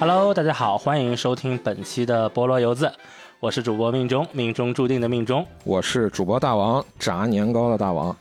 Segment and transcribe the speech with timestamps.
[0.00, 2.92] Hello，大家好，欢迎收听本期的菠萝油子，
[3.38, 5.46] 我是主播命中，命中注定的命中。
[5.62, 8.14] 我是主播大王，炸年糕的大王。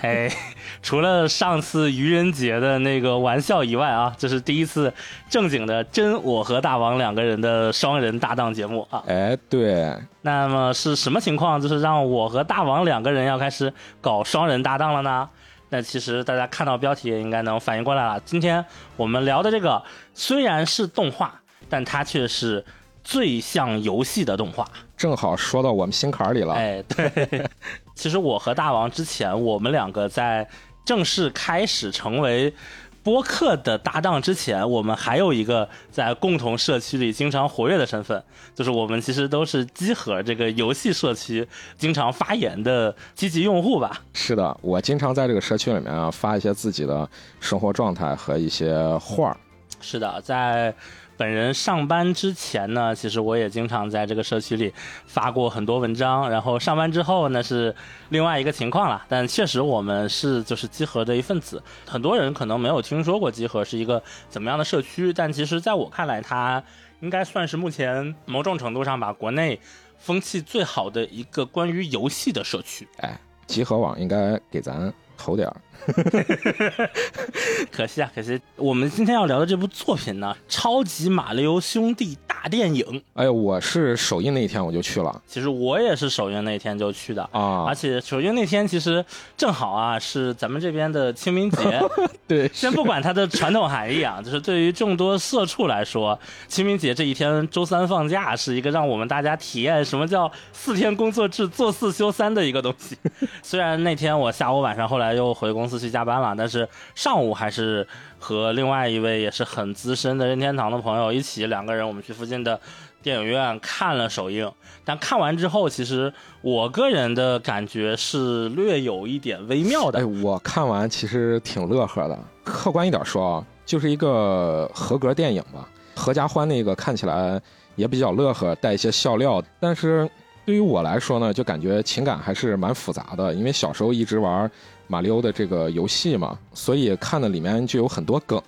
[0.00, 0.30] 嘿，
[0.82, 4.92] 除了上次愚人节的那个玩笑以外啊，这是第一次
[5.28, 9.04] 正经的真我和大王两个人的双人搭档节目啊。
[9.06, 11.60] 哎，对，那么是什么情况？
[11.60, 15.28] 就是让我和大王两个人要开始搞双人搭档了呢？
[15.72, 18.20] 那其实大家看到标题也应该能反应过来了。
[18.26, 18.62] 今天
[18.94, 22.62] 我们聊的这个虽然是动画，但它却是
[23.02, 24.68] 最像游戏的动画。
[24.98, 26.52] 正好说到我们心坎儿里了。
[26.52, 27.48] 哎，对，
[27.96, 30.46] 其实我和大王之前，我们两个在
[30.84, 32.52] 正式开始成为
[33.02, 38.22] 播客的搭档之前，我们还有一个在共同社区里经常活跃的身份，
[38.54, 44.02] 就是我们其实都是机核这个游戏社区经常发言的积极用户吧。
[44.12, 47.08] 是的，我经常在这个社区里面啊发一些自己的
[47.40, 49.36] 生活状态和一些画儿。
[49.80, 50.72] 是的，在
[51.16, 54.72] 本人上班之前呢，其实我也经常在这个社区里
[55.06, 56.28] 发过很多文章。
[56.30, 57.74] 然后上班之后呢，是
[58.08, 59.04] 另外一个情况了。
[59.08, 61.62] 但确实我们是就是集合的一份子。
[61.86, 66.62] 很多人可能没有听说过集合是一个怎么样的社区，但其实在我看来，它
[67.00, 69.60] 应该算是目前某种程度上吧，国内
[69.98, 72.88] 风气最好的一个关于游戏的社区。
[72.98, 75.56] 哎，集合网应该给咱投点儿。
[77.70, 82.84] 可惜啊，可惜我们今天要聊的这部作品呢，《超级马里奥兄弟大电影》。
[83.14, 87.74] 哎，我是首映那一天我就去了其实我也是首映那天就去的，啊而。
[87.82, 89.04] 且首映那天其实
[89.36, 91.82] 正好啊是咱们这边的清明节。
[92.28, 96.16] 对，先不管它的传统含义啊， 就是对于众多社畜来说，
[96.46, 102.96] 清明节这一天周三放假是一个让我们大家体验什么叫四天工作制做四休三的一个东西。
[103.42, 107.86] 虽然那天我下午晚上后来又回公司自去加班了，但是上午还是
[108.18, 112.60] 和另外一位也是很资深的任天堂的朋友一起，两个人我们去附近的
[113.02, 114.50] 电影院看了首映。
[114.84, 120.04] 但看完之后，其实我个人的感觉是略有一点微妙的哎，。
[120.04, 122.18] 我看完其实挺乐呵的。
[122.44, 125.68] 客观一点说啊，就是一个合格电影吧。
[125.94, 127.40] 合家欢那个看起来
[127.76, 130.08] 也比较乐呵，带一些笑料，但是
[130.44, 133.32] 对于我来说呢，就感觉情感还是蛮复杂的。
[133.32, 134.50] 因为小时候一直玩
[134.92, 138.38] 马里奥的这个游戏嘛，所以看的里面就有很多梗，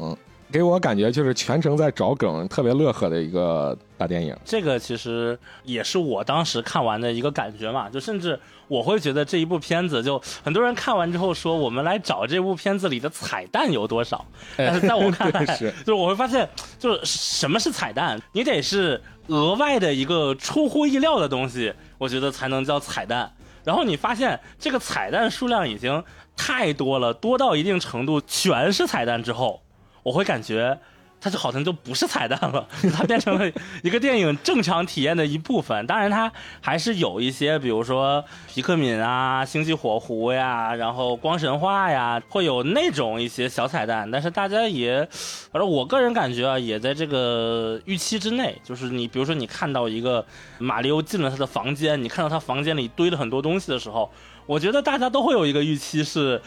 [0.53, 4.37] 给我感觉就是全程在找梗，特别乐呵的一个大电影。
[4.45, 8.39] 这个其实也是我当时看完的一个感觉嘛，就甚至
[8.69, 14.23] 我会觉得这一部片子，就很多人看完之后说，我们来找这部片子里的彩蛋有多少。
[14.55, 16.47] 但是在我看 来，是就是我会发现，
[16.79, 23.33] 就是什么是彩蛋，你得是额外的一个出乎意料的东西，我觉得才能叫彩蛋。
[23.65, 26.05] 然后你发现这个彩蛋数量已经
[26.37, 29.63] 太多了，多到一定程度全是彩蛋之后，
[30.03, 30.79] 我会感觉
[31.21, 33.51] 它就好像就不是彩蛋了， 它变成了
[33.83, 35.87] 一个电影正常体验的一部分。
[35.87, 36.31] 当然，它
[36.61, 44.11] 还是有一些，比如说皮克敏啊、星际火狐呀，然后光神话呀，会有那种一些小彩蛋。
[44.11, 45.09] 但是大家也，
[45.51, 48.61] 反正我个人感觉啊，也在这个预期之内。
[48.63, 50.27] 就是你，比如说你看到一个
[50.59, 54.13] 马里奥进了他的房间，你看到他房间里堆了很多东西的时候，
[54.47, 56.41] 我觉得大家都会有一个预期是。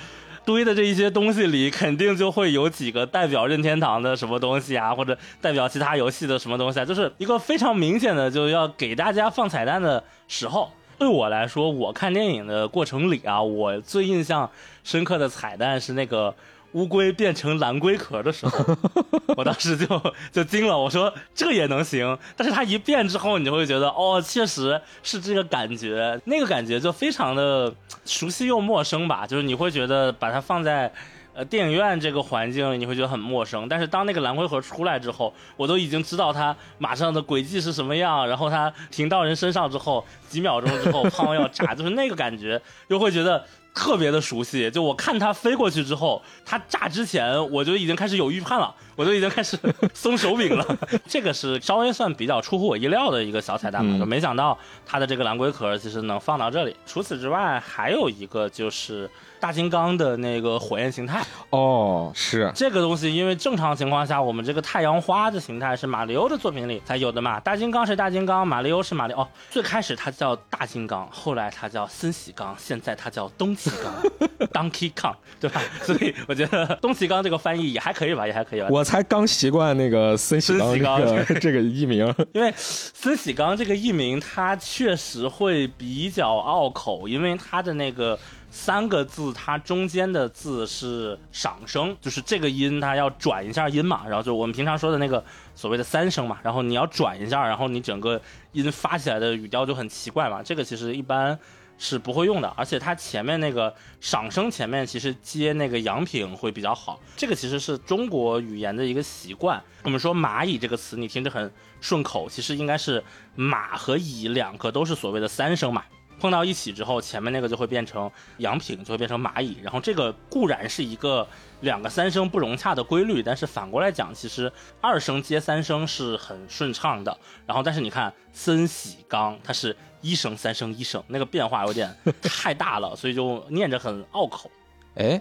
[0.46, 10.72] 堆的这一些东西里，肯定就会有几个代表任天堂的什么东西啊，或者代表其他游戏的什么东西啊，就是一个非常明显的就要给大家放彩蛋的时候。
[10.98, 14.50] 对我来说，我看电影的过程里啊，我最印象
[14.84, 16.34] 深刻的彩蛋是那个
[16.74, 18.78] 乌龟变成蓝龟壳的时候，
[19.38, 22.18] 我当时就就惊了，我说这也能行？
[22.36, 27.74] 但是它一变之后，你就会觉得哦，确实是这个感觉，那个感觉就非常的
[28.06, 30.92] 熟悉又陌生吧，就是你会觉得把它放在。
[31.38, 44.72] 呃，电影院这个环境你会觉得很陌生，但是当那个蓝龟壳出来之后，我都已经知道它马上的轨迹是什么样，然后它停到人身上之后，几秒钟之后，砰要炸，就是那个感觉，又会觉得特别的熟悉。
[44.72, 49.56] 就我看它飞过去之后，它炸之前，我就已经开始有预判了，我就已经开始
[49.94, 50.66] 松手柄了。
[51.06, 54.58] 这个是稍微算比较出乎我意料的一个小彩蛋吧，嗯就没想到
[54.88, 56.76] 它的这个蓝龟壳其实能放到这里。
[56.88, 59.08] 除此之外，还有一个就是
[59.40, 61.24] 大金刚的那个火焰形态。
[61.50, 67.40] 哦，是这个东西，因为正常情况下，我们这个太阳花的形态是马里奥的作品里才有的嘛。
[67.40, 69.24] 大金刚是大金刚，马里奥是马里奥。
[69.24, 75.62] 哦，最开始它叫大金刚，后来它叫森喜刚，现在它叫东崎刚， Donkey Kong，对吧？
[75.82, 78.68] 所以我觉得东崎刚这个翻译也还可以吧，也还可以吧。
[78.70, 82.14] 我才刚习惯那个森喜刚这个 这个艺名。
[82.34, 88.18] 因为森喜刚这个译名，它确实会比较拗口，因为它的那个
[88.58, 95.24] 三个字它中间的字是赏声，就是这个音它要转一下音嘛，然后就我们平常说的那个
[95.54, 98.20] 所谓的三声嘛，然后你要转一下，然后你整个
[98.54, 101.38] 音发起来的语调就很奇怪嘛，这个其实一般。
[101.80, 103.72] 是不会用的，而且它前面那个
[104.02, 109.62] 赏声前面其实接那个阳平会比较好，这个其实是中国语言的一个习惯。
[109.84, 113.04] 我们说蚂蚁这个词，你听着很顺口，其实应该是
[113.36, 115.84] 马和蚁两个都是所谓的三声嘛，
[116.20, 119.58] 碰到一起之后，前面那个就会变成羊平，就会变成蚂蚁。
[119.62, 121.28] 然后这个固然是一个
[121.62, 127.18] 两个三声不融洽的规律，但是反过来讲，其实二声接三声是很顺畅的。
[127.46, 129.76] 然后但是你看森喜刚，它是。
[130.00, 134.50] 一声三声一声，那个变化有点太大了，所以就念着很拗口。
[134.94, 135.20] 哎，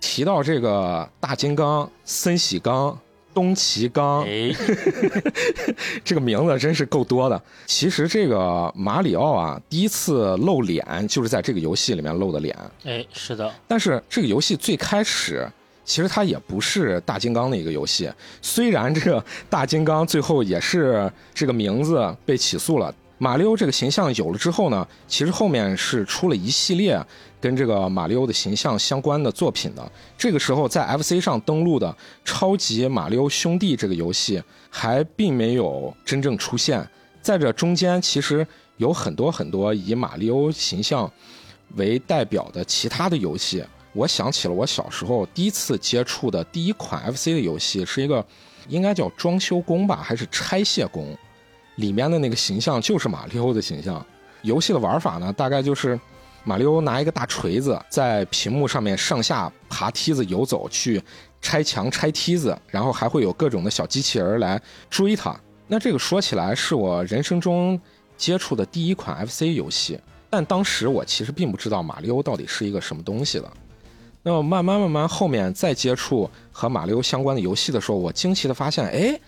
[0.00, 2.98] 提到这个大金刚、森喜刚、
[3.38, 4.52] 东齐刚，哎，
[6.02, 7.40] 这个名字真是够多的。
[7.66, 12.58] 其实这个马里奥啊，第一次露脸就是在这个游戏里面露的脸。
[12.82, 13.48] 哎，是的。
[13.68, 15.48] 但是这个游戏最开始
[15.84, 18.10] 其实它也不是大金刚的一个游戏，
[18.42, 22.92] 虽然这个大金刚最后也是这个名字被起诉了。
[23.20, 27.00] 马里奥这个形象有了之后呢，其实后面是出了一系列
[27.40, 29.92] 跟这个马里奥的形象相关的作品的。
[30.16, 31.88] 这个时候在 FC 上登录的
[32.24, 36.86] 《超级马里奥兄弟》这个游戏还并没有真正出现。
[37.20, 38.46] 在这中间，其实
[38.76, 41.10] 有很多很多以马里奥形象
[41.76, 43.64] 为代表的其他的游戏。
[43.92, 48.24] 我想起了我小时候第一次接触的第一款 FC 的游戏，是一个
[48.68, 51.16] 应该叫装修工吧，还是拆卸工？
[51.76, 54.04] 里面的那个形象就是马里欧的形象。
[54.42, 55.98] 游戏的玩法呢，大概就是
[56.44, 61.02] 马里欧拿一个大锤子在屏幕上面上下爬梯子游走，去
[61.40, 65.38] 拆墙拆梯子，然后还会有各种的小机器人来追他。
[65.66, 67.78] 那这个说起来是我人生中
[68.16, 70.00] 接触的第一款 FC 游戏，
[70.30, 73.50] 但当时我其实并不知道马里欧到底是一个什么东西的。
[74.22, 79.20] 那么慢慢慢慢后面再接触和马里欧相关的游戏的时候，我惊奇的发现，哎，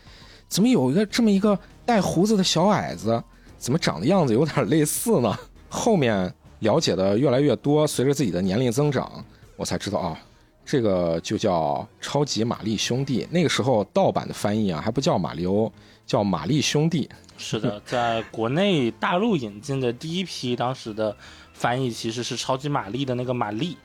[0.49, 1.59] 怎么有一个这么一个。
[1.87, 3.21] 带胡子的小矮子，
[3.59, 5.37] 怎么长的样子有点类似呢？
[5.69, 9.25] 后面了解的越来越多，随着自己的年龄增长，
[9.57, 10.19] 我才知道啊，
[10.65, 13.27] 这个就叫超级玛丽兄弟。
[13.31, 15.71] 那个时候盗版的翻译啊，还不叫马里欧，
[16.07, 17.09] 叫玛丽兄弟。
[17.37, 21.17] 是的，在国内大陆引进的第一批，当时的
[21.53, 23.77] 翻译其实是超级玛丽的那个玛丽，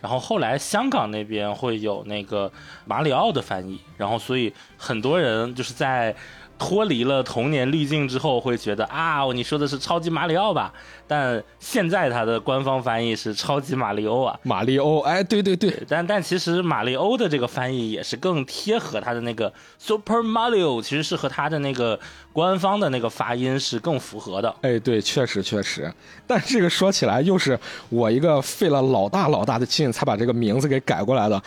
[0.00, 2.52] 然后后来香港那边会有那个
[2.84, 6.14] 马里奥的翻译，然后所以很多人就是在。
[6.58, 10.72] 脱离了童年滤镜之后，会觉得啊，你说的是超级马里奥吧？
[11.06, 21.98] 但现在它的官方翻译是超级马里欧啊，马里欧，哎，对对对，但但其实马里欧的这个翻译也是更贴合它的那个 Super Mario，其实是和它的那个
[22.32, 24.54] 官方的那个发音是更符合的。
[24.62, 25.92] 哎，对，确实确实，
[26.26, 27.58] 但这个说起来又是
[27.90, 31.42] 我一个费了老大老大的劲才把这个名字给改过来的。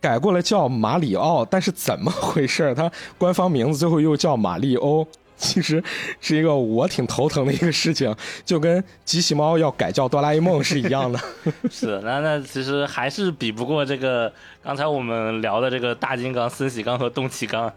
[0.00, 2.74] 改过来叫马里奥，但是怎么回事？
[2.74, 5.06] 他官方名字最后又叫马里欧，
[5.36, 5.82] 其实
[6.20, 8.14] 是一个我挺头疼的一个事情，
[8.44, 11.18] 就跟机器猫要改叫哆啦 A 梦是一样的。
[11.70, 14.32] 是，那那其实还是比不过这个
[14.62, 17.72] 刚才我们聊的这个大金刚、森喜刚和东启刚。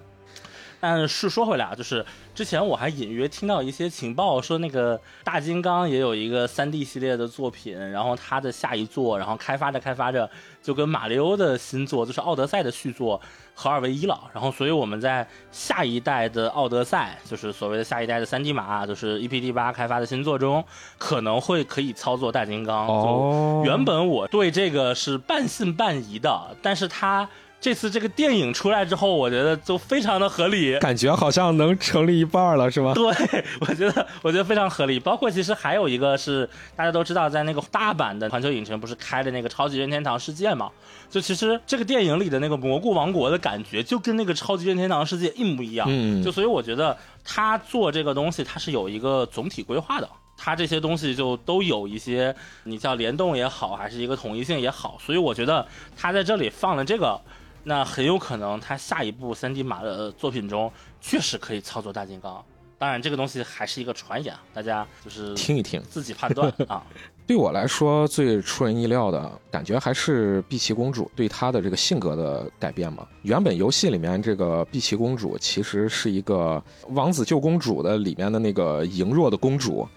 [0.79, 10.29] 但是说回来啊，就是之前我还隐约听到一些情报，说那个大金刚也有一个三 D 系列的作品，然后它的下一作，然后开发着开发着，
[10.63, 13.19] 就跟马里欧的新作，就是奥德赛的续作
[13.53, 14.19] 合二为一了。
[14.33, 20.63] 然后，所以我们在下一代的奥德赛，就是所谓的下一代的三 D 马，就是 EPD 八开发的新作中，
[20.97, 22.87] 可能会可以操作大金刚。
[22.87, 27.29] 哦，原本我对这个是半信半疑的，但是他。
[27.61, 32.93] 这次这个电影出来之后，我觉得就非常的合理，感觉好像能成立一半了，是吗？
[32.93, 33.03] 对，
[33.59, 34.97] 我觉得我觉得非常合理。
[34.97, 40.71] 包括其实还有一个是大家都知道，在那个大阪的环球影城不是开的那个超级任天堂世界嘛？
[41.09, 45.85] 就其实这个电影里的那个蘑菇王国的感觉，就跟那个超级任天堂世界一模一样。
[45.89, 50.07] 嗯，就所以我觉得他做这个东西，他是有一个总体规划的。
[50.37, 54.97] 他这些东西就都有一些，你叫联动也好，还是一个统一性也好。
[55.05, 57.19] 所以我觉得他在这里放了这个。
[57.63, 62.43] 那很有可能，他下一部三 D 马的作品中确实可以操作大金刚。
[62.77, 66.81] 当然，这个东西还是一个传言，大家就是听一听，自己判断 啊。
[67.27, 73.05] 对我来说，最出人意料的感觉还是碧琪公主对她的这个性格的改变嘛。
[73.23, 79.87] 原本游戏里面这个碧琪公主其实是一个王子救公主的里面的那个羸弱的公主。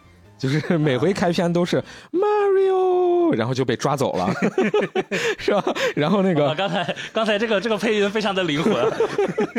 [0.43, 1.81] 就是每回开篇都是
[2.11, 4.29] Mario，然后就被抓走了，
[5.39, 5.65] 是吧？
[5.95, 8.75] 然后那个刚才刚才这个这个配音非常的灵魂，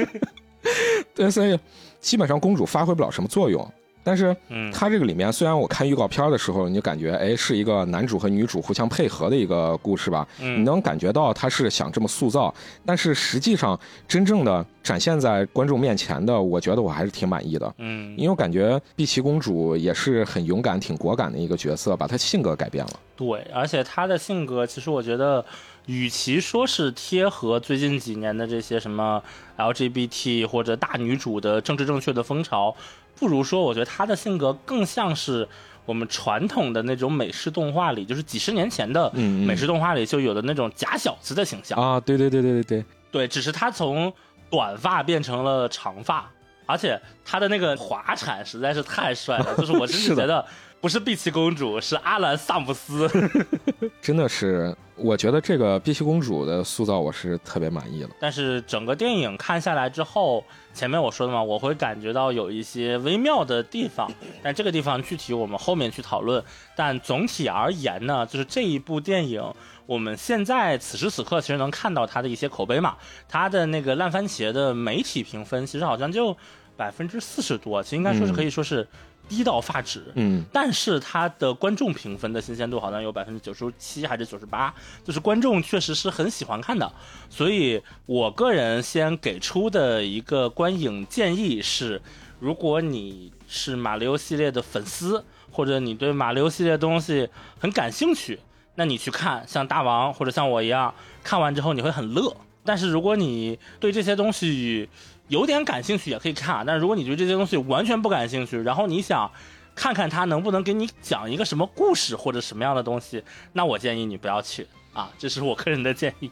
[1.15, 1.57] 对，所以
[2.01, 3.65] 基本上公主发挥不了什么作用。
[4.03, 12.53] 但是嗯，它这个里面虽然我看预告片的时候，你就感觉哎是一个男主和女主互相配合的一个故事吧，你嗯能感觉到他是想这么塑造，
[12.85, 17.73] 但是实际上真正的展现在观众面前的，我觉得我还是挺满意的。
[17.77, 22.99] 嗯，因为我感觉碧琪公主也是很勇敢、挺果敢的一个角色，把她性格改变了。
[23.15, 25.45] 对，而且她的性格，其实我觉得，
[25.85, 29.21] 与其说是贴合最近几年的这些什么
[29.57, 32.75] LGBT 或者大女主的政治正确的风潮，
[33.15, 35.47] 不如说，我觉得他的性格更像是
[35.85, 41.77] 我们传统的那种美式动画里，就是几十年前的美式动画里就有的那种假小子的形象。
[41.79, 44.11] 啊，对对对对对对，对，只是他从
[44.49, 46.29] 短发变成了长发，
[46.65, 50.45] 而且他的那个滑铲实在是太帅了，就是我真是 的是觉得
[50.79, 53.09] 不是碧琪公主，是阿兰萨姆斯。
[54.01, 58.09] 真的是，我觉得这个碧琪公主的塑造我是特别满意了。
[58.19, 60.43] 但是整个电影看下来之后，
[60.73, 64.11] 前面我说的嘛，我会感觉到有一些微妙的地方，
[64.41, 66.43] 但这个地方具体我们后面去讨论。
[66.75, 69.53] 但总体而言呢，就是这一部电影，
[69.85, 72.97] 我们现在此时此刻其实能看到它的一些口碑嘛，
[73.29, 76.35] 它的那个烂番茄的媒体评分其实好像就
[76.75, 78.87] 百分之四十多，其实应该说是可以说是
[79.27, 80.03] 低到发指。
[80.15, 86.91] 嗯，但是它的观众评分的新鲜度好像有百分之九十七还是九十八，就是观众确实是很喜欢看的。
[87.29, 92.01] 所以我个人先给出的一个观影建议是，
[92.39, 98.39] 如果你是马里奥系列的粉丝，或者你对马里奥系列的东西很感兴趣，
[98.75, 102.35] 那你去看，像大王或者像我一样，看完之后你会很乐。
[102.65, 104.87] 但是如果你对这些东西
[105.33, 106.63] 有点感兴趣，也可以看。
[106.63, 109.29] 但是如果你对这些东西完全不感兴趣，然后你想
[109.73, 116.29] 看看他能不能给你讲一个什么故事或者什么样的东西，那我建议你不要去啊，这是我个人的建议。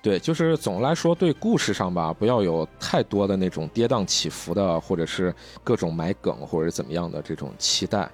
[0.00, 8.10] 对，就是总的来说，对故事上吧，不要有太多的那种跌宕起伏的，或者是各种埋梗或者怎么样的这种期待。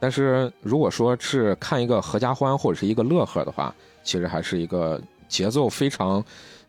[0.00, 6.24] 但是如果说是看一个合家欢或者是一个乐呵的话，其实还是一个节奏非常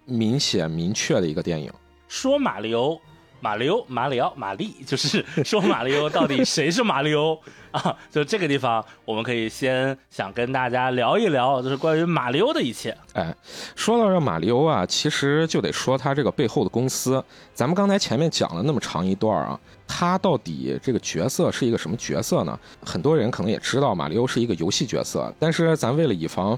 [0.06, 1.74] 明显明确的一个电影。
[2.10, 3.00] 说马里欧，
[3.40, 7.40] 马里欧，马里奥，玛丽， 就是说马里欧到底谁是马里欧
[7.72, 7.96] 啊？
[8.12, 12.98] 就这个地方，我们可以先想跟大家聊一聊，就是关于马里欧的一切。
[13.14, 13.34] 哎，
[13.76, 17.24] 说到这马里欧啊，其实就得说他这个背后的公司。
[17.54, 22.60] 咱们刚才前面讲了那么长一段啊，他到底这个角色是一个什么角色呢？
[22.84, 26.58] 很多人可能也知道马里欧是一个游戏角色，但是咱为了以防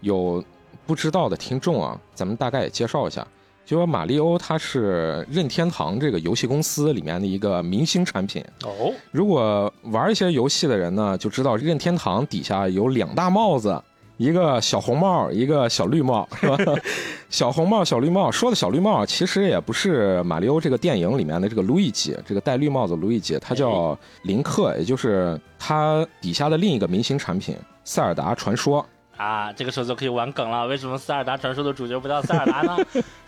[0.00, 0.42] 有
[0.86, 3.26] 不知道的听众啊，咱们大概也介绍一下。
[3.66, 8.42] 就说马里欧它是任天堂这个游戏公司里面的一个明星产品。
[8.64, 13.82] 哦，如果玩一些游戏的人呢，就知道任天堂底下有两大帽子，
[14.18, 16.56] 一个小红帽，一个小绿帽， 是吧？
[17.28, 28.80] 小红帽、小绿帽，说的小绿帽其实也不是马里奥这个电影里面的这个路易吉，这个戴绿帽子路易吉，他叫林克，也就是他底下的另一个明星产品《塞尔达传说》。
[29.16, 30.66] 啊，这个时候就可以玩梗了。
[30.66, 32.76] 为什么《塞尔达传说》的主角不叫塞尔达呢？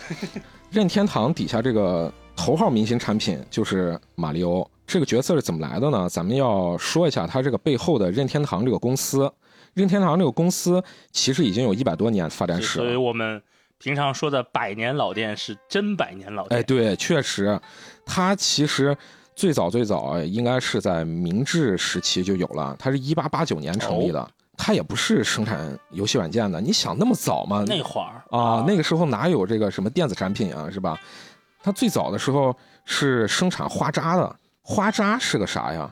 [0.70, 4.68] 任天堂底下这个头号明星产品就是马里欧。
[4.86, 6.08] 这个角色是怎么来的呢？
[6.08, 9.30] 咱们要说一下它这个背后的任天堂这个公司。
[9.74, 13.00] 任天堂这个公司其实已经有一百多年发展史所以了。
[13.00, 13.40] 我们
[13.78, 16.58] 平常说的百年老店是真百年老店。
[16.58, 17.60] 哎，对，确实，
[18.04, 18.96] 它其实
[19.36, 24.28] 最早最早哎应该是在明治时期就有了，它是一八八九年成立的。
[24.58, 27.64] 它也不是生产游戏软件的，你想那么早吗？
[27.66, 30.98] 那会儿啊，那个时候哪有这个什么电子产品啊，是吧？
[31.62, 35.90] 它最早的时候是生产花渣的，花渣是个啥呀？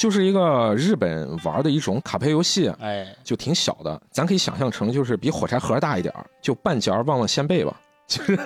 [0.00, 7.78] 就是一个日本玩的一种卡牌游戏，哎，就挺小的，咱可以想象成就是比火柴盒大一点儿，就半截儿旺旺仙贝吧。
[8.10, 8.36] 就是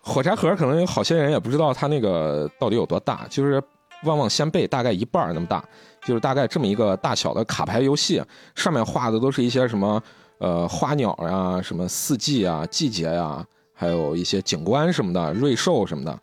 [0.00, 3.62] 火柴盒，可能有好些人也不知道它那个到底有多大，就是
[4.02, 5.64] 旺旺仙贝大概一半那么大，
[6.06, 8.22] 就是大概这么一个大小的卡牌游戏，
[8.54, 10.00] 上面画的都是一些什么
[10.38, 13.44] 呃花鸟呀、什么四季啊、季节呀，
[13.74, 16.16] 还有一些景观什么的、瑞兽什么的。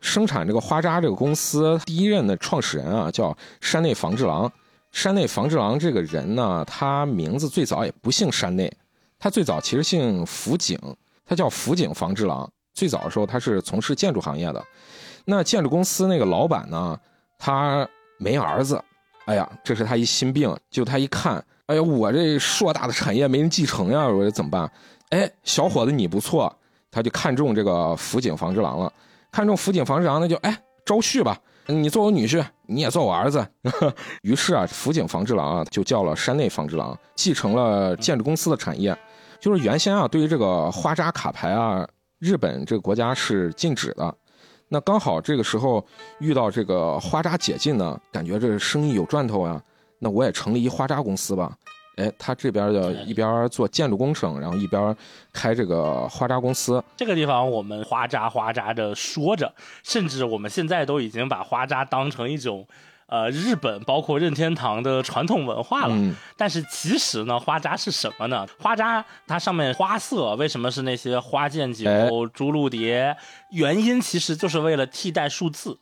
[0.00, 4.50] 生产这个花扎这个公司第一任的创始人啊，叫山内房治郎。
[4.90, 8.70] 山内房治郎这个人呢，他名字最早也不姓山内，
[9.18, 10.76] 他最早其实姓福井，
[11.24, 12.50] 他叫福井房治郎。
[12.74, 14.62] 最早的时候，他是从事建筑行业的。
[15.24, 16.98] 那建筑公司那个老板呢，
[17.38, 17.88] 他
[18.18, 18.82] 没儿子，
[19.26, 20.54] 哎呀，这是他一心病。
[20.70, 24.70] 就他一看，哎呀，我这硕大的产业没人继承呀，我这怎么办？
[25.10, 26.54] 哎，小伙子你不错，
[26.90, 28.92] 他就看中这个福井房治郎了。
[29.30, 33.46] 看中福井房治郎，那就哎招婿吧，你做我女婿，你也做我儿子。
[34.22, 38.96] 于是啊，福井房治郎啊就叫了山内房治郎，继承了建筑公司的产业。
[39.40, 41.86] 就是原先啊，对于这个花扎卡牌啊，
[42.18, 44.14] 日本这个国家是禁止的。
[44.72, 45.86] 那刚好这个时候
[46.18, 49.62] 遇到这个花渣解禁呢，感觉这生意有赚头啊，
[49.98, 51.54] 那我也成立一花渣公司吧。
[51.96, 54.96] 哎，他这边的一边做建筑工程，然后一边
[55.30, 56.82] 开这个花渣公司。
[56.96, 59.52] 这个地方我们花渣花渣的说着，
[59.82, 62.66] 甚至我们现在都已经把花渣当成一种。
[63.12, 65.94] 呃，日本包括任天堂的传统文化了，
[66.34, 68.46] 但是其实呢，花扎是什么呢？
[68.58, 71.86] 花扎它上面花色为什么是那些花剑酒、
[72.32, 73.14] 朱鹭蝶？
[73.50, 75.78] 原因其实就是为了替代数字。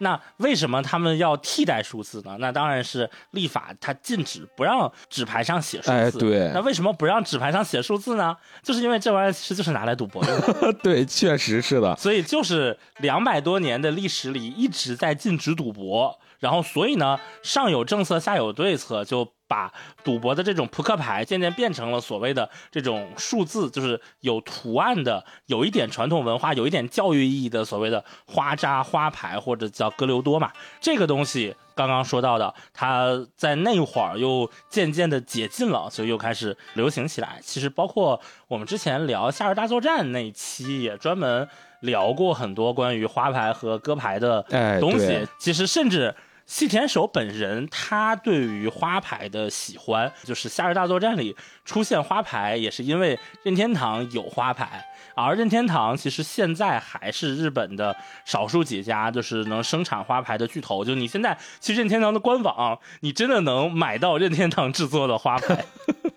[0.00, 2.36] 那为什么他们要替代数字呢？
[2.38, 6.20] 那当然是立法，它禁止不让纸牌上写数字。
[6.20, 6.52] 对。
[6.54, 8.36] 那为什么不让纸牌上写数字呢？
[8.62, 10.72] 就是因为这玩意儿其实就是拿来赌博的。
[10.80, 11.96] 对，确实是的。
[11.96, 16.16] 所以就是两百多年的历史里一直在禁止赌博。
[16.38, 19.72] 然后，所以呢，上有政策，下有对策，就把
[20.04, 30.52] 赌博的这种扑克牌渐渐变成了所谓的这种数字，就是有图案的，有一点传统文化，有一点教育意义的所谓的花扎花牌或者叫哥留多嘛。
[30.80, 37.40] 这个东西刚刚说到的，它在那会儿又渐渐的解禁了，所以又开始流行起来。
[37.42, 41.48] 其实包括我们之前聊《夏日大作战》那一期也专门
[41.80, 44.40] 聊过很多关于花牌和歌牌的
[44.78, 45.26] 东西。
[45.40, 46.14] 其实甚至。
[46.48, 51.36] 细田守本人，他对于花牌的喜欢，就是《夏日大作战》里
[51.66, 54.82] 出现花牌，也是因为任天堂有花牌。
[55.14, 60.82] 而任天堂其实现在还是日本的少数几家，就是能生产花牌的巨头。
[60.82, 65.62] 就你现在去任天堂的官网，你真的能买到任天堂制作的花牌。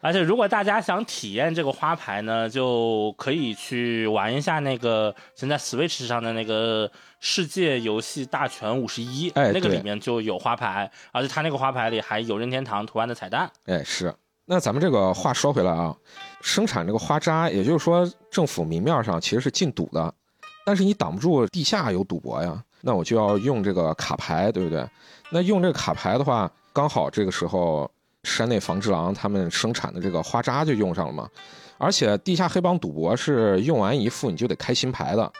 [0.00, 6.88] 而且，如果大家想体验这个花牌呢，就可以去玩一下那个现在 Switch 上的那个
[7.18, 13.50] 世界游戏大全五十一，哎，那个里面就有花牌，而且它那个花牌里还有任天堂图案的彩蛋。
[13.66, 14.14] 哎，是。
[14.44, 15.94] 那咱们这个话说回来啊，
[16.42, 20.14] 生产这个花渣，也就是说政府明面上其实是禁赌的，
[20.64, 24.88] 但是你挡不住地下有赌博呀，那我就要用这个卡牌，对不对？
[25.30, 27.90] 那用这个卡牌的话，刚好这个时候。
[28.28, 31.28] 山内防治郎他们生产的这个花渣就用上了嘛，
[31.78, 35.32] 而且地下黑帮赌博是用完一副你就得开新牌的，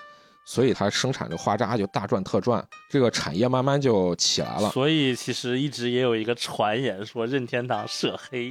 [0.44, 4.70] 所以他生产这花渣就大赚特赚，这个产业慢慢就起来了。
[4.70, 8.48] 所以其实一直也有一个传言说任天堂涉黑，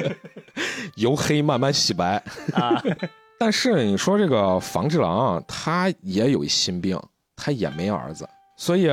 [0.96, 2.82] 由黑慢慢洗白啊。
[3.38, 7.00] 但是你说这个房治郎啊，他也有一心病，
[7.34, 8.90] 他也没儿子，所以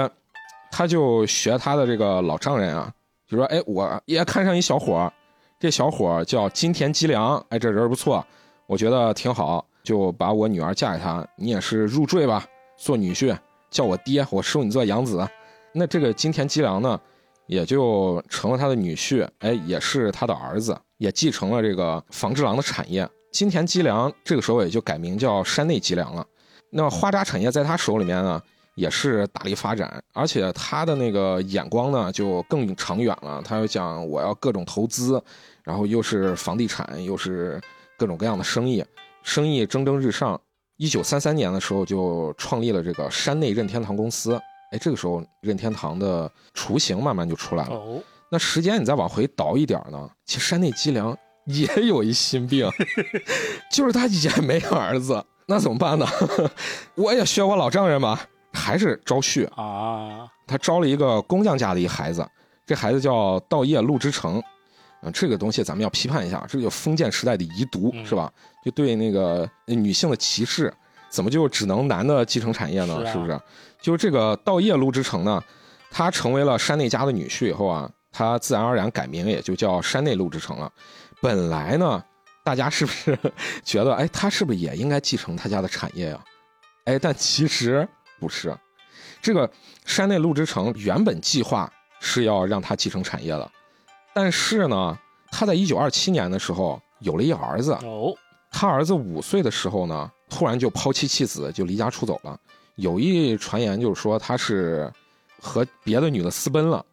[0.72, 2.90] 他就学他的这个老丈人啊。
[3.28, 5.14] 就说哎，我也看上一小伙儿
[5.60, 8.26] 这小伙儿叫金田吉良，哎，这人不错，
[8.68, 12.46] 我觉得挺好，就把我女儿嫁给他，你也是入赘吧，
[12.78, 13.38] 做女婿，
[13.70, 15.28] 叫我爹，我收你做养子。
[15.74, 17.00] 那这个金田吉良呢，
[17.48, 23.08] 也就成了他的女婿，哎，也是他的儿子，也继承了这个房治郎的产业。
[23.32, 26.26] 金田吉良这个时候也就改名叫山内吉良了。
[26.70, 28.42] 那花渣产业在他手里面呢？
[28.78, 33.42] 也是大力发展，而且他的那个眼光呢就更长远了。
[33.44, 35.22] 他又讲我要各种投资，
[35.64, 37.60] 然后又是房地产，又是
[37.98, 38.86] 各种各样的生意，
[39.24, 40.40] 生意蒸蒸日上。
[40.78, 44.40] 一九三三年的时候就创立了这个山内任天堂公司。
[44.72, 47.76] 哎，这个时候任天堂的雏形慢慢就出来了。
[47.76, 52.70] 哦，那时间你再往回倒一点呢，其实山内吉良也有一心病，
[53.74, 56.06] 就是他也没儿子，那怎么办呢？
[56.94, 58.28] 我也学我老丈人吧。
[58.58, 62.28] 还是招婿啊，他招了一个工匠家的一孩子，
[62.66, 64.42] 这孩子叫稻叶陆之成，
[65.02, 68.32] 啊，这个东西咱们要批判一下，这就封建时代的遗毒是吧？
[68.66, 70.74] 就对那个女性的歧视，
[71.10, 73.06] 怎么就只能男的继承产业呢？
[73.06, 73.40] 是不是？
[73.80, 75.42] 就这个稻叶陆之成呢，
[75.92, 80.70] 他成为了山内家的女婿以后啊，他自然而然改名也就叫山内陆之成了。
[81.22, 82.04] 本来呢，
[82.44, 83.18] 大家是不是
[83.64, 86.20] 觉得，哎，他是不是也应该继承他家的产业呀？
[86.86, 87.88] 哎，但其实。
[88.20, 88.56] 不是，
[89.22, 89.50] 这个
[89.86, 93.52] 山内陆之城原本计划是要让他继承产业的，
[94.14, 94.98] 但是呢，
[95.32, 97.74] 他在一九二七年的时候有了一儿子。
[97.84, 98.14] 哦，
[98.52, 102.40] 他儿子五岁的时候呢，突然就抛妻弃子，就离家出走了。
[102.76, 104.92] 有一传言就是说他是
[105.42, 106.84] 和别的女的私奔了，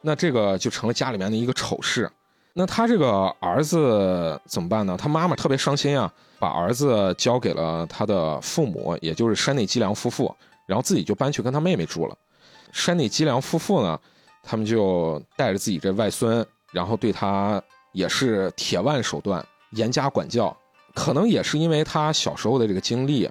[0.00, 2.10] 那这个就成了家里面的一个丑事。
[2.54, 4.96] 那他这个儿子怎么办呢？
[4.96, 10.36] 他妈妈特别伤心啊，把儿子交给了他的父母，也就是山内吉良夫妇。
[10.72, 12.16] 然后自己就搬去跟他妹妹住了。
[12.72, 14.00] 山内吉良夫妇呢，
[14.42, 20.56] 他们就带着自己这外孙，然后对他也是铁腕手段，严加管教。
[20.94, 23.28] 可能也是因为他小时候的这个经历，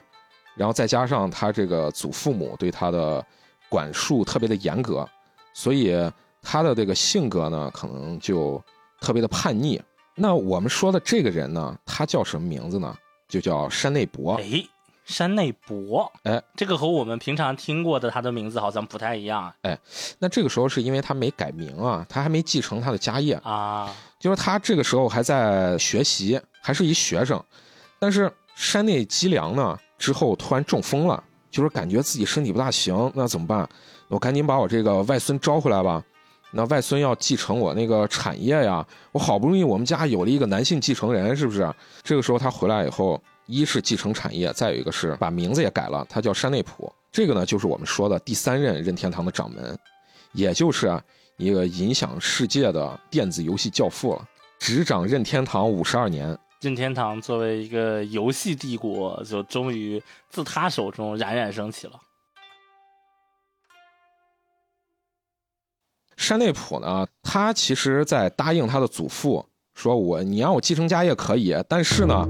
[0.56, 3.26] 然后再加上他这个祖父母对他的
[3.70, 5.10] 管束特别的严格，
[5.52, 5.98] 所以
[6.44, 8.64] 他的这个性格呢，可能就
[9.00, 9.82] 特别的叛逆。
[10.14, 12.96] 那我们说的这个人呢，他叫什么名字呢？
[13.28, 14.40] 就叫山内博。
[15.06, 19.78] 山内博，哎，这个和我们平常听过的他的名字好像不太一样哎
[20.20, 23.94] 那这个时候是因为他没改名啊，他还没继承他的家业，啊。
[24.20, 27.44] 就是他这个时候还在学习，还是一学生。
[27.98, 33.68] 但是山内基良呢，之后突然中风了，就是感觉自己身体不大行，那怎么办？
[34.08, 36.04] 我赶紧把我这个外孙招回来吧。
[36.52, 41.74] 那外孙要继承我那个产业呀，我好不容易我们家有了一个男性继承人，是不是？
[42.04, 43.20] 这个时候他回来以后，
[43.52, 46.92] 一是继承产业，再有一个是把名字也改了，他叫山内溥。
[47.12, 49.78] 这个呢，就是我们说的第三任任天堂的掌门，
[50.32, 51.04] 也就是啊
[51.38, 54.26] 一个影响世界的电子游戏教父了，
[54.58, 56.38] 执掌任天堂五十二年。
[56.62, 61.94] 任天堂作为一个游戏帝国，就终于自他手中冉冉升起了。
[66.16, 72.30] 山内溥呢，他其实在答应他的祖父说：“我你让我继承家业可以，但是呢，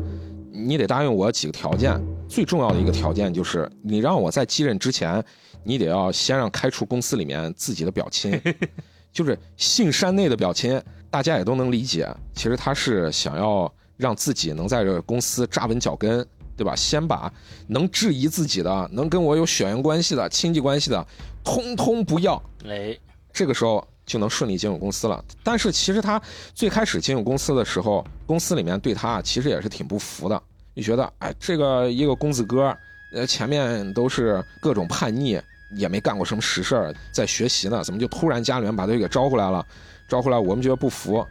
[0.67, 1.99] 你得答应我几个条件。
[2.29, 5.23] 最重要的一个条件就是，你让我在继任之前，
[5.63, 8.41] 你得要先让开除公司里面自己的表亲，
[9.11, 10.81] 就是姓山内的表亲。
[11.09, 16.73] 大家也都能理解，其实他是想要让自己能在这个公司扎稳脚跟，对吧？
[16.73, 17.29] 先把
[17.67, 21.05] 能质疑自己的、能跟我有血缘关系的、亲戚关系的，
[21.43, 22.97] 通通不要。”哎，
[23.33, 25.21] 这个时候就能顺利进入公司了。
[25.43, 26.21] 但是其实他
[26.53, 30.41] 最开始进入公司的时候，公司里面对他其实也是挺不服的，
[30.75, 32.75] 就觉得哎，这个一个公子哥，
[33.11, 35.39] 呃，前面都是各种叛逆，
[35.71, 39.65] 也没干过什么实事儿，在学习呢，怎么就突然家里面把他给招回来了？
[40.07, 41.25] 招回来我们觉得不服。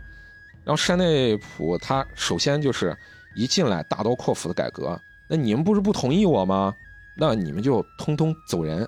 [0.64, 2.96] 然后山内溥他首先就是
[3.34, 4.98] 一进来大刀阔斧的改革，
[5.28, 6.74] 那你们不是不同意我吗？
[7.16, 8.86] 那你们就通通走人。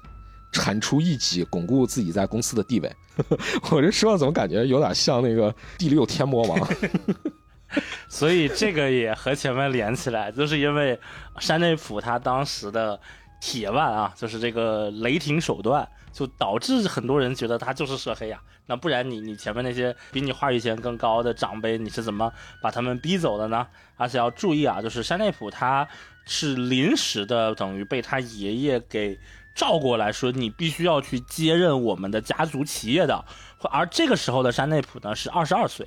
[0.52, 2.96] 铲除异己，巩固自己在公司的地位。
[3.72, 6.68] 我这说怎么感觉有点像那个第六天魔王？
[8.08, 10.98] 所以这个也和前面连起来，就是因为
[11.38, 13.00] 山内溥他当时的
[13.40, 18.40] 铁腕啊，就是这个雷霆手段，就导致很多人觉得他就是涉黑呀。
[18.66, 23.66] 那不然你你前面那些比你话语权更高的长辈，你是怎么把他们逼走的呢？
[23.96, 25.86] 而且要注意啊，就是山内溥他
[26.24, 29.18] 是临时的，等于被他爷爷给。
[29.54, 33.22] 照过来说，你必须要去接任我们的家族企业的。
[33.70, 35.86] 而这个时候的山内普呢是二十二岁，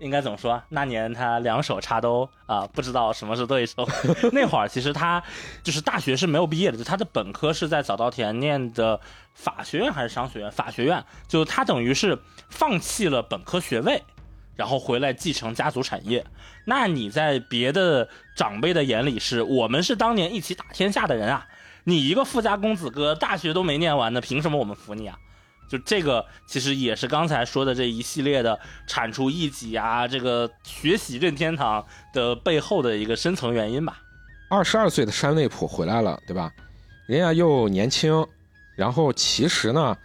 [0.00, 0.60] 应该怎么说？
[0.70, 3.86] 那年他两手插兜啊，不知道什么是对手。
[4.32, 5.22] 那会儿其实他
[5.62, 8.98] 就是大学是没有毕业的，就他的本科是在早稻田念的
[9.34, 10.50] 法学院还是商学院？
[10.50, 14.02] 法学院，就他等于是放弃了本科学位，
[14.56, 16.26] 然后回来继承家族产业。
[16.64, 21.46] 那你在别的长辈的眼里，是我们是当年一起打天下的人啊。
[21.84, 25.18] 你一个富家公子哥，大学都没念完呢，凭什么我们服你啊？
[25.70, 34.02] 就这个，其实也是刚才说的这一系列的铲除异己啊，这个学习任天堂的背后的一个深层原因吧。
[34.50, 36.52] 二十二岁的山内溥回来了，对吧？
[37.06, 38.26] 人家又年轻，
[38.76, 39.96] 然后其实呢，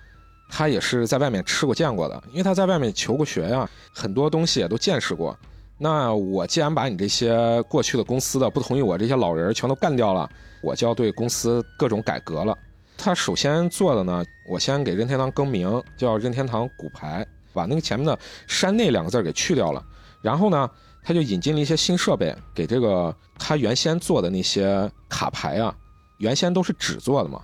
[0.50, 5.36] 他也是在外面吃过见过的，因为他在外面求过学呀，很多东西也都见识过。
[5.80, 10.30] 那我既然把你这些过去的公司的不同意我这些老人全都干掉了，
[10.62, 12.56] 我就要对公司各种改革了。
[12.98, 19.84] 他首先做的呢，我先给任天堂更名，叫任天堂骨牌，把那个前面的山内两个字给去掉了。
[20.22, 20.70] 然后呢，
[21.04, 25.76] 他就引进了一些新设备，给这个他原先做的那些卡牌啊，
[26.18, 27.42] 原先都是纸做的嘛。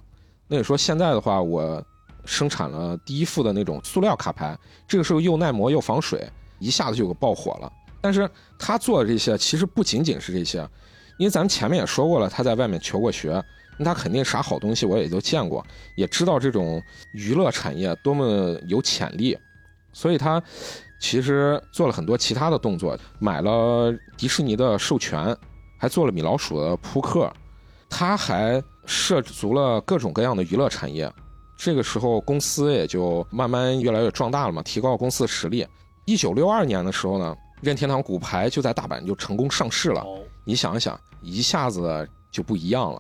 [0.48, 1.84] 那你说现在的话，我
[2.26, 6.28] 生产了第一副的那种塑料卡牌，这个时候又耐磨又防水，
[6.60, 7.72] 一下子就给爆火了。
[8.02, 10.68] 但是他做的这些其实不仅仅是这些，
[11.18, 13.44] 因为咱们前面也说过了，他在外面求过学，
[13.84, 15.66] 他肯定啥好东西我也都见过，
[15.96, 16.82] 也知道这种
[17.14, 19.38] 娱乐产业多么有潜力，
[19.94, 20.42] 所以他
[21.00, 25.36] 其实做了很多其他的动作，买了迪士尼的授权，
[25.78, 27.32] 还做了米老鼠的扑克，
[27.90, 31.12] 他还涉足了各种各样的娱乐产业，
[31.58, 35.68] 这个时候公司也就慢慢越来越壮大了嘛，提高公司的实力。
[36.06, 37.36] 一九六二年的时候呢。
[37.62, 40.04] 任天堂骨牌就在大阪就成功上市了，
[40.44, 43.00] 你想一想，一下子就不一样了。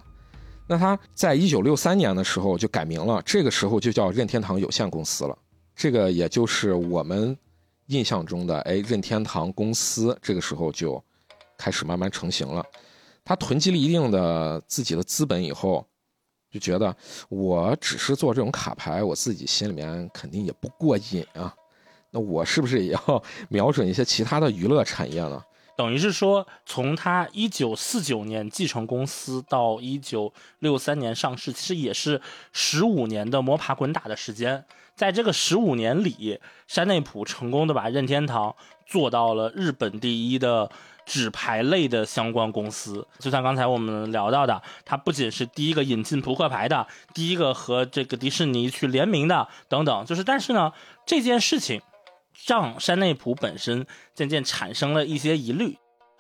[0.68, 5.38] 那他在一九六三年的时候就改名了，这个时候就叫任天堂有限公司了。
[5.76, 7.38] 这个也就是我们
[7.88, 11.04] 印象中的哎，任天堂公司这个时候就
[11.58, 12.64] 开始慢慢成型了。
[13.26, 15.86] 他囤积了一定的自己的资本以后，
[16.50, 16.96] 就觉得
[17.30, 21.54] 我只是做这种卡牌，我自己心里面肯定也不过瘾啊。
[22.10, 25.44] 那我是不是也要 瞄准一些其他的娱乐产业呢？
[25.82, 32.22] 等于是说，从他一九四九年继承公司到一九六三年上市，其实也是
[32.54, 34.64] 十五年的摸爬滚打的时间。
[34.94, 40.70] 在这个十五年里，山内溥成功的把任天堂做到了日本第一的
[41.04, 43.08] 纸牌类的相关公司。
[43.18, 50.06] 就像刚才我们聊到的，它不仅是第一个引进扑克牌的，第一个和这个迪士尼去联名的，等等。
[50.06, 50.72] 就是，但是呢，
[51.08, 51.82] 这件事情。
[52.48, 55.78] 让山内溥本身渐渐产生了一些疑虑，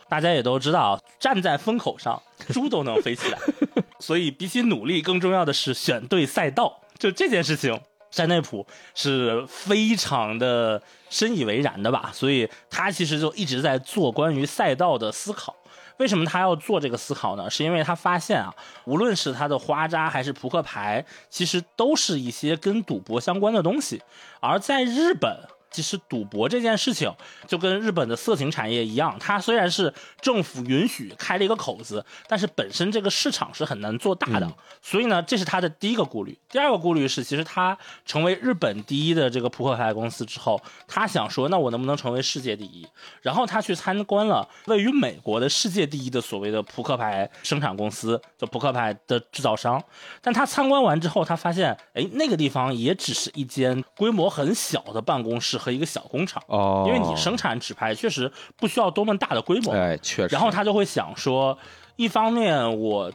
[0.08, 3.40] 大家也都知道，站在风口上，猪都能飞起来。
[4.00, 6.82] 所以，比起努力，更重要的是选对赛道。
[6.98, 7.80] 就这件事情，
[8.12, 12.12] 山内溥是非常的深以为然的吧？
[12.14, 15.56] 所以他其实就一直在做关于赛道的思考。
[15.98, 17.50] 为什么他要做这个思考呢？
[17.50, 18.54] 是因为他发现啊，
[18.86, 24.02] 无论是他的花扎还是扑克牌，其实都是一些跟赌博相关的东西，
[24.40, 25.40] 而在日本。
[25.72, 27.12] 其实赌博这件事情
[27.48, 34.52] 就跟日本的色情产业一样，它虽然是政府允许开了一个口子，但是本身这个市场是很难做大的。
[34.82, 36.38] 所以呢，这是他的第一个顾虑。
[36.50, 42.86] 第二个顾虑是，其实他成为日本第一的这个扑克牌公司之后，他想说，那我能不能成为世界第一？
[43.22, 49.82] 然后他去参观了位于美国的世界第一的所谓的扑克牌生产公司，就扑克牌的制造商。
[50.22, 55.61] 但他参观完之后，他发现，哎，那个地方也只是一间规模很小的办公室。
[55.62, 60.34] 和一个小工厂哦，因为你生产纸牌确实不需要多么大的规模，哎，确实。
[60.34, 61.56] 然后他就会想说，
[61.96, 63.12] 一方面我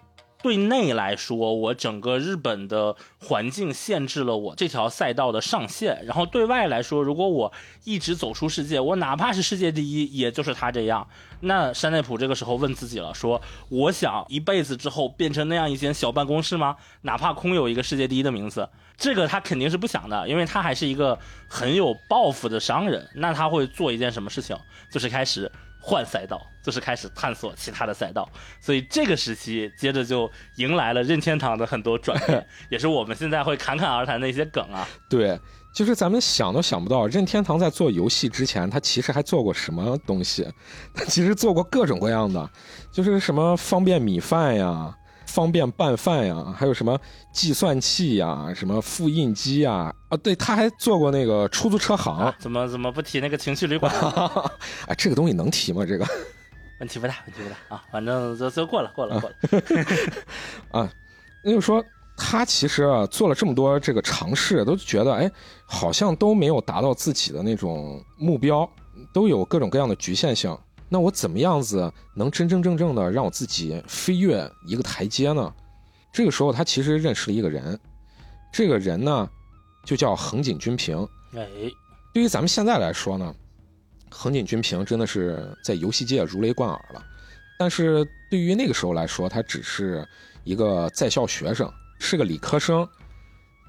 [0.47, 11.05] 对内来说，我整个日本的环境限制了我这条赛道的上限；然后对外来说，如果我一直走出世界，我哪怕是世界第一，也就是他这样。
[11.41, 16.77] 那山内溥这个时候问自己了，说我想一辈子之后变成那样一间小办公室吗？
[17.03, 18.69] 哪怕空有一个世界第一的名字。
[18.97, 23.05] 这个他肯定是不想的，因为他还是一个很有抱负的商人。
[23.17, 24.57] 那他会做一件什么事情？
[24.93, 25.51] 就是开始
[25.89, 28.29] 换赛道，就是开始探索其他的赛道。
[28.61, 34.85] 所以这个时期接着就迎来了任天堂的很多转变， 也是我们现在会侃侃而谈的一些梗啊。
[35.09, 35.39] 对，
[35.73, 40.45] 就是咱们想都想不到，任天堂在做游戏之前，他其实还做过什么东西？
[40.93, 42.51] 他其实做过各种各样的，
[42.91, 44.93] 就是什么方便米饭呀。
[45.27, 46.99] 方便拌饭呀，还有什么
[47.33, 52.33] 计算器呀，什么复印机呀，啊，对，他还做过那个出租车行。
[52.39, 53.93] 怎么怎么不提那个情趣旅馆？
[54.87, 55.85] 哎， 这个东西能提吗？
[55.85, 56.07] 这个
[56.81, 59.37] 问题不大，问题不大啊，反正就就过了，过了，过了。
[60.81, 60.91] 啊，
[61.45, 61.85] 那就说
[62.17, 65.31] 他其实啊做了这么多这个尝试，都觉得哎，
[65.67, 68.69] 好像都没有达到自己的那种目标，
[69.13, 70.57] 都有各种各样的局限性。
[70.97, 75.53] 那我怎么样子能真真正正的让我自己飞跃一个台阶呢？
[76.11, 77.79] 这个时候他其实认识了一个人，
[78.51, 79.29] 这个人呢
[79.85, 81.07] 就叫横井军平。
[81.35, 81.47] 哎，
[82.15, 83.35] 对于咱们现在来说呢，
[84.11, 87.05] 横井军平真的是在游戏界如雷贯耳了。
[87.59, 90.03] 但是对于那个时候来说，他只是
[90.45, 92.89] 一个在校学生，是个理科生。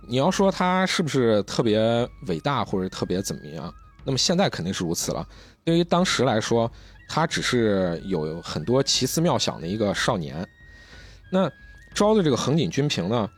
[0.07, 3.73] 你要说他是不是特别伟大或者特别怎么样？
[4.05, 5.27] 那么现在肯定是如此了。
[5.65, 6.71] 对于当时来说，
[7.07, 10.47] 他只是有很多奇思妙想的一个少年，
[11.31, 11.49] 那
[11.93, 13.29] 招的这个横井军平呢，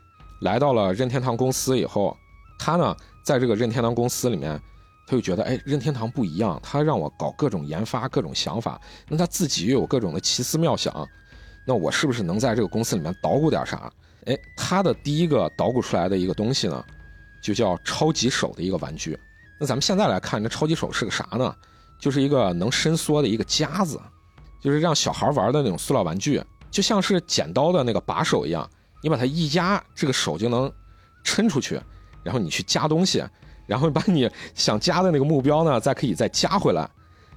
[0.41, 2.15] 来到了任天堂公司以后，
[2.58, 4.60] 他呢在这个任天堂公司里面，
[5.08, 11.08] 他就觉得哎，任天堂不一样，他让我搞各种研发、各种想法，那他自己又有各种的奇思妙想，
[11.65, 13.91] 那我是不是能在这个公司里面捣鼓点啥？
[14.25, 16.84] 哎，他的第一个捣鼓出来的一个东西呢，
[17.41, 19.17] 就叫超级手的一个玩具。
[19.58, 21.55] 那咱们现在来看，这超级手是个啥呢？
[21.99, 23.99] 就是一个能伸缩的一个夹子，
[24.62, 28.67] 就是让小孩玩的那种塑料玩具，就像是剪刀的那个把手一样，
[29.03, 30.71] 你把它一压，这个手就能
[31.25, 31.79] 抻出去，
[32.23, 33.23] 然后你去夹东西，
[33.67, 36.89] 然后把你想夹的那个目标呢，再可以再夹回来。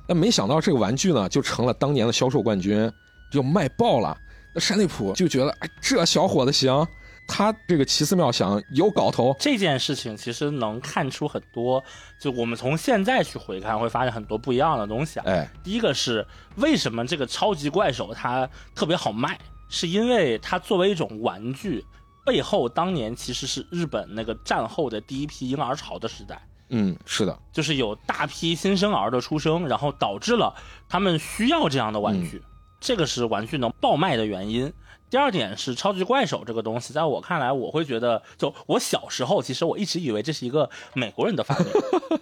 [0.06, 2.90] 那没想到这个玩具呢，就成了当年的销售冠军，
[3.32, 4.16] 就卖爆了。
[4.54, 6.86] 那山内普就觉得，哎，这小伙子行。
[7.26, 11.82] 他这个奇思妙想有搞头，这件事情其实能看出很多。
[12.20, 15.24] 就我们从现在去回看，会发现很多不一样的东西啊。
[15.26, 21.84] 哎，第一个是为什么这个超级怪手它特别好卖，是因为它作为一种玩具，
[22.26, 26.40] 背后当年其实是日本那个战后的第一批婴儿潮的时代。
[26.68, 30.54] 嗯，是的，就是有大批新生儿的出生，然后导致了
[30.88, 32.42] 他们需要这样的玩具，
[32.80, 34.72] 这个是玩具能爆卖的原因。
[35.12, 41.68] 第二点是超级怪手这个东西，在我看来，我会觉得，就我小时候，其实我一直以为这是一个美国人的发明，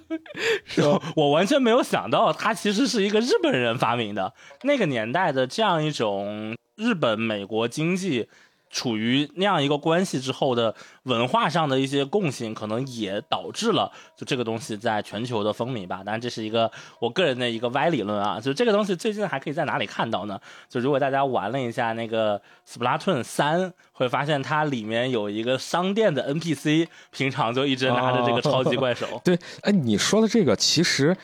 [0.67, 0.83] 是
[1.15, 4.35] 我完全没有想到，它其实是一个日本人发明的。
[4.63, 8.29] 那个年代的这样一种日本美国经济
[8.71, 15.97] 处于那样一个关系之后的文化上的一些共性，可能也导致了就这个东西在全球的风靡吧。
[16.05, 18.41] 当然，这是一个我个人的一个歪理论啊。
[18.41, 20.41] 就这个东西最近还可以在哪里看到呢？
[20.69, 29.21] 就如果大家玩了一下那个 Splatoon 三，会发现它里面有一个商店的 NPC，平常就一直拿着这个超级怪手。
[29.25, 31.17] 对，哎，你说的这个其实。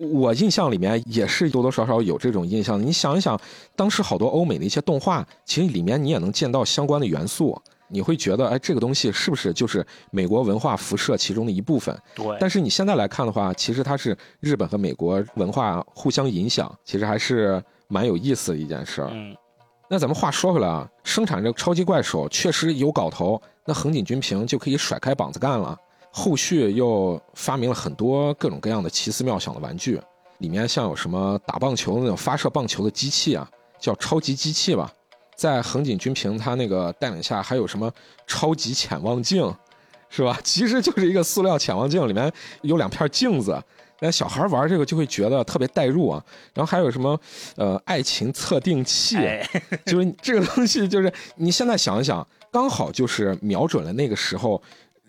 [0.00, 2.80] 我印象里面也是多多少少有这种印象。
[2.80, 3.38] 你想一想，
[3.76, 7.60] 当时好多欧美的一些动画，其实里面你也能见到相关的元素。
[7.92, 11.94] 你会觉得，哎，这个东西是不是就是美国文化辐射其中的一部分？
[12.14, 12.24] 对。
[12.38, 19.10] 但是你现在来看的话，其实它是日本和美国文化互相影响，其实还是蛮有意思的一件事儿。
[19.12, 19.36] 嗯。
[19.88, 25.76] 那咱们话说回来啊，生产这个超级怪兽确实有搞头，那横井军平就可以甩开膀子干了。
[26.12, 30.00] 后续又发明了很多各种各样的奇思妙想的玩具，
[30.38, 34.92] 里面像有什么打棒球那种发射棒球的机器啊，叫超级机器吧。
[35.36, 37.90] 在横井军平他那个带领下，还有什么
[38.26, 39.54] 超级潜望镜，
[40.08, 40.38] 是吧？
[40.44, 42.30] 其实就是一个塑料潜望镜，里面
[42.62, 43.62] 有两片镜子。
[44.00, 46.22] 那小孩玩这个就会觉得特别代入啊。
[46.54, 47.18] 然后还有什么
[47.56, 49.16] 呃爱情测定器，
[49.86, 54.60] 就是这个东西，就是你现在想一想，刚好就是瞄准了那个时候。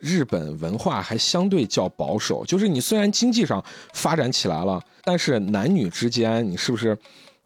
[0.01, 6.97] 日本文化还相对较保守，就是你虽然经济上发展起来了，但是男女之间，你是不是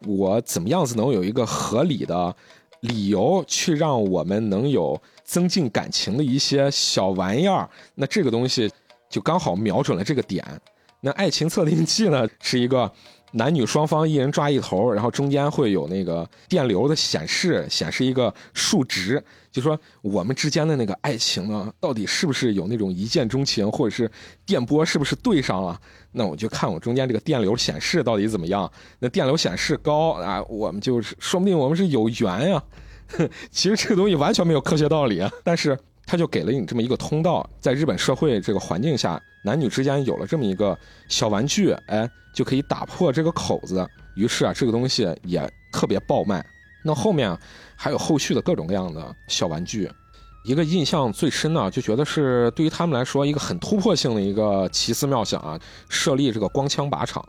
[0.08, 2.36] 我怎么样子能有一个合理的
[2.80, 7.70] 理由去让我们能有增进感情的一些小玩意儿？
[7.94, 8.72] 那这个东西
[9.10, 10.44] 就刚好瞄准了这个点。
[11.02, 12.92] 那爱情测定器呢，是一个。
[13.32, 19.22] 男女双方一人抓一头，然后中间会有那个电流的显示，显示一个数值，
[19.56, 24.12] 就说我们之间的那个爱情呢，到底是不是有那种一见钟情，或者是
[24.46, 25.80] 电波是不是对上了？
[26.12, 28.70] 那我就看我中间这个电流显示到底怎么样。
[29.00, 32.62] 那电流显示高啊，我们就是说不定我们是有缘呀。
[33.50, 42.10] 其实这个东西完全没有科学道理，但是他就给了你这么一个通道，在日本社会这个环境下，男女之间有了这么一个小玩具，哎。
[42.36, 43.88] 就可以打破这个口子，
[44.18, 46.46] 于是啊，这个东西也特别爆卖。
[46.84, 47.40] 那后面啊
[47.76, 49.90] 还有后续的各种各样的小玩具，
[50.44, 55.60] 一个印象最深的，就觉得是对于他们来说一个很突破性的一个奇思妙想啊，
[55.90, 57.24] 设立这个光枪靶场。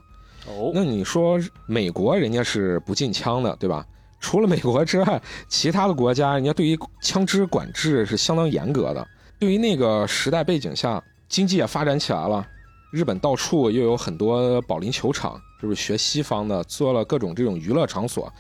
[0.47, 3.85] 哦，那你说美国人家是不禁枪的，对吧？
[4.21, 9.07] 除了美国之外，其他的国家人家对于枪支管制是相当严格的。
[9.39, 12.47] 对于那个时代背景下，经济也发展起来了。
[12.91, 18.33] 日本到处又有很多保龄球场，就是学西方的做了各种这种娱乐场所？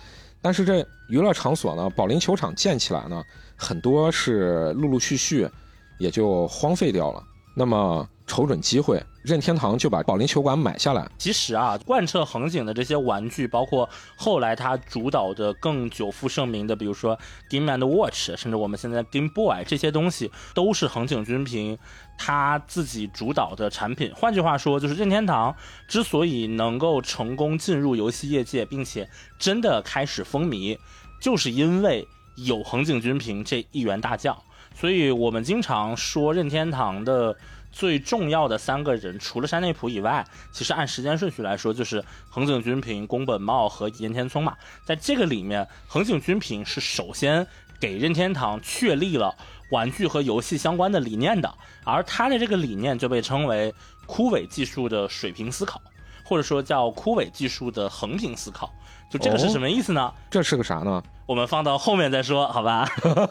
[0.46, 3.20] 但是这娱乐场所呢，保龄球场建起来呢，
[3.56, 5.50] 很多是陆陆续续
[5.98, 7.20] 也就荒废掉了。
[7.56, 8.08] 那么。
[8.26, 11.08] 瞅准机会，任天堂就把保龄球馆买下来。
[11.16, 17.16] 其实啊，贯彻横井的这些玩具，包括后来他主导的更久负盛名的，比如说
[17.48, 21.78] Game and Watch，甚至我们现在 Game Boy 这些东西，都是横井军平
[22.18, 24.12] 他自己主导的产品。
[24.14, 25.54] 换句话说，就是任天堂
[25.86, 29.08] 之所以能够成功进入游戏业界，并且
[29.38, 30.76] 真的开始风靡，
[31.20, 34.36] 就是因为有横井军平这一员大将。
[34.74, 37.36] 所以我们经常说任天堂的。
[37.76, 44.56] 最重要的三个人，除了山内溥以外，其实按时间顺序来说，就是横井军平、宫本茂和岩田聪嘛。
[44.82, 47.46] 在这个里面，横井军平是首先
[47.78, 49.36] 给任天堂确立了
[49.72, 53.74] 玩具和游戏相关的理念的，而他的这个理念就被称为
[54.06, 55.78] 枯萎技术的水平思考，
[56.24, 58.72] 或者说叫枯萎技术的横平思考。
[59.08, 60.12] 就这个是什么意思呢？
[60.30, 61.02] 这是个啥呢？
[61.26, 62.88] 我们放到后面再说，好吧？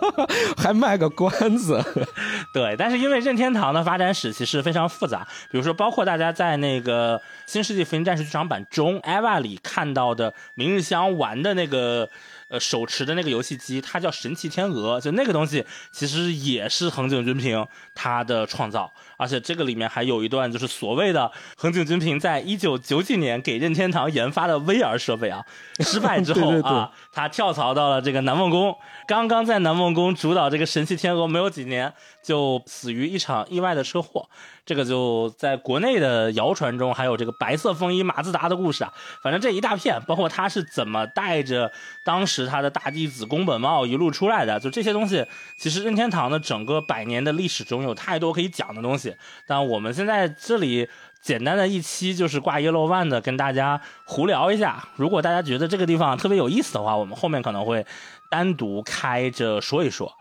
[0.57, 1.81] 还卖个关子。
[2.53, 12.09] 对，但是因为任天堂的发展史其实非常复杂，比如说包括大家在那个《新世纪福音战士剧场版》中，EVA 里看到的明日香玩的那个。
[12.47, 25.43] 呃，手持的那个游戏机，它叫神奇天鹅，就那个东西其实也是横井军平他的创造，而且这个里面还有一段就是所谓的横井军平在一九九几年给任天堂研发的 VR 设备啊，
[25.79, 28.75] 失败之 后啊，他跳槽到了这个南梦宫，
[29.07, 34.27] 刚刚在南梦宫主导这个神奇天鹅没有几年，就死于一场意外的车祸。
[34.65, 41.71] 这个就在国内的谣传中，还有这个白色风衣马自达的故事啊，反正这一大片，包括他是怎么带着
[42.03, 45.23] 当时他的大弟子宫本茂一路出来的，就这些东西，
[45.55, 49.04] 其实任天堂的整个百年的历史中有太多可以讲的东西。
[49.45, 50.87] 但我们现在这里
[51.21, 54.87] 简单的一期就是挂 Yellow One 的，跟大家胡聊一下。
[54.95, 57.85] 如果大家觉得这个地方特别有意思的话，我们后面可能会
[58.29, 60.11] 单独开着说一说。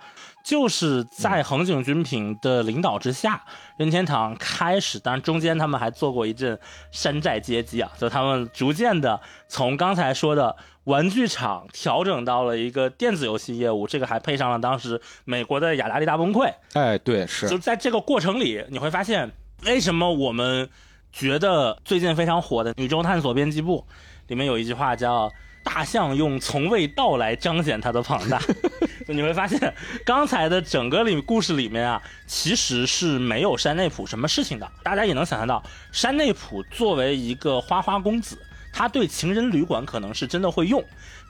[0.45, 3.43] 就是在横井军平的领导之下，
[3.79, 6.59] 任天堂开始，当然中间他们还做过一阵
[6.91, 9.19] 山寨街机啊，就他们逐渐的
[9.49, 10.55] 从刚才说的
[10.85, 16.53] 玩具厂调整到了一个电子游戏业务，这个还配上了当时美国的雅达利大崩溃。
[16.75, 19.31] 哎，对，是就在这个过程里，你会发现
[19.65, 20.69] 为什么我们
[21.11, 23.87] 觉得最近非常火的《宇宙探索编辑部》
[24.29, 25.33] 里面有一句话叫
[25.65, 28.39] “大象用从未到来彰显它的庞大”，
[29.09, 29.75] 就你会发现
[30.05, 34.71] 刚才的整个里故事里面啊，其实是没有山内普什么事情的。
[34.83, 35.63] 大家也能想象到，
[35.93, 38.37] 山内普作为一个花花公子。
[38.77, 40.85] 他对情人旅馆可能是真的会用，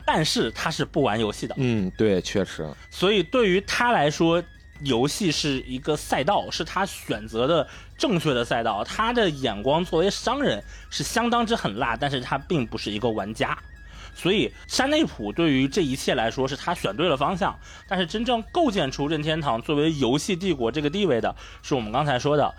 [0.07, 1.55] 但是他是不玩游戏的。
[1.59, 2.66] 嗯，对，确实。
[2.90, 4.42] 所以对于他来说，
[4.80, 7.68] 游戏是一个赛道，是他选择的
[7.99, 8.82] 正确的赛道。
[8.82, 13.57] 他的眼光作为商人是相当之狠辣，但是他并不是一个玩家。
[14.14, 17.55] 所以山内普对于这一切来说，是他选对了方向。
[17.86, 22.55] 但是真正构建出任天堂作为游戏帝国这个地位的，是我们刚才说的。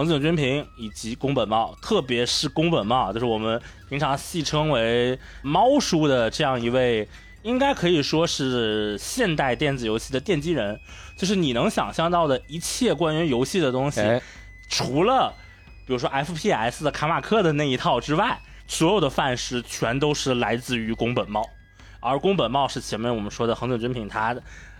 [0.00, 7.06] 横井军平以及宫本茂，特别是宫本茂，就是我们平常戏称为“猫叔”的这样一位，
[7.42, 10.80] 应该可以说是现代电子游戏的奠基人。
[11.18, 14.00] 就是你能想象到的一切关于游戏的东西，
[14.70, 15.34] 除了
[15.86, 21.44] 比如说 FPS 的卡马克的那一套之外，所有的范式全都是来自于宫本茂。
[22.00, 24.34] 而宫本茂是前面我们说的横井军平他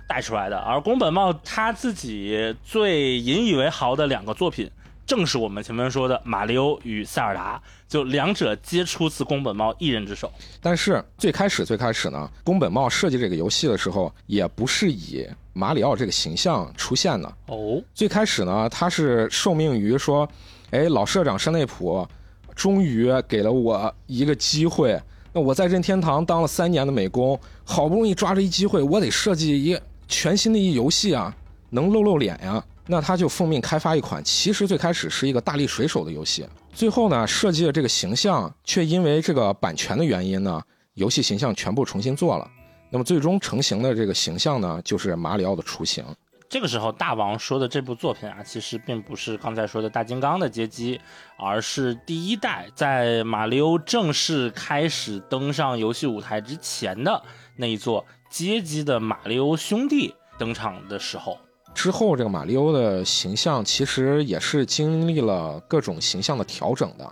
[0.06, 4.70] 带出来的，而宫本茂他自己最引以为豪的两个作品。
[5.10, 10.30] 正是我们前面说的马里奥与塞尔达，就两者皆出自宫本茂一人之手。
[10.62, 17.82] 但是最开始最开始呢，宫本茂设计这个游戏的时候，也不是以马里奥这个形象出现的哦。
[17.92, 20.28] 最开始呢，他是受命于说，
[20.70, 22.06] 哎，老社长山内普
[22.54, 24.96] 终于给了我一个机会。
[25.32, 31.34] 那我在任天堂当了三年的美工，好不容易抓着一机会，我得设计一全新的一游戏啊，
[31.70, 32.64] 能露露脸呀。
[32.90, 40.60] 那他就奉命开发一款，其实最开始是一个大力水手的游戏，最后呢设计的这个形象，却因为这个版权的原因呢，
[40.94, 42.50] 游戏形象全部重新做了。
[42.90, 46.04] 那么最终成型的这个形象呢，就是马里奥的雏形。
[46.48, 51.00] 这个时候，大王说的这部作品啊，其实并不是刚才说的大金刚的街机，
[51.38, 57.22] 而是第一代在马里奥正式开始登上游戏舞台之前的
[57.54, 61.38] 那一座街机的马里奥兄弟登场的时候。
[61.74, 67.10] 之后，这个马里欧的形象其实也是经历了各种形象的调整的。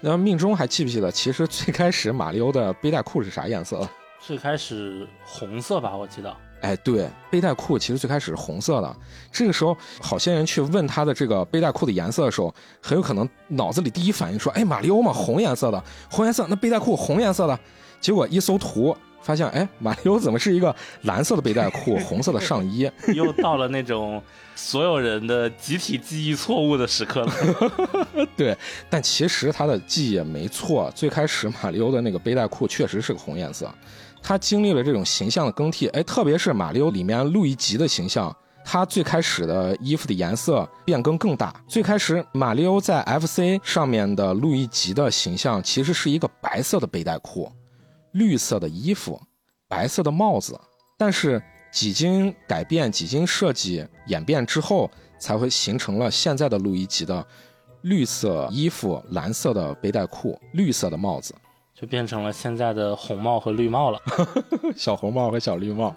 [0.00, 3.86] 那命中还记不记得，其实最开始马里欧的背带裤是啥颜色？
[4.20, 6.34] 最开始红色吧，我记得。
[6.60, 8.96] 哎，对，背带裤其实最开始是红色的。
[9.30, 17.58] 这个时候，好些人去问他的这个背带裤的颜色的时候，很有可能脑子里第一反应说：“哎，马里欧嘛，红颜色的，红颜色，那背带裤红颜色的。”
[18.00, 18.96] 结果一搜图。
[19.28, 22.90] 发现哎，马里奥怎么是一个蓝色的背带 裤、红色的上衣？
[23.14, 24.22] 又到了那种
[24.54, 27.32] 所有人的集体记忆错误的时刻了。
[28.34, 28.56] 对，
[28.88, 30.90] 但其实他的记忆也没错。
[30.94, 33.70] 最开始马里奥的那个背带裤确实是个红颜色。
[34.22, 41.54] 他经历了这种形象的更替，哎，特别是马里奥里面路易吉的形象，他最开始的衣服的颜色变更更大。
[41.68, 47.52] 最开始马里奥在 FC 上面的路易吉的形象其实是一个白色的背带裤。
[48.18, 49.20] 绿色的衣服，
[49.68, 50.58] 白色的帽子，
[50.98, 51.40] 但是
[51.70, 57.24] 几经改变、几经设计演变之后，才会形成了现在的路易吉的
[57.82, 61.32] 绿色衣服、蓝色的背带裤、绿色的帽子，
[61.74, 64.00] 就变成了现在的红帽和绿帽了。
[64.76, 65.94] 小红帽和小绿帽，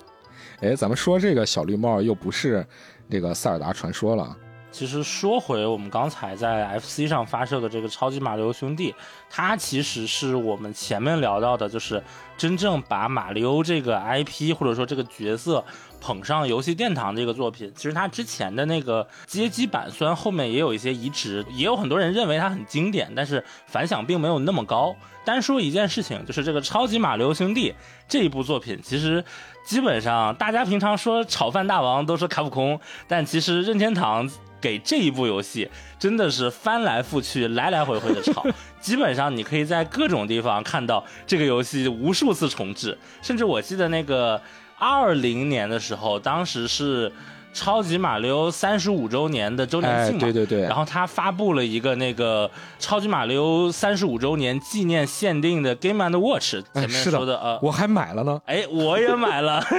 [0.61, 2.65] 哎，咱们说这个小绿帽又不是
[3.09, 4.37] 这个塞尔达传说了。
[4.71, 8.95] 其实说回我们刚才在 FC 上发售的这个超级马里奥兄弟，
[9.29, 12.01] 它其实是我们前面聊到的，就是
[12.37, 15.63] 真正把马里奥这个 IP 或者说这个角色
[15.99, 17.71] 捧上游戏殿堂的一个作品。
[17.75, 24.95] 其实它之前的那个街机版，虽然后面也有一些移植，也有很多人认为它很经典，但是反响并没有那么高。
[25.25, 27.73] 单说一件事情，就是这个超级马里奥兄弟
[28.07, 29.23] 这一部作品，其实
[29.65, 34.29] 基本上大家平常说炒饭大王都说卡普空，但其实任天堂。
[34.61, 38.45] 给这一部游戏真的是翻来覆去、来来回回的炒，
[38.79, 44.39] 基本上你可以在各种地方看到这个游戏无数次重置，甚至我记得那个
[44.77, 47.11] 二零年的时候，当时是
[47.53, 52.49] 超级马里奥三十五周年的周年庆嘛，对对对，然后他发布了一个那个
[52.79, 59.61] 超级马里奥三十五周年纪念限定的 Game and Watch，前面说的呃，我还买了呢，哎，我也买了。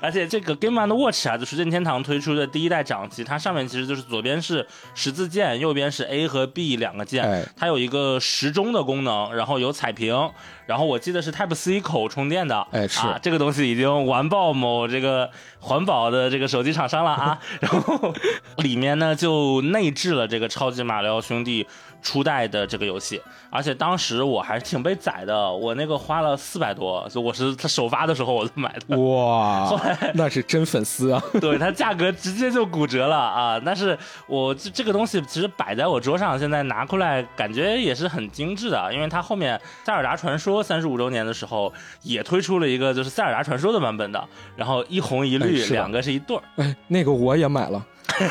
[0.00, 10.30] 而且这个 Game and Watch 啊，就是任天堂推出的第一代掌机，它上面其实就是左边是十字键，右边是 A 和 B 两个键，哎它有一个时钟的功能，然后有彩屏，
[10.66, 15.30] 然后我记得是 Type C 口充电的，哎是啊，这个东西已经完爆某这个
[15.60, 18.14] 环保的这个手机厂商了啊， 然后
[18.58, 21.66] 里面呢就内置了这个超级马里奥兄弟
[22.06, 28.96] 初代的这个游戏，而且当时我还是挺被宰的，我那个花了四百多，就我是它首发的时候我就买的。
[29.02, 31.20] 哇后来，那是真粉丝啊！
[31.40, 33.60] 对它价格直接就骨折了啊！
[33.66, 33.98] 但是
[34.28, 46.42] 我这这个东西其实摆在我桌上，现在拿过来感觉也是很精致的，因为它后面《塞尔达传说》三十五周年的时候也推出了一个就是《塞尔达传说》的版本的，然后一红一绿哎两个是一对儿。
[46.56, 47.84] 哎，那个我也买了，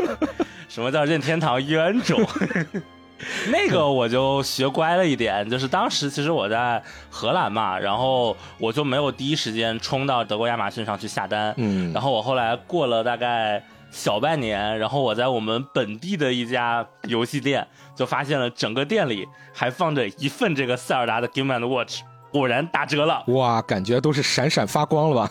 [0.70, 2.24] 什么叫任天堂冤种？
[3.50, 25.30] 那个我就学乖了一点，就是当时其实我在荷兰嘛，然后我就没有第一时间冲到德国亚马逊上去下单，嗯，然后我后来过了大概小半年，然后我在我们本地的一家游戏店就发现了整个店里还放着一份这个塞尔达的 Game and Watch，果然打折了，哇，感觉都是闪闪发光了吧？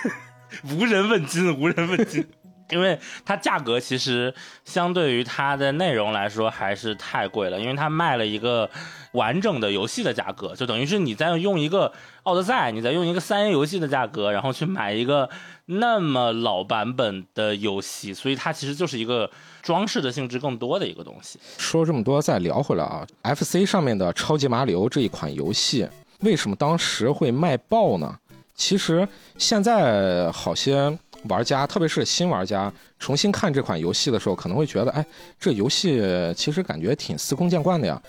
[0.72, 2.26] 无人问津，无人问津。
[2.70, 4.32] 因为它价格其实
[4.64, 8.68] 相对于它的内容来说还是太贵了，因为它卖了一个
[9.12, 11.92] 完整的游戏的价格，就等于是你在用一个
[12.24, 15.28] 奥德赛，你在用一个三 A 游戏的价格，然后去买一个
[15.66, 19.30] 那么老版本的游戏，所以它其实就是一个
[19.62, 21.38] 装饰的性质更多的一个东西。
[21.56, 25.88] 说这么多，再聊回来啊，FC 上面的《超级马里奥》这一款游戏，
[26.20, 28.18] 为什么当时会卖爆呢？
[28.54, 29.06] 其实
[29.36, 35.04] 现在好些玩家，特别是新玩家，重新看这款游戏的时候，可能会觉得，哎，
[35.38, 36.00] 这游戏
[36.36, 38.00] 其实感觉挺司空见惯的呀。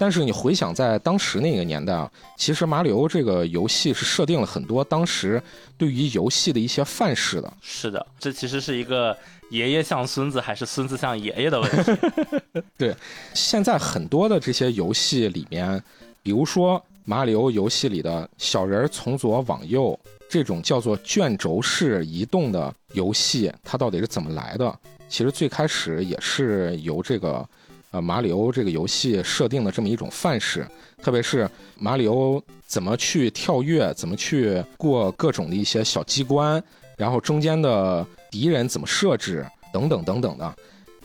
[0.00, 5.42] 但是你回想在当时那个年代啊，其实马里奥这个游戏是设定了很多当时
[5.76, 7.52] 对于游戏的一些范式的。
[7.60, 9.16] 是的，这其实是一个
[9.50, 12.62] 爷爷像孙子还是孙子像爷爷的问题。
[12.78, 12.94] 对
[13.34, 15.82] 现在很多的这些游戏里面，
[16.22, 19.98] 比如说马里奥游戏里的小人从左往右
[20.28, 24.78] 这种叫做卷轴式移动的游戏，它到底是怎么来的？
[25.08, 27.48] 其实最开始也是由这个
[27.92, 30.68] 呃马里奥这个游戏设定的这么一种范式，
[31.02, 31.48] 特别是
[31.78, 36.62] 马里奥怎么去跳跃，怎么去过各种的一些小机关，
[36.98, 40.54] 然后中间的敌人怎么设置，等等等等的。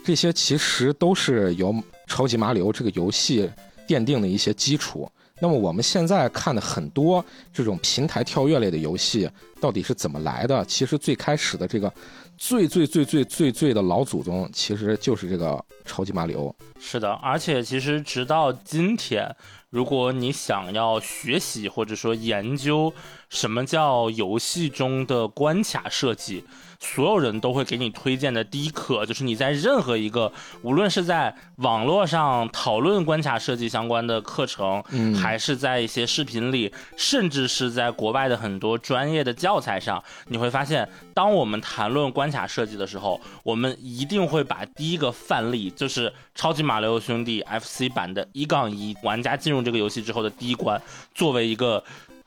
[0.04, 1.74] 这些其实都是由
[2.06, 3.50] 超级马里奥这个游戏
[3.88, 5.10] 奠定的一些基础。
[5.44, 7.22] 那么我们现在看的很多
[7.52, 9.28] 这种平台跳跃类的游戏，
[9.60, 10.64] 到底是怎么来的？
[10.64, 11.92] 其实最开始的这个
[12.38, 16.56] 最最最最最最的老祖宗，其实就是这个超级马里奥。
[16.80, 19.36] 是的，而且其实直到今天，
[19.68, 22.90] 如果你想要学习或者说研究
[23.28, 26.42] 什么叫游戏中的关卡设计，
[26.84, 30.30] 所有人都会给你推荐的第一课就是你在任何一个，
[30.60, 50.80] 无论是在网络上讨论关卡设计相关的课程，嗯还是在一些视频里，甚至是在国外的很多专业的教材上，你会发现，当我们谈论关卡设计的时候，我们一定会把第一个范例，就是《超级马里奥兄弟 FC 版》的一杠一，玩家进入这个游戏之后的第一关，
[51.14, 51.82] 作为一个。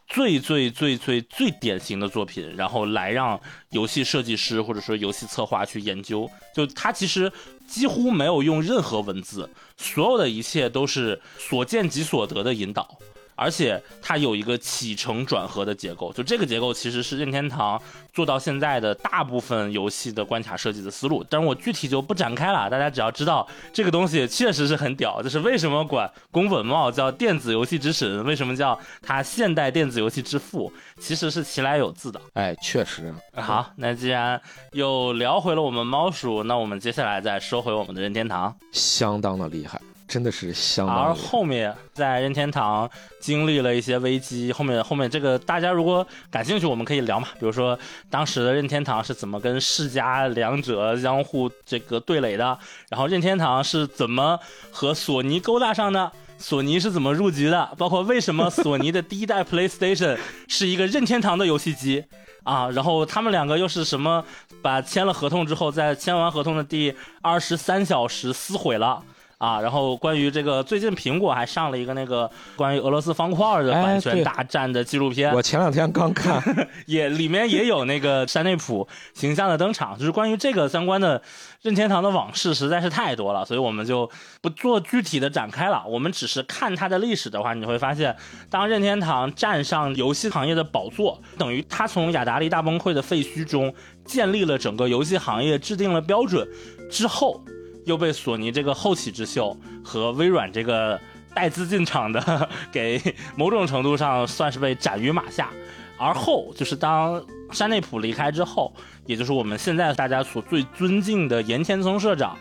[0.07, 3.39] 最最最最最典型的作品，然后来让
[3.71, 6.29] 游戏设计师或者说游戏策划去研究。
[6.55, 7.31] 就他其实
[7.67, 12.97] 几乎没有用任何文字，所有的一切都是所见即所得的引导。
[13.37, 17.81] 而且它有一个起承转合的结构，就这个结构其实是任天堂
[18.11, 21.23] 做到现在的大部分游戏的关卡设计的思路。
[21.29, 25.21] 但是我具体就不展开了，大家只要知道这个东西确实是很屌。
[25.21, 32.19] 就是为什么管宫本茂叫电子游戏之神，为什么叫他现代电子游戏之父，其实是其来有自的。
[32.33, 38.55] 哎，确实，好，那既然又聊回了我们猫鼠，那我们接下来再说回我们的任天堂。
[38.71, 41.13] 相当的厉害，真的是相当而。
[41.13, 42.89] 后面在任天堂
[43.19, 47.27] 经历了一些危机，后面后面这个大家如果感兴趣，我们可以聊嘛。
[47.39, 47.77] 比如说
[48.09, 52.57] 当时的任天堂是怎么跟世嘉两者相互这个对垒的，
[52.89, 54.39] 然后任天堂是怎么
[54.71, 56.11] 和索尼勾搭上的。
[56.39, 57.73] 索尼是怎么入局的？
[57.79, 60.15] 包括为什么 索尼的第一代 PlayStation
[60.47, 62.05] 是一个任天堂的游戏机
[62.43, 62.69] 啊？
[62.69, 64.23] 然后他们两个又是什么？
[64.61, 66.93] 把签了合同之后，在签完合同的第
[67.23, 69.03] 二十三小时撕毁了。
[69.37, 76.41] 啊，然后关于这个最近苹果还上了一个那个关于俄罗斯方块的版权大战的纪录片，我前两天刚看，
[76.87, 81.21] 也里面也有那个山内溥形象的登场，就是关于这个相关的
[81.61, 84.09] 任天堂的往事实在是太多了，所以我们就
[84.41, 85.83] 不做具体的展开了。
[85.87, 88.15] 我们只是看它的历史的话，你会发现，
[88.49, 93.71] 当任天堂站上游戏行业的宝座，等于他从雅达利大崩溃的废墟中
[94.03, 96.47] 建立了整个游戏行业，制定了标准
[96.89, 97.39] 之后。
[97.87, 100.99] 又被索尼这个后起之秀和微软这个
[101.33, 103.01] 带资进场的 给
[103.35, 105.49] 某种程度上算是被斩于马下，
[105.97, 108.73] 而后就是当山内普离开之后，
[109.05, 112.37] 也就是我们现在大家所最尊敬的岩田聪社长，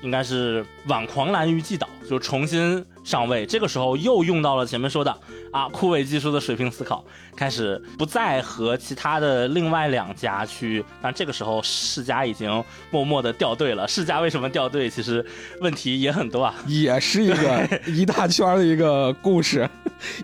[0.00, 3.44] 应该是挽狂澜于既倒，就重新上位。
[3.46, 5.16] 这个时候又用到了前面说的
[5.52, 7.04] 啊枯萎技术的水平思考。
[7.36, 13.86] 开始不再和其他的另外两家去，但这个时候世嘉已经默默的掉队了。
[13.86, 14.88] 世嘉为什么掉队？
[14.88, 15.22] 其实
[15.60, 19.68] 问题也很多啊，也是一个一大圈的一个故事，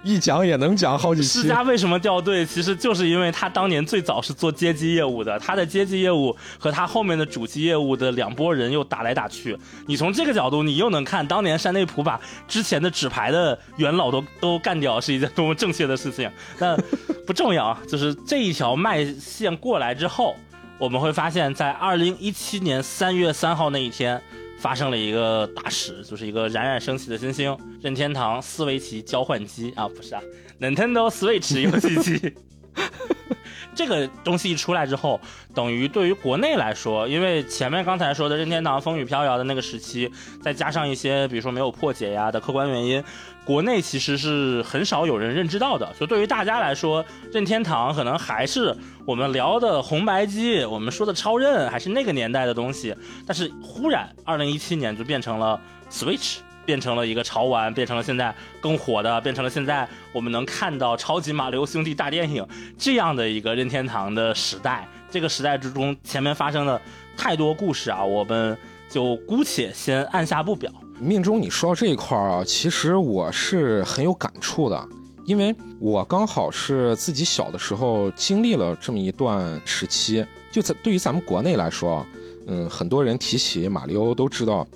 [0.02, 1.40] 一讲也能讲好几期。
[1.42, 2.46] 世嘉为什么掉队？
[2.46, 9.54] 其实就是因为他当年最早是做街机业务的，他的街机业务和他后面的主机业务的两拨人又打来打去。
[9.86, 16.28] 你从这个角度，你又能看当年山内溥把之前的纸牌的元老都都干掉是一件多么正确的事情。
[16.59, 16.76] 那。
[17.24, 20.34] 不重要啊，就是这一条脉线过来之后，
[20.76, 24.20] 我们会发现，在二零一七年三月三号那一天，
[24.59, 30.20] 发生了一个大事，就是一个冉冉升起的新星——任天堂思维奇交换机啊，不是啊
[30.61, 32.34] ，Nintendo Switch 游戏机。
[33.75, 35.20] 这个东西一出来之后，
[35.55, 40.11] 等于对于国内来说，因为前面刚才说的任天堂风雨飘摇的那个时期，
[40.43, 43.03] 再加上一些比如说没有破解呀的客观原因，
[43.45, 45.93] 国内其实是很少有人认知到的。
[45.95, 52.95] 所以对于大家来说，任天堂可能还是我们聊的红白机，我们说的超任还是那个年代的东西。
[53.27, 55.61] 但是忽然，二零一七年就变成了
[55.91, 56.39] Switch。
[56.64, 62.46] 变成了一个潮玩，变成了现在更火的，变成了现在我们能看到超级马里奥兄弟大电影
[62.78, 64.86] 这样的一个任天堂的时代。
[65.10, 66.80] 这个时代之中，前面发生的
[67.16, 68.56] 太多故事啊，我们
[68.88, 70.72] 就姑且先按下不表。
[70.98, 74.88] 命中你说到这一块儿啊，其实我是很有感触的，
[75.26, 80.24] 因为我刚好是自己小的时候经历了这么一段时期。
[80.50, 82.06] 就在对于咱们国内来说，
[82.46, 84.66] 嗯，很多人提起马里奥都知道。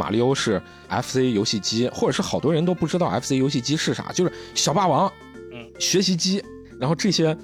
[0.00, 5.12] 马里奥是 FC 游戏机，或者是好多人都不知道 FC 游戏机是啥，就是小霸王，
[5.52, 6.42] 嗯，学习机，
[6.78, 7.36] 然后这些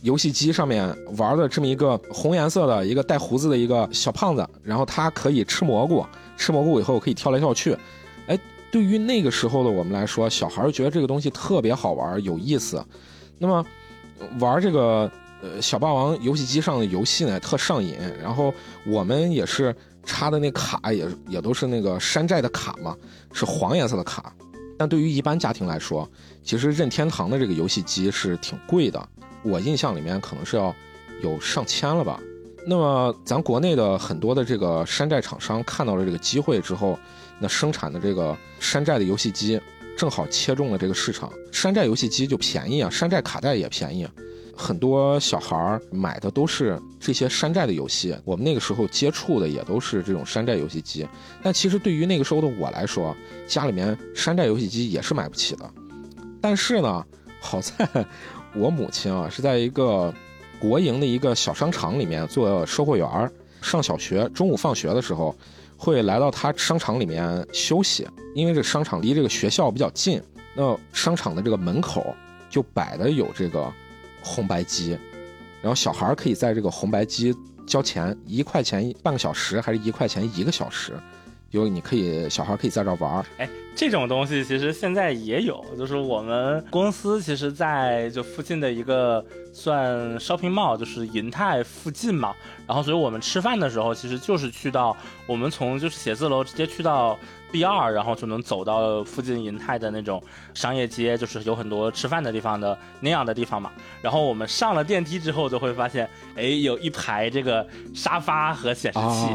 [0.00, 0.88] 游戏机上面
[1.18, 6.02] 玩的这么一个红颜色的一个带胡子的一个小胖子，然后他可以吃蘑菇，
[6.38, 7.76] 吃蘑菇以后可以跳来跳去，
[8.26, 8.38] 哎，
[8.70, 12.82] 对于那个时候的我们来说，小孩觉得这个东西特别好玩有意思，
[13.38, 13.62] 那么
[14.40, 15.12] 玩这个
[15.42, 18.54] 呃小霸王游戏机上的游戏呢特上瘾，然后
[18.86, 19.76] 我们也是。
[20.04, 22.96] 插的那卡也也都是那个山寨的卡嘛，
[23.32, 24.34] 是黄颜色的卡。
[24.78, 26.08] 但对于一般家庭来说，
[26.42, 29.08] 其实任天堂的这个游戏机是挺贵的，
[29.42, 30.74] 我印象里面可能是要
[31.22, 32.18] 有上千了吧。
[32.66, 36.98] 那么咱国内的很多的这个山寨厂商看到了这个机会之后，
[37.38, 39.60] 那生产的这个山寨的游戏机
[39.96, 44.08] 正好切中了这个市场，山寨游戏机就便宜啊，山寨卡带也便宜。
[44.62, 51.04] 很多小孩儿买的都是这些山寨的游戏，我们那个时候接触的也都是这种山寨游戏机。
[51.42, 53.12] 但其实对于那个时候的我来说，
[53.44, 55.68] 家里面山寨游戏机也是买不起的。
[56.40, 57.04] 但是呢，
[57.40, 58.06] 好在
[58.54, 60.14] 我母亲啊是在一个
[60.60, 63.32] 国营的一个小商场里面做售货员儿。
[63.60, 65.34] 上小学中午放学的时候，
[65.76, 68.06] 会来到他商场里面休息，
[68.36, 70.22] 因为这商场离这个学校比较近。
[70.54, 72.14] 那商场的这个门口
[72.48, 73.72] 就摆的有这个。
[74.22, 74.98] 红白机，
[75.60, 77.34] 然后小孩可以在这个红白机
[77.66, 80.92] 交钱，一块钱半个小时，还是一块钱一个小时？
[81.50, 83.24] 就你可以小孩可以在这玩儿。
[83.36, 83.46] 哎，
[83.76, 92.34] 这种东西其实现在也有，就是我们公司其实在就附近的一个算 shopping mall，就是银泰附近嘛。
[92.66, 94.96] 然后所以我们吃饭的时候，其实就是去到
[95.26, 97.18] 我们从就是写字楼直接去到。
[97.52, 100.20] B 二，然后就能走到附近银泰的那种
[100.54, 103.70] 商业街，就是有很多吃饭的地方的那样的地方嘛。
[104.00, 109.32] 然后我们上了电梯之后，就会发现，哎，有一排这个沙发和显示器。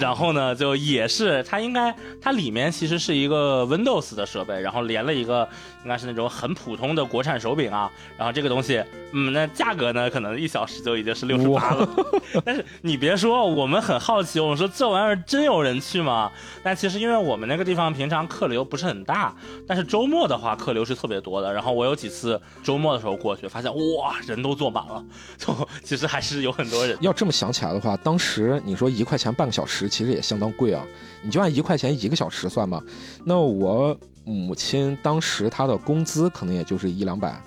[0.00, 5.46] 然后呢，就也是它应该它里面其实是一个 Windows 的设备，然后连了一个
[5.84, 7.90] 应该是那种很普通的国产手柄啊。
[8.16, 11.86] 然后这个东西，嗯，那价格呢，可能一小时就已经是六十八了。
[12.42, 16.32] 但是你别说，我们很好奇，我们说这玩意儿真有人去吗？
[16.62, 17.57] 但其实因为我们那。
[17.58, 19.34] 个地方平常客流不是很大，
[19.66, 21.52] 但是周末的话客流是特别多的。
[21.52, 25.04] 然后我有几次周末的时候过去，发现哇，人都坐满了，
[25.36, 26.96] 就其实还是有很多人。
[27.02, 30.82] 要这么想起来的话，当时你说一块钱半个小时，其实也相当贵啊。
[31.20, 32.80] 你就按一块钱一个小时算吧。
[33.24, 37.42] 那我母亲当时她的工资可能也就是一两百，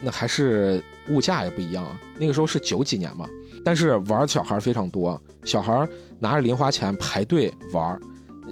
[0.00, 1.98] 那还是物价也不一样啊。
[2.16, 3.28] 那个时候是九几年嘛，
[3.64, 5.88] 但是玩小孩非常多，小孩
[6.20, 7.98] 拿着零花钱排队玩。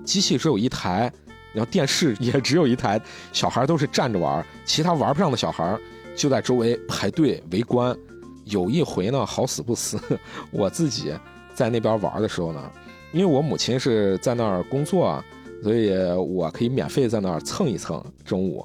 [0.05, 1.13] 机器只有一台，
[1.53, 3.01] 然后电视也只有一台，
[3.33, 5.79] 小孩都是站着玩，其他玩不上的小孩
[6.17, 7.97] 就在周围排队围观。
[8.45, 9.99] 有一回呢，好死不死，
[10.53, 11.13] 我自己
[11.53, 12.71] 在那边玩的时候呢，
[13.13, 15.21] 因为我母亲是在那儿工作，
[15.63, 18.65] 所以我可以免费在那儿蹭一蹭中午。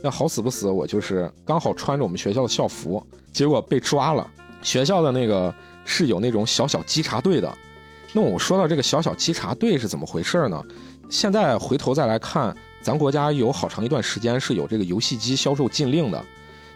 [0.00, 4.30] 那好死不死，我就是刚好穿着我们学校的校服，结果被抓了。
[4.62, 5.52] 学校的那个
[5.84, 7.52] 是有那种小小稽查队的。
[8.12, 10.62] 那我说到这个小小稽查队是怎么回事呢？
[11.10, 16.24] 现在回头再来看，咱国家有好长一段时间是有这个游戏机销售禁令的。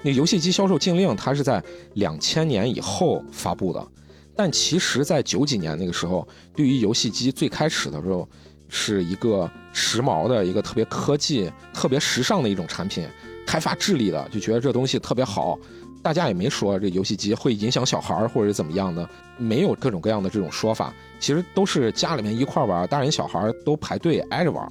[0.02, 1.62] 那游戏机销售禁令它是在
[1.94, 3.86] 两千年以后发布的，
[4.34, 6.26] 但其实，在九几年那个时候，
[6.56, 8.28] 对于游戏机最开始的时候，
[8.68, 13.06] 是一个时髦的一个特别科技、特别时尚的一种产品，
[13.46, 15.58] 开发智力的，就觉得这东西特别好。
[16.02, 20.92] 大家也没说这游戏机会影响小孩儿或者怎么样的，没有各种各样的这种说法。
[21.20, 24.68] 其实都是家里面一块玩，大人小孩都排队挨着玩。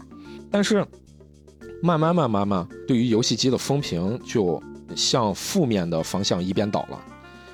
[0.52, 0.86] 但是
[1.82, 4.62] 慢慢慢慢嘛，对于游戏机的风评就
[4.94, 7.02] 向负面的方向一边倒了。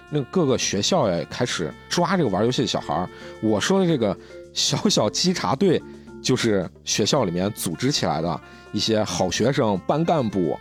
[0.10, 3.08] 那各个学校也开始抓这个玩游戏的小孩。
[3.44, 4.18] 我说的这个
[4.54, 5.80] 小小稽查队，
[6.20, 10.58] 就是学校里面组织起来的一些好学生、班干部，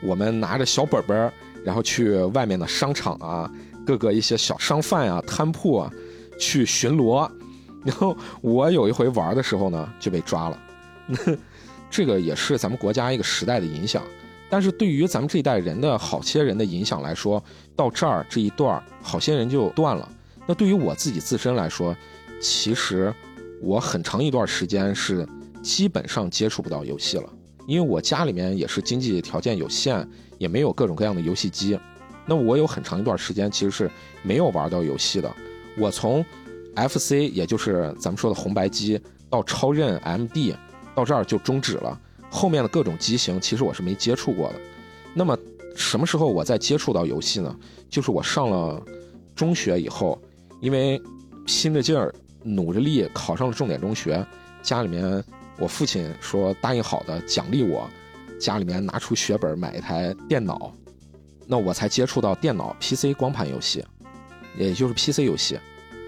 [0.00, 1.32] 我们拿着小本本。
[1.64, 3.50] 然后去外面的商场啊，
[3.86, 5.92] 各个一些小商贩啊、摊铺啊，
[6.38, 7.30] 去巡逻。
[7.84, 10.58] 然后我有一回玩的时候呢，就被抓了。
[11.90, 14.02] 这个也是咱们国家一个时代的影响。
[14.48, 17.42] 但是对于咱们这一代人的好些人的影响来说，
[17.76, 20.08] 到这儿这一段好些人就断了。
[20.46, 21.96] 那对于我自己自身来说，
[22.42, 23.14] 其实
[23.62, 25.26] 我很长一段时间是
[25.62, 27.32] 基本上接触不到游戏了，
[27.66, 30.06] 因为我家里面也是经济条件有限。
[30.40, 31.78] 也没有各种各样的游戏机，
[32.24, 33.90] 那我有很长一段时间其实是
[34.22, 35.30] 没有玩到游戏的。
[35.76, 36.24] 我从
[36.74, 40.56] FC，也就是咱们说的红白机，到超任 MD，
[40.94, 42.00] 到这儿就终止了。
[42.30, 44.54] 后面的各种机型其实我是没接触过的。
[45.12, 45.36] 那么
[45.76, 47.54] 什么时候我再接触到游戏呢？
[47.90, 48.82] 就是我上了
[49.36, 50.18] 中学以后，
[50.62, 50.98] 因为
[51.44, 54.26] 拼着劲儿、努着力考上了重点中学，
[54.62, 55.22] 家里面
[55.58, 57.86] 我父亲说答应好的奖励我。
[58.40, 60.72] 家里面拿出血本买一台电脑，
[61.46, 63.84] 那我才接触到电脑 PC 光盘游戏，
[64.56, 65.58] 也就是 PC 游戏。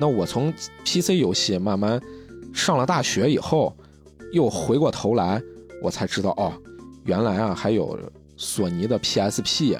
[0.00, 0.52] 那我从
[0.84, 2.00] PC 游戏慢慢
[2.54, 3.76] 上了大学以后，
[4.32, 5.40] 又回过头来，
[5.82, 6.52] 我才知道哦，
[7.04, 7.98] 原来啊还有
[8.36, 9.78] 索尼的 PSP，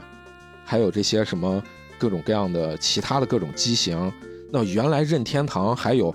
[0.64, 1.60] 还有这些什么
[1.98, 4.12] 各种各样的其他的各种机型。
[4.52, 6.14] 那原来任天堂还有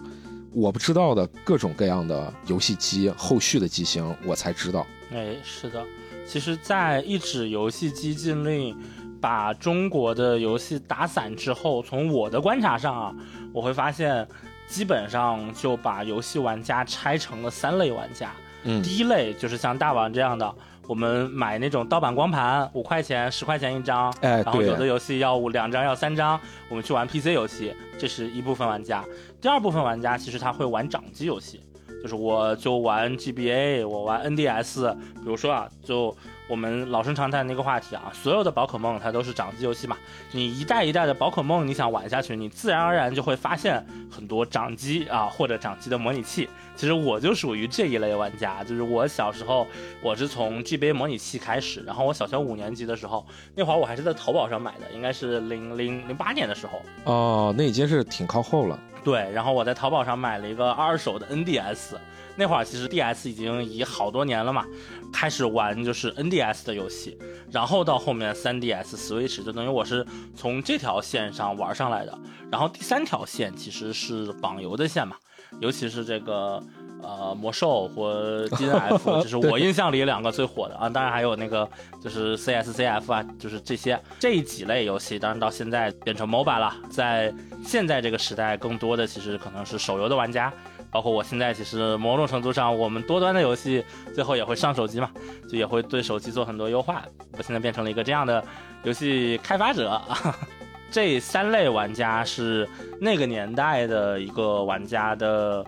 [0.54, 4.86] 我不知道的各种各样的游戏机后续的机型，我才知道。
[5.12, 5.84] 哎，是的。
[6.28, 8.78] 其实，在一纸游戏机禁令
[9.21, 13.15] 把中国的游戏打散之后，从我的观察上啊，
[13.53, 14.28] 我会发现，
[14.67, 18.32] 基本上就把游戏玩家拆成了三类玩家。
[18.63, 20.53] 嗯，第一类就是像大王这样的，
[20.88, 29.03] 我们买那种盗版光盘，五块钱、十块钱一张，哎，然后有的游戏要五两张、要三张，我们去玩 PC 游戏，这是一部分玩家。
[29.39, 31.61] 第二部分玩家其实他会玩掌机游戏。
[32.02, 36.16] 就是我就玩 GBA，我玩 NDS，比如说啊，就
[36.48, 39.98] 我们老生常谈的那个话题啊，所有的宝可梦它都是掌机游戏嘛，
[40.32, 46.50] 你一代一代的宝可梦你想玩下去，你自然而然就会发现很多掌机啊或者掌机的模拟器。
[46.76, 49.66] 其实我就属于这一类玩家，就是我小时候
[50.02, 53.26] 我是从 GBA 模拟器开始，然后我小学五年级的时候，
[53.56, 56.82] 那会儿我还是在淘宝上买的，应该是零零零八年的时候。
[57.04, 58.80] 哦，那已经是挺靠后了。
[59.04, 61.95] 对，然后我在淘宝上买了一个二手的 NDS，
[62.38, 64.66] 那会儿其实 DS 已经已好多年了嘛，
[65.12, 67.18] 开始玩就是 NDS 的游戏，
[67.52, 72.18] 然后到后面 3DS、Switch，就等于我是从这条线上玩上来的。
[72.52, 75.18] 然后第三条线其实是网游的线嘛，
[75.60, 76.64] 尤其是这个。
[77.04, 81.70] 呃，魔兽或 D N F，就是我印象里两个最火的啊，当然还有那个
[82.02, 86.76] 就是 C S C F 啊，就是这些这几类游戏，当然到现在变成 MOBA 了。
[86.90, 87.32] 在
[87.64, 90.52] 现在这个时代，更多的其实可能是手游的玩家，
[90.98, 93.86] 包括我现在，其实某种程度上，我们多端的游戏
[94.16, 95.12] 最后也会上手机嘛，
[95.48, 97.04] 就也会对手机做很多优化。
[97.38, 98.43] 我现在变成了一个这样的
[98.82, 100.02] 游戏开发者。
[100.89, 102.68] 这三类玩家是
[103.00, 105.64] 那个年代的一个玩家的。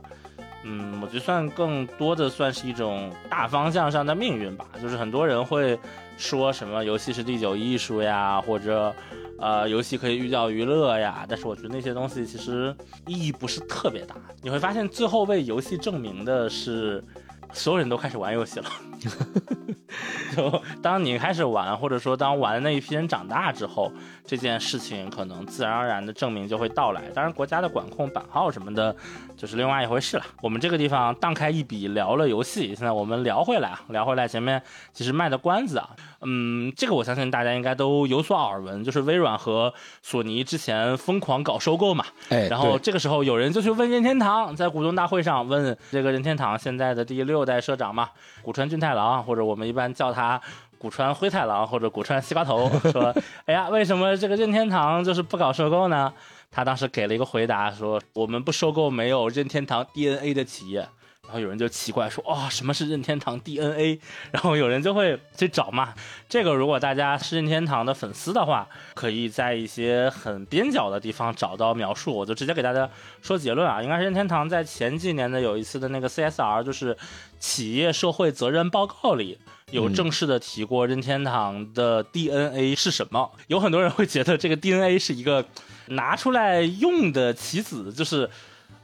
[0.64, 4.66] 嗯，我觉得算更多的算是一种大方向上的命运吧。
[4.82, 5.78] 就是很多人会
[6.18, 8.92] 说什么游戏是第九艺术呀，或者
[9.40, 12.76] 呃游戏可以寓教于乐呀，但是我觉得那些东西其实
[13.08, 14.16] 意义不是特别大。
[14.42, 17.04] 你会发现最后为游戏证明的是。
[17.52, 18.70] 所有人都开始玩游戏了，
[20.38, 23.92] 就当你开始玩，或者说当玩的那一批人长大之后，
[24.24, 27.02] 这件事情可能自然而然的证明就会到来。
[27.12, 28.96] 当然，国家的管控版号什么的，
[29.40, 30.24] 就是另外一回事了。
[30.42, 34.62] 我们这个地方荡开一笔聊了游戏，现在我们聊回来啊，聊回来前面
[34.92, 35.90] 其实卖的关子啊，
[36.22, 39.74] 嗯，这个我相信大家应该都有所耳闻，就是微软和
[40.04, 42.04] 索尼之前疯狂搞收购嘛。
[42.28, 47.30] 哎，然后这个时候有人就去问任天堂，在股东大会上问这个任天堂现在的第六。
[47.30, 48.10] 六代社长嘛，
[48.42, 50.42] 古川俊太郎，或者我们一般叫他
[50.78, 53.16] 古川灰太狼，或者古川西瓜头，说
[53.46, 56.12] ：“哎呀，为什么这个任天堂就是不搞收购呢？”
[56.52, 60.88] 他当时给了一个回答，说：“我们不收购没有任天堂 DNA 的企业。”
[61.30, 64.00] 然后有人就奇怪说：“哦，什么是任天堂 DNA？”
[64.32, 65.93] 然后有人就会去找嘛。
[66.28, 72.16] 这个如果大家是任天堂的粉丝的话，可以在一些很边角的地方找到描述。
[72.16, 72.89] 我就直接给大家
[73.22, 76.97] 说结论啊，应该是任天堂在前几年的有一次的那个 CSR，就是
[77.39, 79.38] 企业社会责任报告里
[79.70, 83.32] 有正式的提过任天堂的 DNA 是什么。
[83.45, 85.45] 有很多人会觉得这个 DNA 是一个
[85.90, 88.30] 拿出来用的棋子，就是。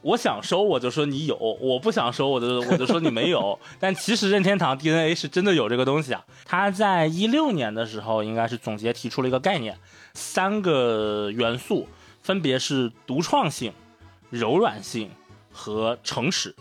[0.02, 3.58] 我想收，我就说你有；我不想收，我就我就说你没有。
[3.80, 6.24] 但其实任天堂 DNA 是真的有这个东西啊。
[6.46, 9.76] 他在一六年的时候，应该是总结提出了一个概念，
[10.14, 11.88] 三个元素
[12.22, 13.74] 分别是独创性、
[14.30, 15.10] 柔软性
[15.52, 16.56] 和诚实。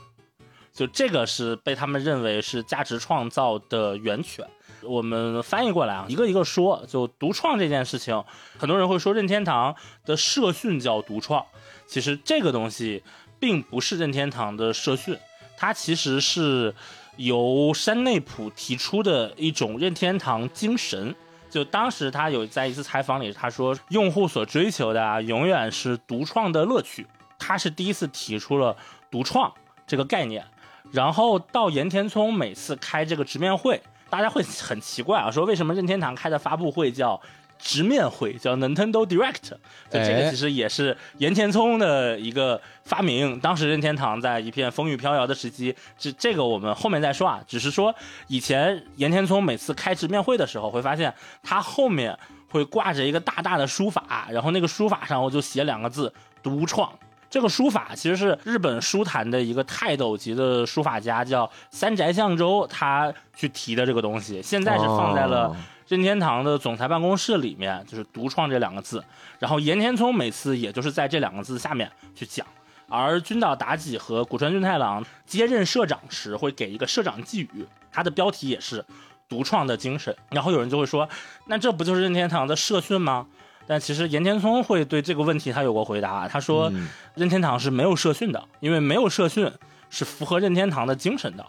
[0.73, 4.49] 就这个是被他们认为是价值创造的源泉。
[4.87, 6.85] 我们翻译过来啊，一个一个说。
[6.89, 8.25] 就独创这件事情，
[8.59, 9.75] 很多人会说任天堂
[10.05, 11.45] 的社训叫独创，
[11.87, 13.03] 其实这个东西。
[13.41, 15.19] 并不是任天堂的社训，
[15.55, 16.75] 它其实是
[17.17, 21.15] 由山内普提出的一种任天堂精神。
[21.51, 27.07] 就当时他有在一次采访里，他说用户所追求的啊，永远是独创的乐趣。
[27.39, 28.75] 他是第一次提出了
[29.11, 29.53] 独创
[29.87, 30.47] 这个概念。
[30.91, 33.83] 然后到岩田聪每次开这个直面会，
[34.15, 37.21] 大家会很奇怪啊， 说为什么任天堂开的发布会叫？
[37.57, 39.59] 直面会叫 Nintendo Direct，就
[39.93, 43.39] 这个其实也是岩田聪的一个发明。
[43.41, 47.41] 当时任天堂在一片风雨飘摇的时期，这这个我们后面再说啊。
[47.47, 47.95] 只是说
[48.27, 52.19] 以前岩田聪每次开直面会的时候，会发现他后面
[52.51, 56.13] 会挂着一个大大的书法，然后那个书法上我就写两个字
[56.43, 56.93] “独创”。
[57.35, 65.53] 这个书法其实是日本书坛的一个泰斗级的书法家叫三宅相周他去提的这个东西，现在是放在了。
[65.89, 69.03] 任天堂的总裁办公室里面就是“独创”这两个字，
[69.41, 72.47] 然后岩田聪每次也就是在这两个字下面去讲，
[72.89, 78.85] 而君岛达己和古川俊太郎接任社长时会给一个社长寄语，他的标题也是
[79.29, 80.15] “独创的精神”。
[80.31, 81.09] 然后有人就会说，
[81.47, 83.27] 那这不就是任天堂的社训吗？
[83.67, 86.73] 但其实岩田聪会对这个问题他有过回答，他说
[87.15, 89.51] 任天堂是没有社训的，因为没有社训
[89.91, 91.47] 是符合任天堂的精神的。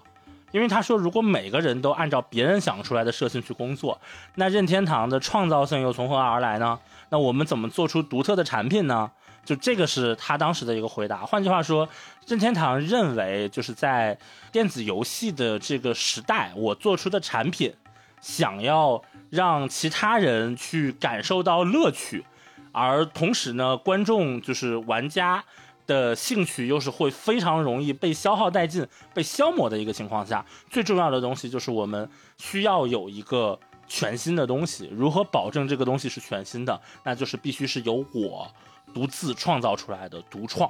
[0.51, 3.99] 因为他说，如果每个人都按照别人想出来的社训去工作，
[4.36, 6.80] 那任天堂的创造性又从何而来呢？
[7.09, 9.11] 那我们怎么做出独特的产品呢？
[9.43, 11.26] 就这个是他当时的一个回答。
[11.26, 11.89] 换句话说，
[12.26, 14.18] 任天堂认为，就是在
[14.49, 17.74] 电子游戏的这个时代，我做出的产品，
[18.22, 19.01] 想要
[19.36, 22.26] 让其他人去感受到乐趣，
[22.72, 25.44] 而同时呢，观众就是玩家。
[25.88, 32.10] 的兴趣又是会非常容易被消耗殆尽、被消磨的一个情况下，最重要的东西就是我们
[32.40, 34.90] 需要有一个全新的东西。
[34.92, 36.82] 如何保证这个东西是全新的？
[37.04, 38.52] 那就是必须是由我
[38.96, 40.68] 独自创造出来的独创，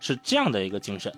[0.00, 1.10] 是这样的一个精神。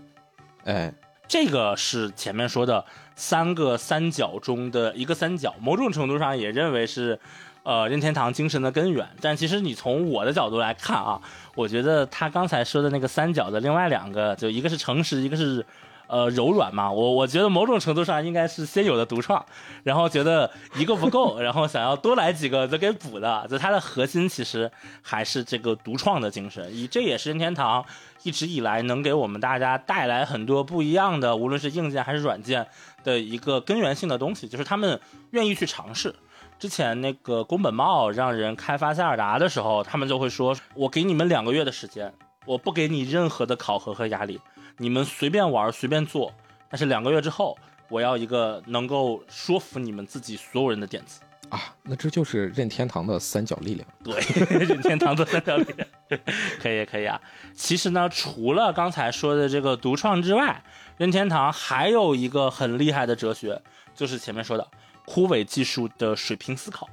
[0.62, 0.94] 哎，
[1.26, 2.84] 这个是前面说的
[3.20, 7.20] 三个三角中的一个三角，某种程度上也认为是。
[7.62, 11.20] 呃，任天堂精神的根源，但其实你从我的角度来看啊，
[11.54, 15.64] 我觉得他刚才说的那个三角的另外两个，就一个是诚实，一个是
[16.10, 16.90] 呃柔软嘛。
[16.90, 19.44] 我我觉得某种程度上应该是先有的独创，
[19.84, 23.46] 然后觉得一个不够， 然后想要多来几个再给补的。
[23.48, 27.84] 就它的核心其实还是这个独创的精神，以这也是任天堂
[28.24, 32.66] 一直以来能给我们大家带来很多不一样的，无论是硬件还是软件
[33.04, 35.00] 的一个根源性的东西，就是他们
[35.30, 36.14] 愿意去尝试。
[36.58, 42.12] 之前那个宫本茂让人开发塞尔达的时候，他们就会说：“我给你们两个月的时间，
[42.44, 44.38] 我不给你任何的考核和压力，
[44.80, 46.32] 你们随便玩随便做。
[46.70, 47.58] 但是两个月之后，
[47.88, 51.20] 我要一个能够说服你们自己所有人的点子。”
[51.50, 53.86] 啊，那这就是任天堂的三角力量。
[54.04, 54.14] 对，
[54.64, 55.88] 任天堂的三角力量，
[56.60, 57.20] 可以可以啊。
[57.52, 60.62] 其实呢，除了刚才说的这个独创之外，
[60.96, 63.60] 任天堂还有一个很厉害的哲学，
[63.96, 64.64] 就是前面说的
[65.04, 66.88] 枯萎技术的水平思考，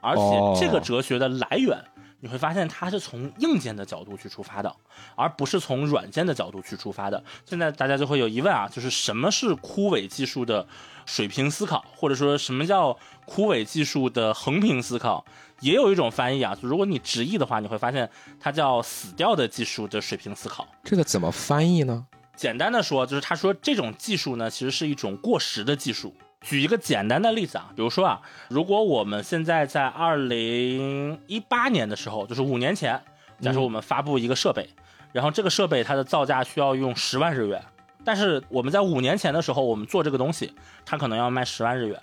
[0.00, 1.78] 而且这个哲学的来源。
[2.24, 4.72] 你会发现它是从硬件的角度去出发的，
[5.16, 7.22] 而不是从软件的角度去出发的。
[7.44, 10.64] 现在大家就会有疑问啊，就是什么是枯萎技术的
[11.04, 12.96] 水平思考，或者说什么叫
[13.26, 15.24] 枯萎技术的横屏思考？
[15.58, 18.08] 也有一种翻译啊，如果你直译的话，你会发现
[18.38, 20.68] 它叫死掉的技术的水平思考。
[20.84, 22.06] 这个怎么翻译呢？
[22.36, 26.14] 简单的说，就是他说这种技术呢，其实是一种过时的技术。
[26.42, 33.00] 举一个简单的例子啊，比如说啊，如果我们现在在二零一八年的时候，就是五年前，
[33.40, 34.68] 假设我们发布一个设备，
[35.12, 37.62] 然后这个设备它的造价需要用十万日元，
[38.04, 40.52] 但是我们在五年前的时候，我们做这个东西，
[40.84, 42.00] 它可能要卖十万日元，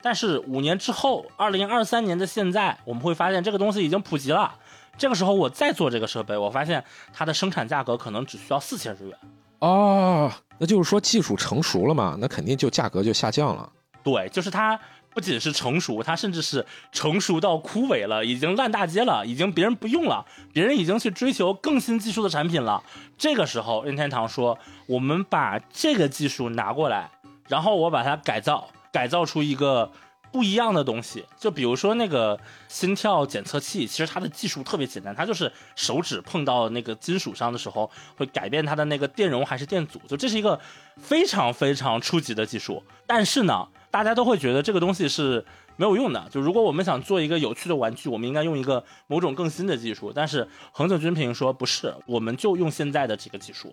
[0.00, 4.54] 但是五年之后，二零二三年的现在，我们会发现这个东西已经普及了，
[4.96, 6.82] 这个时候我再做这个设备，我发现
[7.12, 9.18] 它的生产价格可能只需要四千日元。
[9.58, 13.70] 哦，那就是说技术成熟了嘛，那肯定就价格就下降了。
[14.02, 14.78] 对，就是它
[15.14, 20.24] 不仅是成熟，它甚至是成熟到枯萎了，已经烂大街了，已经别人不用了，
[20.54, 22.82] 别人已经去追求更新技术的产品了。
[23.18, 27.10] 这个时候，任天堂说：“我们把这个技术拿过来，
[27.48, 29.92] 然后我把它改造，改造出一个
[30.32, 31.26] 不一样的东西。
[31.38, 40.00] 就比如说那个心跳检测器，其实它的技术特别简单，它就是手指碰到那个金属上的时候，会改变它的那个电容还是电阻。
[40.08, 40.58] 就这是一个
[40.96, 45.44] 非常非常初级的技术，但是呢。”大家都会觉得这个东西是
[45.76, 46.26] 没有用的。
[46.30, 50.10] 就如果我们想做一个有趣的玩具，我们应该用一个某种更新的技术。
[50.12, 53.72] 但是恒久军平说不是，我们就用现在的这个技术。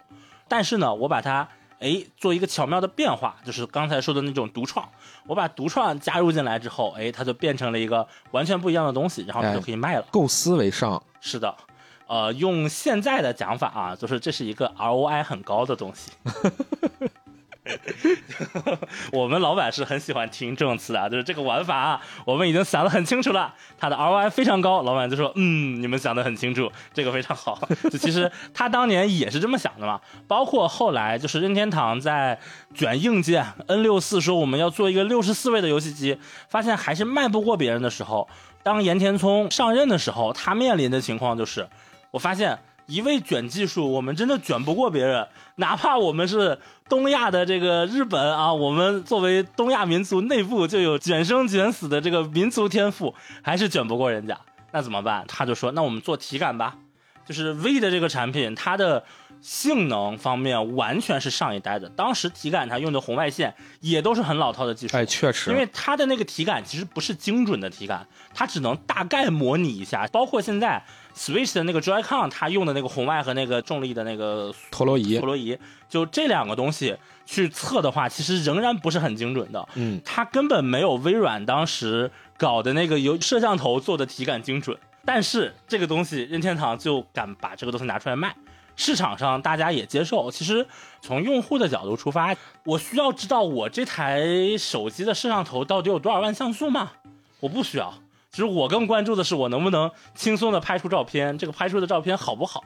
[0.50, 1.48] 但是呢，我把它
[1.80, 4.86] 哎做一个巧妙的变化，就是刚才说的那种独创。
[5.26, 10.06] 我把独创加入进来之后，哎，它就变成了一个完全不一样的东西，然后你就可以卖了。
[10.12, 11.56] 构思为上，是的，
[12.08, 16.12] 呃，用现在的讲法啊，就是这是一个 ROI 很高的东西。
[19.12, 24.82] 我们老板是很喜欢听这种词的，就是这个玩法啊，我们已经想得很清楚了，他的 ROI 非常高。
[24.84, 27.60] 老板就说：“嗯，你们想得很清楚，这个非常好。
[27.92, 30.00] ”就其实他当年也是这么想的嘛。
[30.28, 32.40] 包括后来就是任天堂在
[32.74, 36.18] 卷硬件 N 六四说我们要做一个六十四位的游戏机，
[36.50, 38.28] 发现还是卖不过别人的时候，
[38.64, 41.68] 当岩田聪上任的时候，他面临的情况就是，
[42.12, 42.60] 我发现。
[42.90, 45.28] 一味卷技术，我们真的卷不过别人。
[45.58, 46.58] 哪怕我们是
[46.90, 53.14] 东亚的这个日本啊，我们作为东亚民族内部就有卷生卷死的这个民族天赋，
[53.44, 54.36] 还是卷不过人家。
[54.72, 55.24] 那怎么办？
[55.28, 56.76] 他就说：“那我们做体感吧。”
[57.26, 59.04] 就是 V 的这个产品，它的
[59.40, 61.88] 性能方面完全是上一代的。
[61.90, 64.98] 当时体感它用的红外线也都是很老套的技术。
[64.98, 70.08] 哎，确实，因为它的那个体感其实不是精准的体感，它只能大概模拟一下。
[70.08, 70.84] 包括现在。
[71.16, 75.58] Switch 的那个 Joy-Con，它用的那个红外和那个重力的那个陀螺仪，陀螺仪，
[75.90, 76.96] 就这两个东西
[77.26, 79.68] 去测的话，其实仍然不是很精准的。
[79.76, 84.78] 嗯，它根本没有微软当时搞的那个由摄像头做的体感精准。
[85.06, 88.36] 但是这个东西，任天堂就敢把这个东西拿出来卖，
[88.76, 90.30] 市场上大家也接受。
[90.30, 90.66] 其实
[91.02, 94.24] 从用户的角度出发，我需要知道我这台
[94.58, 96.92] 手机的摄像头到底有多少万像素吗？
[97.40, 97.94] 我不需要。
[98.32, 102.64] 其实我更关注的是我能不能轻松的拍出照片，这个拍出的照片好不好？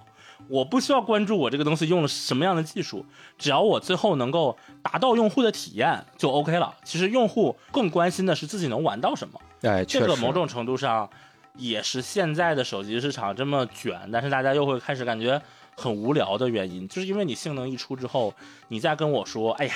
[0.50, 3.06] 我不需要关注我这个东西用了什么样的技术，
[3.38, 6.76] 只要我最后能够达到用户的体验就 OK 了。
[6.84, 9.40] 其实用户更关心的是自己能玩到什么。
[9.62, 11.10] 哎，这个某种程度上
[11.56, 15.42] 也是现在的手机市场这么卷，但是大家又会开始感觉
[15.78, 18.34] 很无聊的原因，就是因为你性能一出之后，
[18.68, 19.74] 你再跟我说，哎呀，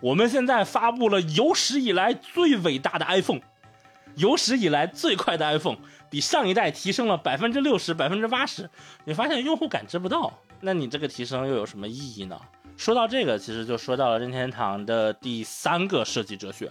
[0.00, 3.42] 我们现在发布了有史以来最伟大的 iPhone。
[4.18, 5.76] 有史以来最快的 iPhone，
[6.10, 8.68] 比上一代提升了百分之六十、百分之八十。
[9.04, 12.36] 你发现用户感知不到，那你这个提升又有什么意义呢？
[12.76, 16.68] 说到这个，其实就说到了任天堂的第三个设计哲学，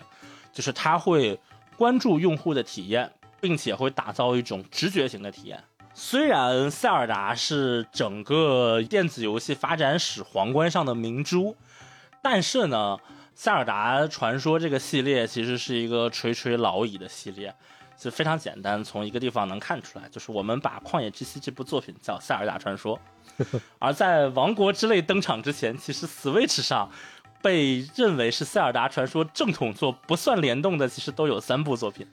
[0.52, 1.39] 就是他会
[1.78, 5.64] 关注用户的体验，并且会打造一种直觉型的体验。
[5.93, 11.56] 虽然塞尔达是整个电子游戏发展史皇冠上的明珠，
[12.22, 12.98] 但是呢。
[13.39, 17.53] 塞尔达传说这个系列其实是一个垂垂老矣的系列，
[17.95, 22.99] 就非常简单，从一个地方能看出来，就是我们把《旷野之息》这部作品叫塞尔达传说，
[23.77, 26.89] 而在《王国之泪》登场之前，其实 Switch 上。
[27.41, 32.05] 被认为是《塞尔达传说》正统作不算联动的，其实都有三部作品。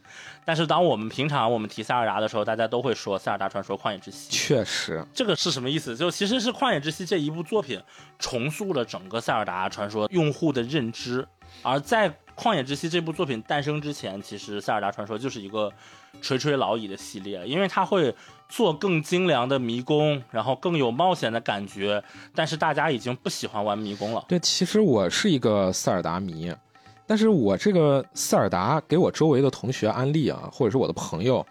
[0.45, 4.31] 但是当我们平常我们提塞尔达的时候，大家都会说《塞尔达传说：旷野之息》。
[4.33, 5.97] 确实，这个是什么意思？
[5.97, 7.81] 就其实是《旷野之息》这一部作品
[8.19, 11.27] 重塑了整个塞尔达传说用户的认知。
[11.63, 15.73] 而在旷野之息》这部作品诞生之前，其实《塞尔达传说》就是一个
[16.21, 18.15] 垂垂老矣的系列，因为它会
[18.49, 22.03] 做更精良的迷宫，然后更有冒险的感觉。
[22.35, 24.25] 但是大家已经不喜欢玩迷宫了。
[24.29, 26.55] 对，其实我是一个塞尔达迷，
[27.07, 31.45] 但是我这个塞尔达给我周围的同学安利啊，或者是我的朋友，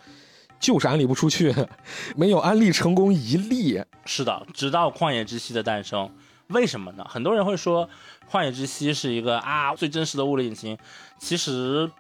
[0.59, 1.53] 就是安利不出去，
[2.15, 3.81] 没有安利成功一例。
[4.05, 6.09] 是的，直到《旷野之息》的诞生，
[6.47, 7.05] 为什么呢？
[7.09, 7.89] 很多人会说。
[8.31, 10.75] 旷野之息是一个啊最真实的物理引擎，
[11.19, 11.91] 其实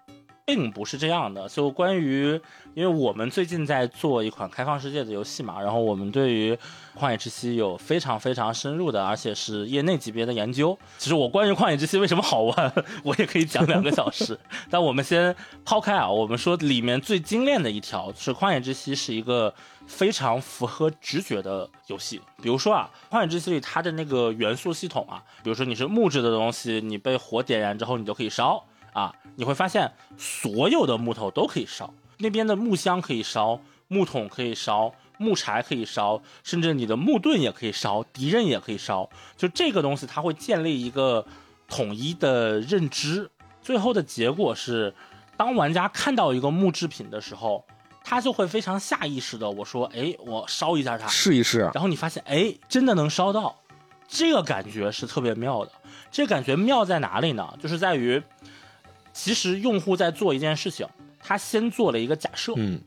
[0.45, 1.47] 并不是这样的。
[1.47, 2.39] 就关于，
[2.73, 6.57] 因为我们最近在做一款开放世界的游戏嘛，然后我们对于
[6.97, 10.77] 旷野之息有非常非常深入的，而且是业内级别的研究。
[10.97, 12.73] 其实我关于旷野之息为什么好玩，
[13.03, 14.37] 我也可以讲两个小时。
[14.69, 19.53] 但我们先抛开啊，我们说里面最精炼的一条，是旷野之息是一个。
[19.85, 28.63] 非常符合直觉的游戏，比如说啊，《旷野之息》里它的那个元素系统啊，比如说你是木质的东西，你被火点燃之后，你就可以烧
[28.93, 41.25] 啊，你会发现所有的木头都可以烧，那边的木箱可以烧，木桶可以烧，木柴可以烧，甚至你的木盾也可以烧，敌人也可以烧，就这个东西它会建立一个
[41.67, 43.29] 统一的认知，
[43.61, 44.93] 最后的结果是，
[45.35, 47.65] 当玩家看到一个木制品的时候。
[48.05, 53.55] 他就会非常下意识的，我说，哎，我烧一下它，试一试，然后你发现，哎，真的能烧到，
[54.09, 55.71] 这个感觉是特别妙的。
[56.11, 57.57] 这感觉妙在哪里呢？
[57.61, 58.21] 就是在于，
[59.13, 60.85] 其实用户在做一件事情，
[61.19, 62.81] 他先做了一个假设，嗯。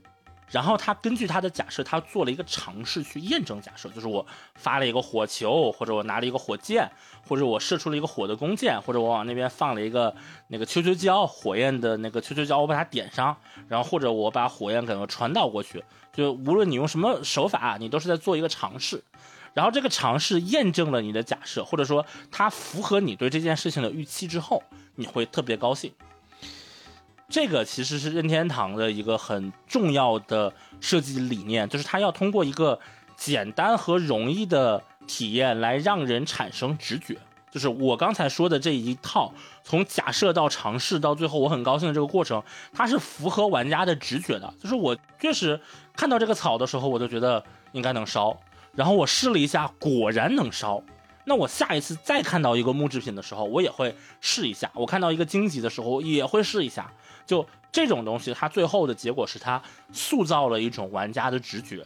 [0.49, 4.24] 然后他根据他的假设，他做了一个尝试去验证假设，就是我
[4.55, 6.89] 发了一个火球，或者我拿了一个火箭，
[7.27, 10.14] 或者我射出了一个火的弓箭，或者我往那边放了一个
[10.47, 19.03] 那个球球胶火焰的那个球球胶，我把它点上，然后或者我把火焰可能传导过去，就无论你用什么手法，你都是在做一个尝试，
[19.53, 24.62] 然后这个尝试验证了你的假设，或者说它符合你对这件事情的预期之后，
[24.95, 25.93] 你会特别高兴。
[27.29, 32.79] 这个其实是任天堂的一个很重要的设计理念，就是它要通过一个
[33.16, 37.18] 简单和容易的体验来让人产生直觉。
[37.51, 39.33] 就是我刚才说的这一套，
[39.64, 44.53] 从假设到尝试到最后我很高兴的这个过程，它是符合玩家的直觉的。
[44.61, 45.59] 就是我确实
[45.97, 48.37] 看到这个草的时候，我就觉得应该能烧，
[48.74, 50.83] 然后我试了一下，果然能烧。
[51.24, 56.93] 那我下一次再看到一个木制品的时候，我也会试一下；我看到一个荆棘的时候，也会试一下。
[57.27, 59.61] 就这种东西，它最后的结果是它
[59.93, 61.85] 塑造了一种玩家的直觉，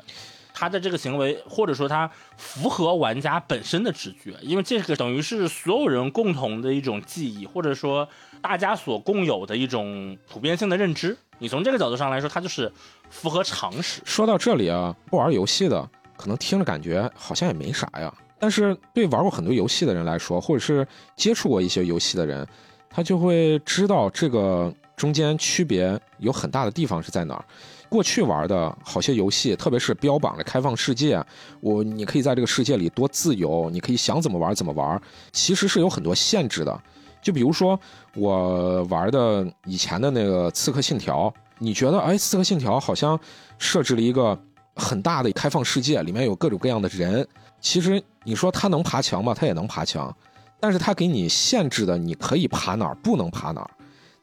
[0.53, 8.07] 他的这个行为或者说它符合玩家本身的直觉，因为这个等于是所有人共同的一种记忆，或者说
[8.43, 11.16] 大家所共有的一种普遍性的认知。
[11.38, 12.70] 你从这个角度上来说，它就是
[13.09, 14.03] 符合常识。
[14.05, 20.86] 说到这里啊，不玩游戏的可能听着感觉好像也没啥呀，但是对玩过很多游戏的人来说，或者是
[21.16, 22.47] 接触过一些游戏的人，
[22.91, 24.72] 他就会知道这个。
[25.01, 27.42] 中间区别有很大的地方是在哪儿？
[27.88, 31.24] 过去玩的好些游戏，特别是标榜的开放世界，
[31.62, 35.01] 我你可以在这个世界里多自由，你可以想怎么玩怎么玩，
[35.32, 36.80] 其实是有很多限制的。
[37.22, 37.80] 就比如说
[38.14, 43.18] 我玩的以前的那个《刺客信条》，你觉得哎，《刺客信条》好像
[43.59, 44.38] 设置了一个
[44.76, 47.26] 很大的开放世界，里面有各种各样的人。
[47.59, 49.34] 其实你说它能爬墙吗？
[49.34, 50.14] 它也能爬墙，
[50.61, 53.70] 但是它给你限制的，你可以爬哪儿，不能爬哪儿。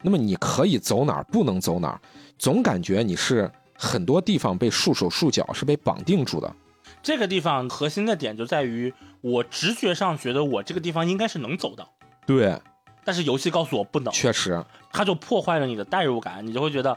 [0.02, 2.00] 那么你可以走哪儿，不能走哪儿，
[2.38, 6.52] 总感觉你是很多地方被束手束脚，是被绑定住的。
[7.02, 11.86] 这个地方核心的点就在于，我直觉上觉得我这个地方应该是能走的。
[12.26, 12.58] 对。
[13.04, 14.12] 但是游戏告诉我不能。
[14.12, 14.62] 确实。
[14.92, 16.96] 它就破坏了你的代入感，你就会觉得，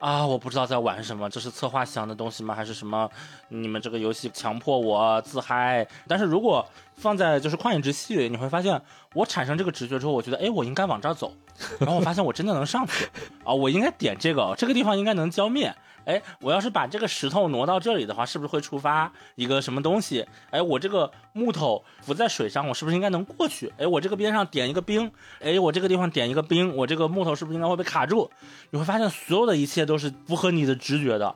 [0.00, 2.54] 啊，我不知道在玩什么，这是策划想的东西吗？
[2.54, 3.08] 还是什么？
[3.48, 5.86] 你们这个游戏强迫我自嗨。
[6.08, 8.80] 但是如果放在就是旷野之息里，你会发现，
[9.14, 11.34] 我产生这个直觉之后，我觉得，哎，我应该往这儿走。
[11.78, 13.06] 然后我发现我真的能上去
[13.44, 13.52] 啊！
[13.52, 15.74] 我应该点这个，这个地方应该能浇灭。
[16.10, 20.26] 哎，我要是把这个石头挪到这里的话，是不是会触发一个什么东西？
[20.50, 23.72] 哎，我这个木头浮在水上，我是不是应该能过去？
[23.78, 28.28] 哎，我这个边上点一个冰，哎，我这个地方点一个冰，我这个木头是不是应该会被卡住？
[28.70, 31.32] 你会发现所有的一切都是符合你的直觉的。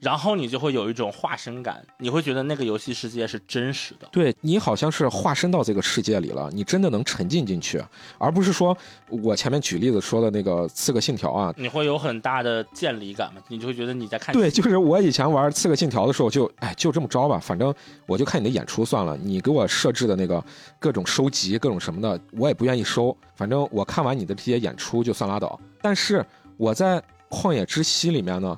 [0.00, 4.08] 然后你就会有一种化身感，你会觉得那个游戏世界是真实的。
[4.10, 7.82] 对你好像是化身到这个世界里了，你真的能沉浸进去，
[8.16, 8.76] 而不是说
[9.08, 13.42] 我前面举例子说的那个《刺客信条》啊，你会有很大的见离感嘛？
[13.48, 14.34] 你就会觉得你在看。
[14.34, 17.74] 对，就是我以前玩《刺客信条》的时候，就哎就这么着吧，反正
[18.06, 19.14] 我就看你的演出算了。
[19.18, 20.42] 你给我设置的那个
[20.78, 23.14] 各种收集、各种什么的，我也不愿意收。
[23.34, 25.60] 反正我看完你的这些演出就算拉倒。
[25.82, 26.24] 但是
[26.56, 26.98] 我在
[27.28, 28.56] 《旷野之息》里面呢。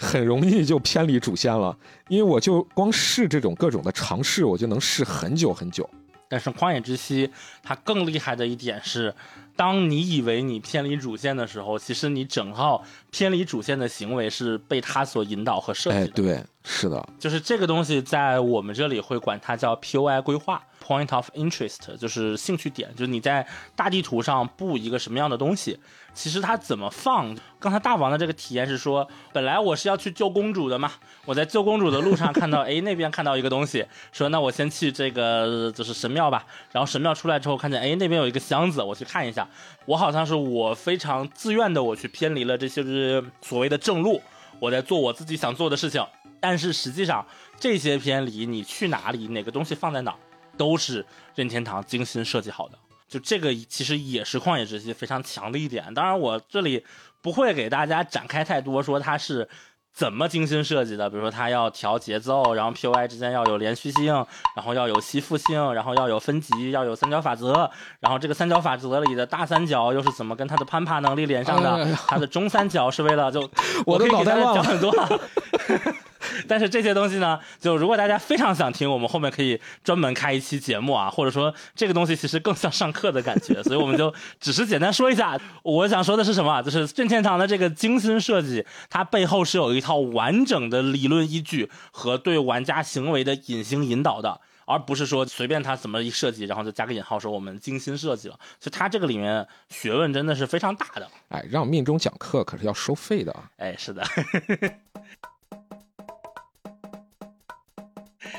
[0.00, 1.76] 很容易就偏离主线了，
[2.08, 5.88] 因为我就光试这种各种的尝试，我就能试很久很久。
[6.26, 7.28] 但是《旷野之息》
[7.62, 9.14] 它更厉害的一点是，
[9.56, 16.04] 当你以为你偏离主线的时候，其实你整套偏离主线的行为是被它所引导和设计的。
[16.04, 23.44] 哎，对，是的，就是这个东西在我们这里会管它叫 POI 规划 （Point of Interest），就是兴趣点，就是你在
[23.74, 25.80] 大地图上布一个什么样的东西。
[26.14, 27.36] 其实它怎么放？
[27.58, 30.92] 刚才大王的这个体验是说，本来我是要去救公主的嘛，
[31.24, 36.46] 我在救公主的路上看到， 哎，那边看到一个东西，说那我先去这个就是神庙吧。
[36.70, 39.46] 然后神庙出来之后，看见哎那边有一个箱子，我去看一下。
[39.86, 44.20] 我好像是我非常自愿的，我去偏离了这些就是所谓的正路，
[44.60, 46.04] 我在做我自己想做的事情。
[46.40, 47.24] 但是实际上
[47.58, 50.14] 这些偏离，你去哪里，哪个东西放在哪，
[50.56, 51.04] 都是
[51.34, 52.78] 任天堂精心设计好的。
[53.08, 56.84] 就这个其实也是旷野之息非常强的一点，当然我这里
[57.20, 59.48] 不会给大家展开太多，说它是
[59.92, 64.14] 怎么精心设计的，比如说它要调节奏，然后 POI 之间要有连续性，
[64.54, 67.68] 然后要有吸附性，然后要有分级，要有三角法则，
[67.98, 71.92] 然后这个三角法则里的大三角又是怎么跟它的攀爬能力连上的？
[72.06, 73.40] 它的中三角是为了就
[73.84, 74.94] 我可以给大家讲很多。
[76.48, 85.40] 但是这些东西呢，就如果大家非常想听，我们后面可以专门开一期节目啊，或者说这个东西其实更像上课的感觉，所以我们就只是简单说一下。
[85.62, 86.62] 我想说的是什么啊？
[86.62, 94.40] 就是任天堂的这个精心设计，它背后是有一套完整的理论依据和对玩家行为的隐形引导的。
[94.66, 101.08] 而不是说随便他怎么一设计，然后就加个引号说我们精心设计了，所以它这个里面学问真的是非常大的。
[101.30, 103.50] 哎，让命中讲课可是要收费的啊。
[103.56, 104.04] 哎，是的。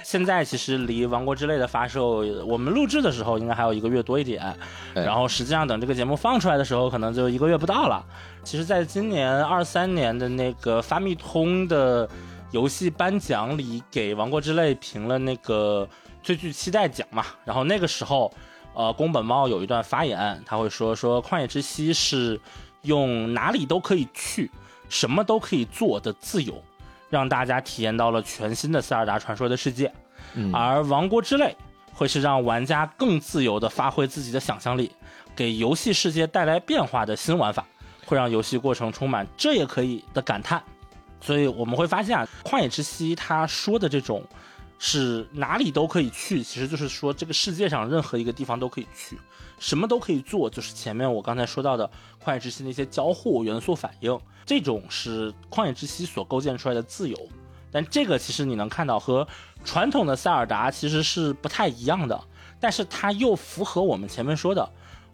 [0.03, 4.43] 现在其实离《王国之泪》的发售，我们录制的时候应该还有一个月多一点，
[4.93, 8.03] 哎然后实际上等这个节目放出来的时候，可能就一个月不到了。
[8.43, 12.09] 其实，在今年二三年的那个发密通的
[12.51, 15.87] 游戏颁奖里，给《王国之泪》评了那个
[16.23, 17.23] 最具期待奖嘛。
[17.45, 18.33] 然后那个时候，
[18.73, 22.39] 呃，宫本茂有一段发言，他会说说《旷野之息》是
[22.81, 24.49] 用哪里都可以去，
[24.89, 26.61] 什么都可以做的自由，
[27.11, 29.93] 让大家体验到了全新的塞尔达传说的世界。
[30.33, 31.55] 嗯而《王国之泪》
[31.93, 34.91] 会是让玩家更自由地发挥自己的想象力，
[35.35, 37.63] 给游戏世界带来变化的新玩法，
[38.05, 40.63] 会让游戏过程充满这也可以的感叹。
[41.19, 44.23] 所以我们会发现啊，《旷野之息》他说的这种
[44.79, 49.19] 是哪里都可以去，其实就是说这个世界上任何一个地方都可以去，
[49.61, 51.87] 什么都可以做，就是前面我刚才说到的
[52.25, 57.15] 《旷野之息》那些交互元素反应，这种是《旷野之息》所构建出来的自由。
[57.71, 59.25] 但这个其实你能看到和
[59.63, 62.19] 传统的塞尔达其实是不太一样的，
[62.59, 64.67] 但是它又符合我们前面说的，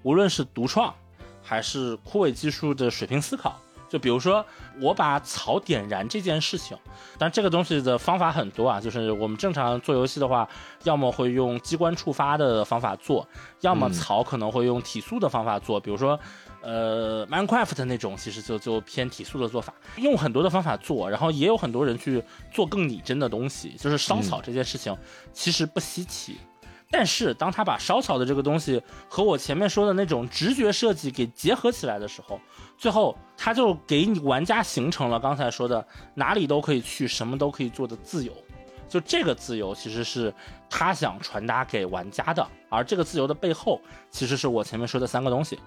[0.04, 0.96] 无论是独创
[1.44, 3.60] 还是枯萎技术的水平思考。
[3.90, 4.46] 就比如说，
[4.82, 6.78] 我把草点燃这件事情，
[7.18, 10.48] 但这个东西的方法很多啊，就是我们正常做游戏的话，
[10.84, 13.28] 要么会用机关触发的方法做，
[13.62, 16.20] 要么嗯草可能会用体速的方法做，比如说。
[16.60, 24.94] 呃，Minecraft 那种其实就就偏体速的做法，用很多的方法做，然后也有很多人去做更拟真的东西，就是烧草这件事情
[25.32, 26.36] 其实不稀奇。
[26.90, 32.38] 但是当他把烧草的这个东西和我前面说的那种直觉设计给结合起来的时候，
[32.78, 38.32] 最后他就给你玩家形成了刚才说的哪里都可以去，什么都可以做的自由。
[38.88, 40.34] 就这个自由其实是
[40.70, 45.60] 他想传达给玩家的，而这个自由的背后，其实是我前面说的三个东西：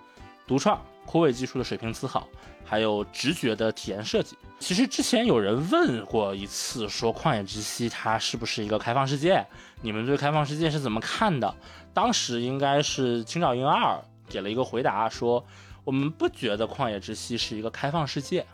[0.47, 2.27] 独创、枯萎技术的水平思考，
[2.65, 4.37] 还有直觉的体验设计。
[4.59, 9.45] 其实之前有人问过一次，说《旷野之息》它是不是一个开放世界？
[9.83, 11.55] 你们对开放世界是怎么看的？
[11.93, 15.45] 当时应该是青沼英二给了一个回答，说
[15.91, 18.47] 我们不觉得《旷野之息》是一个开放世界，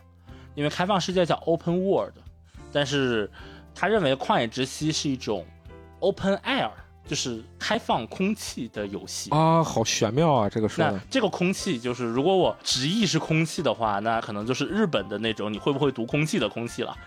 [0.55, 2.15] 因为开放世界叫 open world，
[2.71, 3.29] 但是
[3.75, 5.45] 他认为《旷野之息》是一种
[5.99, 6.71] open air，
[7.05, 9.29] 就是开放空气的游戏。
[9.29, 10.91] 啊，好玄妙啊，这个说的。
[10.93, 16.97] 那这个空气就是，如果我直译是空气的话，那可能就是日本的那种你会不会读空气的空气了。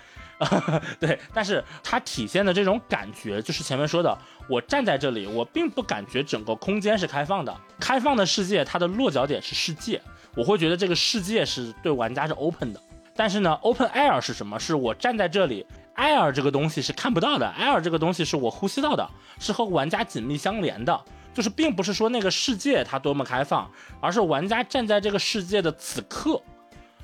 [0.98, 4.16] 对，但是它体现的这种感觉，就是前面说的，
[4.48, 7.54] 我站在这里，我并不感觉整个空间是开放的。
[7.78, 10.00] 开放的世界，它的落脚点是世界，
[10.36, 12.80] 我会觉得这个世界是对玩家是 open 的。
[13.16, 14.58] 但是呢，open air 是什么？
[14.58, 15.66] 是我站在这里
[15.96, 19.06] ，air 这个东西是看不到的，air 这个东西是我呼吸到的，
[19.38, 20.98] 是和玩家紧密相连的。
[21.32, 23.70] 就是并不是说那个世界它多么开放，
[24.00, 26.40] 而是玩家站在这个世界的此刻，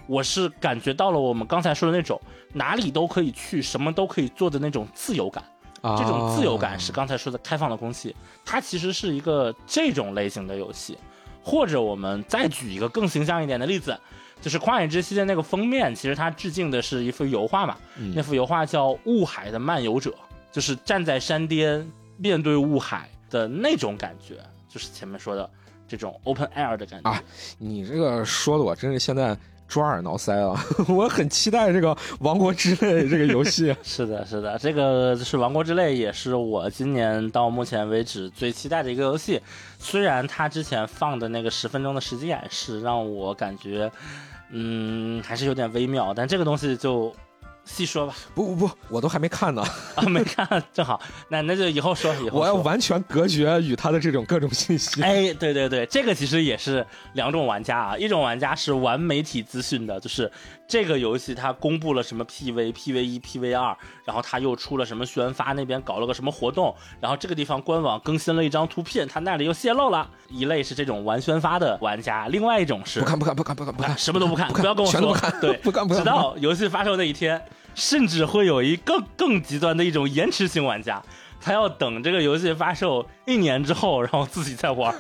[0.07, 2.21] 我是感觉到了我们刚才说的那种
[2.53, 5.45] 哪里都可以去，什么都可以做的那种自由感。
[5.83, 10.99] 啊这种自由感是刚才说的开放的空气，它其实是一个这种类型的游戏。
[11.47, 13.97] 或者我们再举一个更形象一点的例子，
[14.41, 17.77] 就是《旷野之息》的那个封面，其实它致敬的是一幅油画嘛。
[18.17, 20.11] 那幅油画叫《雾海的漫游者》，
[20.51, 25.49] 就是站在山巅，面对雾海，的那种感觉，就是前面说的
[25.87, 27.23] 这种 open air 的感觉啊。
[27.59, 33.75] 你这个说的我真是现在抓耳挠腮啊， 我很期待这个《王国之泪》这个游戏。
[33.83, 39.41] 是的，是的，这个是《王国之泪》，也是我今年到目前为止最期待的一个游戏。
[39.79, 43.91] 虽然他之前放的那个十分钟的实际演示让我感觉，
[44.51, 47.15] 嗯，还是有点微妙，但这个东西就。
[47.67, 49.63] 细说吧，不不不，我都还没看呢，
[49.97, 50.99] 啊，没看，正好，
[51.29, 55.03] 那那就以后说，以后我要完全隔绝与他的这种各种信息。
[55.03, 60.31] 哎，对对对，这个其实也是两种玩家啊，一种玩家是玩媒体资讯的，就是
[60.69, 70.11] 这个游戏它公布了什么 PV、PV 一、PV 二，然后它又出了什么宣发，那边搞了个什么活动，然后这个地方官网更新了一张图片，它那里又泄露了。
[70.29, 77.41] 一类是这种玩宣发的玩家，另外一种是不看不看不看不看不看，什么都不看，不要跟我说，对，不看不看，直到游戏发售那一天。
[77.77, 81.03] 甚至会有一更更极端的一种延迟型玩家，
[81.41, 84.95] 他要等这个游戏发售一年之后，然后自己再玩。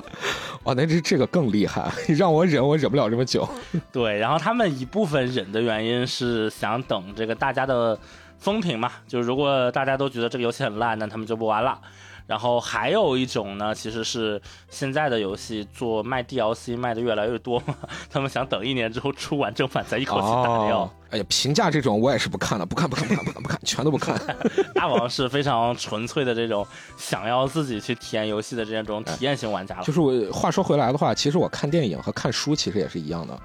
[0.64, 3.48] 哇，那这这个更厉害， 让我忍我忍不了这么久。
[3.92, 7.98] 对，然后他们一部分忍的原因是想等这个大家的
[8.38, 11.78] 风评嘛，就是如果大家都觉得这个游戏很烂，那他们就不玩了。
[12.26, 14.40] 然后还有一种呢，其实是
[14.70, 17.74] 现在的游戏做卖 DLC 卖的越来越多嘛，
[18.10, 20.90] 他们想等一年之后出完正版再一口气打掉。
[21.10, 24.18] 哎呀，评价这种我也是不看了，不看不看不看不看不看，全都不看。
[24.74, 29.84] 大王是非常纯粹的这种想要自己去体验游戏的这种体验型玩家了。
[29.84, 33.38] 就是我话说回来的话，其实我看电影和看书其实也是一样的，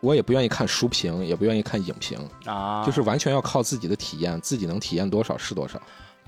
[0.00, 5.80] 我也不愿意看书评，也不愿意看影评啊，就是完全要靠自己的体验，自己能体验多少是多少。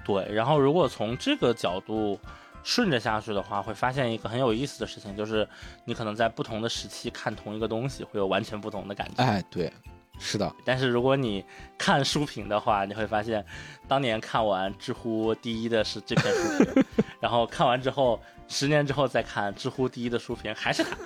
[0.07, 2.17] 对，然后如果从这个角度
[2.63, 5.49] 顺着下去的话，会发现一个很有意思的事情，就是
[5.85, 9.21] 你可能在不同的时期看同一个东西，会有完全不同的感觉。
[9.21, 9.73] 哎，对，
[10.21, 10.55] 是的。
[10.65, 11.45] 但是如果你
[11.77, 13.45] 看书评的话，你会发现，
[13.89, 16.85] 当年看完知乎第一的是这篇书评，
[17.19, 20.97] 然后看完之后，十年之后再看知乎第一的书评还是它，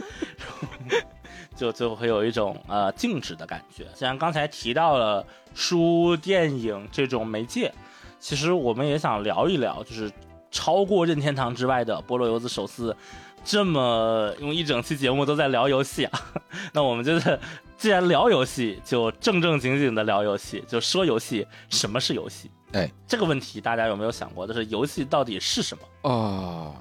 [1.56, 3.86] 就就会有一种呃静止的感觉。
[3.94, 7.72] 既然刚才提到了书、电影这种媒介。
[8.20, 10.12] 其实我们也想聊一聊，就是
[10.50, 12.94] 超过任天堂之外的菠萝油子手撕
[13.42, 16.20] 这么用一整期节目都在聊游戏啊。
[16.74, 17.40] 那我们就是，
[17.78, 22.50] 既然聊游戏，就正正经经的聊游戏，就说游戏，什么是游戏？
[22.72, 24.46] 哎，这个问题大家有没有想过？
[24.46, 26.74] 就是游戏到底是什么啊？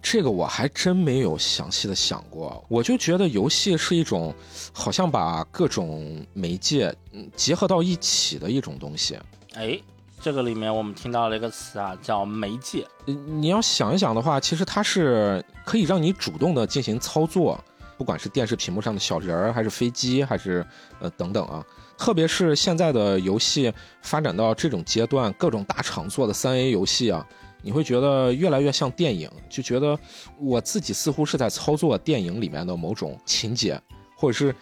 [0.00, 2.64] 这个我还真没有详细的想过。
[2.68, 4.32] 我就觉得游戏是一种，
[4.72, 6.94] 好像把各种媒介
[7.34, 9.18] 结合到一起的一种东西。
[9.54, 9.80] 哎。
[10.22, 12.86] 这个里面我们听到了一个词啊，叫媒介。
[13.06, 17.58] 你要想一想的话，其实它是可以让你主动的进行操作，
[17.96, 20.64] 不管是电视屏幕上的小人儿，还是飞机，还是
[21.00, 21.64] 呃等等啊。
[21.96, 23.72] 特别是现在的游戏
[24.02, 27.26] 发展到这种阶段，各种大厂做的三 A 游戏啊，
[27.62, 29.98] 你会觉得越来越像电影，就觉得
[30.38, 33.80] 我自己似乎是在操作电影里面的某种情节，
[34.14, 34.54] 或者是。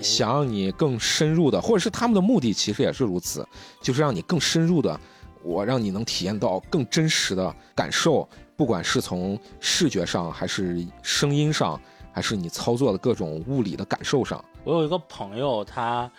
[0.00, 3.46] 想让你更深入的，或者是他们的目的其实也是如此，
[3.80, 4.98] 就是让你更深入的，
[5.42, 11.80] 我让你能体验到更真实的感受，不管是从视觉上，还是声音上，
[12.12, 14.44] 还是你操作的各种物理的感受上。
[14.64, 16.10] 我有一个朋友，他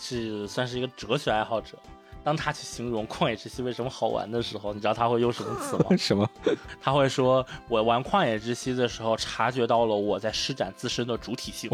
[0.00, 1.78] 是算是一个哲学爱好者。
[2.26, 5.84] 当他去形容《旷野之息》为什么好玩的时候，你知道他会用什么词吗？
[5.96, 6.28] 什么？
[6.82, 11.70] 他会说：“我玩《旷野之息》的时候，察觉到了我在施展自身的主体性。”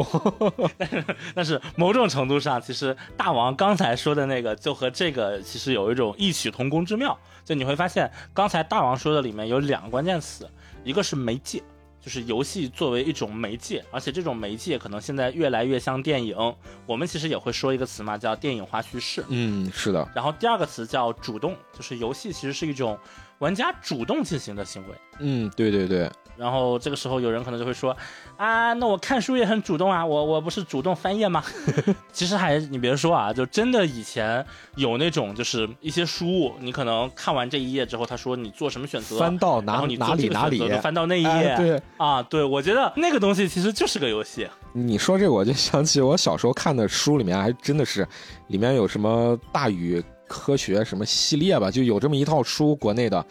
[0.76, 1.04] 但是，
[1.36, 7.18] 但是某种程度上，其实大王刚才说的那个，就和这个其实有一种异曲同工之妙。
[7.46, 10.46] 就你会发现，刚才大王说的里面有两个关键词，
[10.84, 11.62] 一个是媒介。
[12.02, 16.36] 就是游戏作为一种媒介，而且这种媒介可能现在越来越像电影。
[16.84, 19.24] 我们其实也会说一个词嘛，叫电影化叙事。
[19.28, 20.06] 嗯，是的。
[20.12, 22.98] 然后第二个词叫主动，就是游戏其实是一种
[23.38, 24.94] 玩家主动进行的行为。
[25.20, 26.10] 嗯，对对对。
[26.42, 27.96] 然后这个时候有人可能就会说，
[28.36, 31.40] 啊，那我看书也很主动啊，我我不是主动翻页吗？
[32.12, 34.44] 其实还你别说啊，就真的以前
[34.74, 39.86] 有那种就是一些书，你可能看完这一页之后，他说你做什么选择，翻到哪哪
[40.16, 44.48] 里哪里，翻到那一页，对啊，对我觉得那个东西其实就是个游戏。
[44.72, 48.04] 你说这我就想起我小时候看的书里面还真的是，
[48.48, 53.24] 里面有什么大宇科学什么系列吧，就有这么一套书，国内的，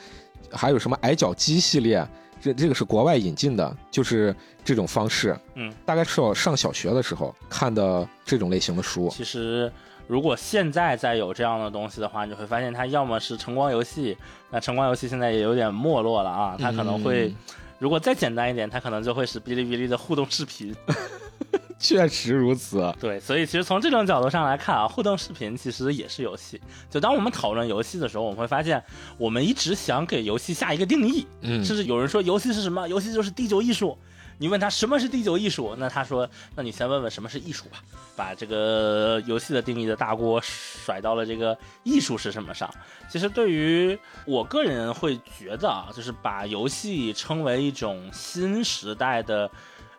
[0.49, 2.07] 还有什么矮脚鸡系列。
[2.41, 4.35] 这这个是国外引进的，就是
[4.65, 5.37] 这种方式。
[5.53, 9.09] 嗯，大概是我上小学的时候看的这种类型的书。
[9.09, 9.71] 其实，
[10.07, 14.17] 如果现在再有这样的东西的话，你会发现它要么是晨光游戏，
[14.49, 16.55] 那晨光游戏现在也有点没落了啊。
[16.59, 17.33] 它可能会，
[17.77, 20.75] 如果再简单一点，它可能就会是哔哩哔哩的互动视频。
[21.79, 22.93] 确实如此。
[22.99, 26.61] 对，所以其实从这种角度上来看啊，互动视频其实也是游戏。
[26.89, 28.83] 就当我们讨论游戏的时候，我们会发现，
[29.17, 32.87] 我们一直想给游戏下一个定义，嗯甚至有人说游戏是什么？
[32.87, 33.97] 游戏就是第九艺术。
[34.37, 37.77] 你问他什么是第九艺术，那他说，那你先问问什么是艺术吧，
[38.15, 42.67] 把这个游戏的定义的大锅甩到了这个艺术是什么上。
[43.07, 49.49] 其实对于我个人会觉得啊，就是把游戏称为一种新时代的。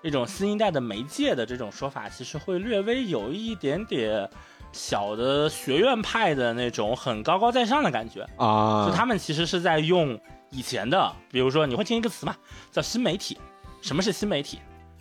[0.02, 4.28] 一种新一代的媒介的这种说法，其实会略微有一点点
[4.72, 8.26] 小的学院派的那种很高高在上的感觉。
[8.36, 10.18] 啊，就他们其实是在用
[10.50, 12.36] 以前的，比如说你会听一个词嘛，
[12.70, 13.38] 叫新媒体。
[13.80, 14.58] 什么是新媒体？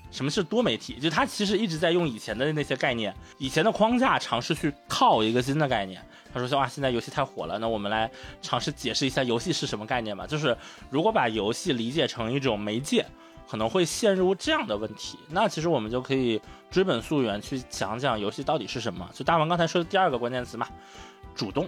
[0.09, 0.99] 什么是多媒体？
[0.99, 6.03] 就他其实一直在用以前的那些概念、以前的框架，尝试去套一个新的概念。
[6.33, 8.09] 他说：“哇，现在游戏太火了，那我们来
[8.41, 10.25] 尝试解释一下游戏是什么概念吧。
[10.27, 10.57] 就是
[10.89, 13.05] 如果把游戏理解成一种媒介，
[13.51, 15.17] 可能会陷入这样的问题。
[15.27, 19.09] 那其实我们就可以追本溯源去讲讲游戏到底是什么。
[19.13, 20.65] 就大王刚才说的第二个关键词嘛，
[21.35, 21.67] 主动。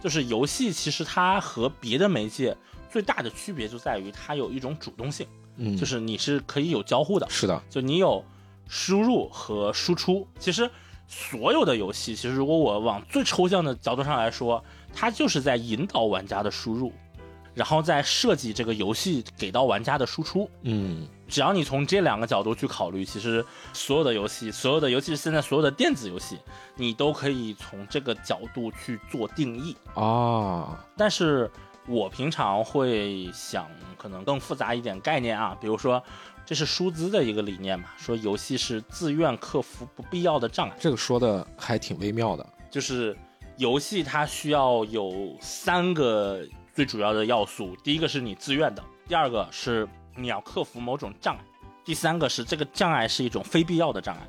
[0.00, 2.56] 就是游戏其实它和别的媒介
[2.88, 8.24] 最大的区别就在于它有一种主动性，嗯，就是你是可以有交互的，是的，就你有
[8.68, 10.24] 输入和输出。
[10.38, 10.70] 其实
[11.08, 16.92] 所有的游戏，其实如果我往最抽象的角度上来说，它就是在引导玩家的输入，
[17.54, 20.48] 然后再设计这个游戏给到玩家的输出。
[20.62, 26.38] 嗯只要你从这两个角度去考虑，其实所有的游戏，所有的尤其是现在所有的电子游戏，
[26.76, 29.76] 你都可以从这个角度去做定义。
[29.94, 31.50] 啊，但是
[31.86, 36.02] 我平常会想，可能更复杂一点概念啊，比如说，
[36.46, 42.46] 这是舒兹的一个理念嘛，说游戏是自愿克服不必要的障碍，这个说的还挺微妙的。
[42.70, 43.16] 就是
[43.56, 46.40] 游戏它需要有三个
[46.74, 51.44] 最主要的要素，第一个是你自愿的，第二个是你要克服某种障碍，
[51.84, 54.22] 第三个是这个障碍是一种非必要的障碍。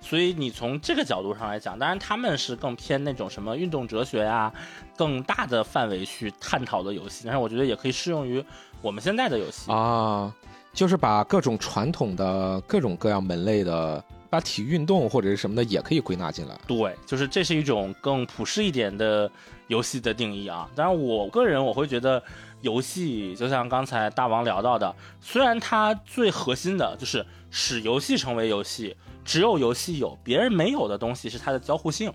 [0.00, 4.52] 所以你从这个角度上来讲，当然他们是更偏那种什么运动哲学呀、
[4.96, 8.44] 更大的范围去探讨的游戏，但是我觉得也可以适用于
[8.80, 9.70] 我们现在的游戏。
[9.72, 10.32] 啊，
[10.72, 16.56] 就是把各种传统的各种各样门类的，把体育运动或者是什么的也可以归纳进来。
[16.66, 19.28] 对，就是这是一种更普适一点的
[19.66, 20.68] 游戏的定义啊。
[20.76, 22.22] 当然，我个人我会觉得，
[22.62, 32.12] 游戏就像刚才大王聊到的，虽然它最核心的就是使游戏成为游戏，只有游戏有，别人没有的东西是它的交互性。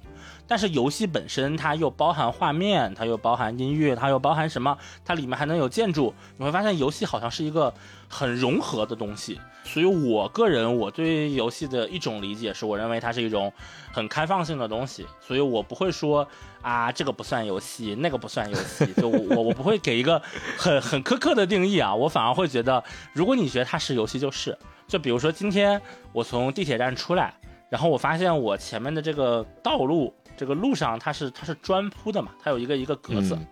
[0.47, 4.77] 但是游戏本身它又包含画面，它又包含音乐，它又包含什么？
[5.03, 6.13] 它里面还能有建筑。
[6.37, 7.73] 你会发现游戏好像是一个
[8.07, 9.39] 很融合的东西。
[9.67, 13.51] 所以我个人我对游戏的一种理解是，我认为它是一种
[13.91, 15.05] 很开放性的东西。
[15.19, 16.25] 所以我不会说
[16.61, 18.85] 啊这个不算游戏， 那个不算游戏。
[18.93, 20.21] 就我我不会给一个
[20.57, 22.81] 很很苛刻的定义啊，我反而会觉得，
[23.11, 24.57] 如果你觉得它是游戏，就是。
[24.87, 25.81] 就比如说今天
[26.13, 27.33] 我从地铁站出来，
[27.69, 33.35] 然后我发现我前面的这个道路，这个路上它是它是砖铺的嘛，它有一个一个格子。
[33.35, 33.45] 嗯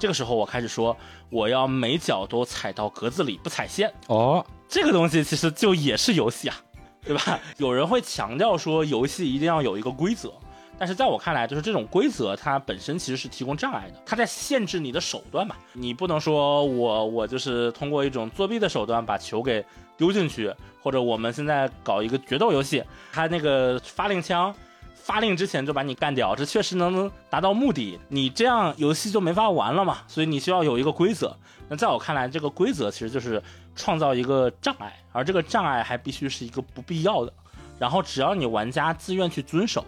[0.00, 0.96] 这个时候我开始说，
[1.28, 3.92] 我要每脚都踩到格子里，不踩线。
[4.06, 6.56] 哦，这个东西其实就也是游戏啊，
[7.04, 7.38] 对吧？
[7.58, 10.32] 有人会强调说游戏一定要有一个规则，
[10.78, 15.56] 但是在我看来，就是这种规则它本身其实是提供障碍的，它在限制你的手段嘛。
[15.72, 19.64] 你不能说我我就是通过一种作弊的手段把球给
[19.96, 24.54] 丢进去，或者我们现在搞一个决斗游戏，它那个发令枪。
[25.02, 27.98] 发令之前就把你干掉，这确实能达到目的。
[28.08, 31.34] 你这样游戏就没法玩了嘛，所以你需要有一个规则。
[31.68, 33.42] 那在我看来，这个规则其实就是
[33.80, 37.32] 创造一个障碍，而这个障碍还必须是一个不必要的。
[37.78, 39.82] 然后只要你玩家自愿去遵守，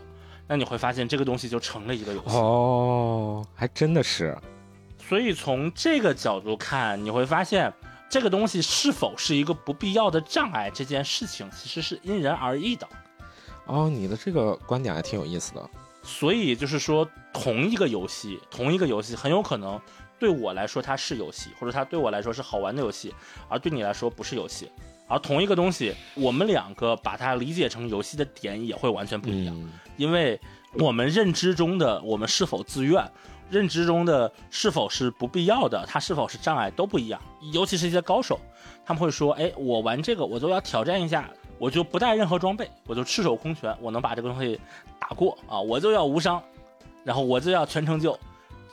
[0.49, 2.37] 那你会发现这个东西就成了一个游戏。
[2.37, 4.35] 哦，还真的是。
[4.99, 7.71] 所以从这个角度看，你会发现
[8.09, 12.89] 这个东西是否是一个不必要的障碍，这件事情其实是因人而异的。
[13.67, 15.69] 哦，你的这个观点还挺有意思的。
[16.03, 19.79] 所以就是说，同一个游戏，同一个游戏很有可能
[20.23, 23.13] 对我来说它是游戏，或者它对我来说是好玩的游戏，
[23.49, 24.71] 而对你来说不是游戏。
[25.09, 30.41] 而同一个东西，我们两个把它理解成游戏的点也会完全不一样，嗯因为
[30.79, 33.05] 我们认知中的我们是否自愿，
[33.51, 37.21] 认知中的是否是不必要的，它是否是障碍都不一样。
[37.53, 38.39] 尤其是一些高手，
[38.87, 41.29] 他们会说：“哎，我玩这个，我都要挑战一下，
[41.59, 44.59] 我就不带任何装备，我就赤手空拳，我能把这个东西
[45.01, 46.41] 打过啊，我就要无伤，
[47.03, 48.17] 然后我就要全成就。”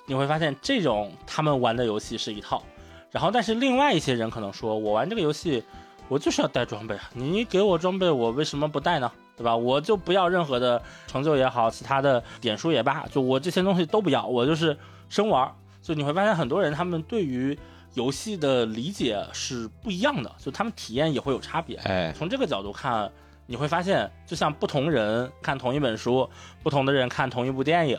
[0.10, 2.64] 你会发现，这种他们玩的游戏是一套，
[3.12, 5.64] 然后但是另外一些人可能说：“我玩这个游戏，
[6.08, 9.56] 我就是要带装备啊，你给我装备，我为什么不带呢？”对吧？
[9.56, 14.76] 我就不要任何的成就也好，其他的点数也罢，就我这些东西都不要，我就是
[15.10, 15.54] 生玩儿。
[15.80, 17.56] 所以你会发现，很多人他们对于
[17.94, 21.78] 游戏的理解是不一样的，就他们体验也会有差别。
[21.84, 23.10] 哎，从这个角度看，
[23.46, 26.28] 你会发现，就像不同人看同一本书，
[26.64, 27.98] 不同的人看同一部电影，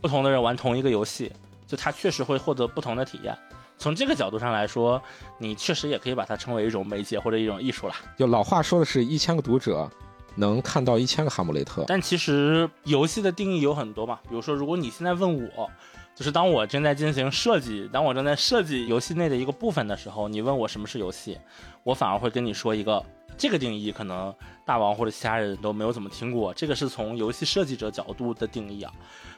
[0.00, 1.32] 不同的人玩同一个游戏，
[1.72, 3.34] 就它确实会获得不同的体验。
[3.78, 5.02] 从这个角度上来说，
[5.38, 7.94] 你确实也可以把它称为一种媒介或者一种艺术啦。
[8.14, 9.90] 就老话说的是一千个读者
[10.34, 15.70] 能看到一千个哈姆雷特，但其实游戏的定义有很多嘛，比如说，如果你现在问我，
[16.14, 21.38] 就是当我正在进行设计，当我正在设计游戏内的一个部分的时候，你问我什么是游戏，
[21.84, 23.02] 我反而会跟你说一个
[23.38, 24.32] 这个定义，可能
[24.66, 26.52] 大王或者其他人都没有怎么听过。
[26.52, 28.92] 这个是从游戏设计者角度的定义啊，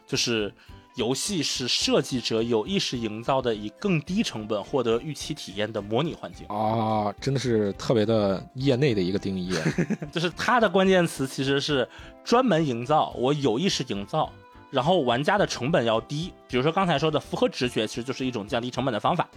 [0.05, 0.53] 就是
[0.95, 6.47] 游戏是设计者有意识营造的以更低成本获得预期体验的模拟环境。
[6.47, 9.53] 啊，真的是特别的业内的一个定义。
[10.13, 11.89] 就是它的关键词其实是
[12.23, 14.31] 专门营造，我有意识营造，
[14.71, 16.33] 然后玩家的成本要低。
[16.47, 19.29] 比如说刚才说的符合直觉，其实就是一种降低成本的方法。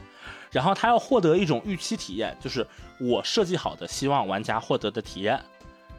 [0.51, 2.65] 然后他要获得一种预期体验，就是
[2.99, 5.41] 我设计好的，希望玩家获得的体验。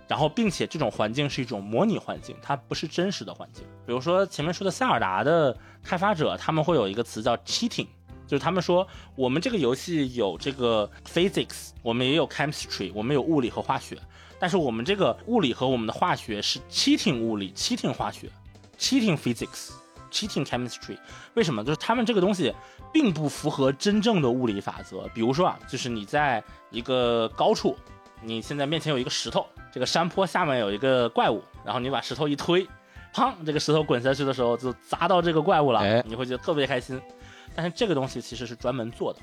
[0.08, 3.62] 然后，并且这种环境是一种模拟环境，它不是真实的环境。
[3.86, 7.86] 比如说前面说的塞尔达的开发者，他们会有一个词叫 cheating，
[8.26, 13.98] 就是他们说我们这个游戏有这个 physics，我们也有 chemistry，我们有物理和化学，
[14.38, 18.30] 但是我们这个物理和我们的化学是 cheating 物理、cheating 化学、
[18.78, 19.72] cheating physics、
[20.10, 20.96] cheating chemistry。
[21.34, 21.62] 为什么？
[21.62, 22.54] 就是他们这个东西
[22.92, 25.06] 并不符合真正的物理法则。
[25.14, 27.76] 比如说啊，就是你在一个高处，
[28.22, 29.46] 你现在面前有一个石头，
[29.78, 32.66] 这个山坡下面有一个怪物，然后你把石头一推，
[33.14, 37.00] 砰，这个石头滚下去的时候就砸到这个怪物了，哎你会觉得特别开心。
[37.54, 39.20] 但是这个东西其实是专门做的，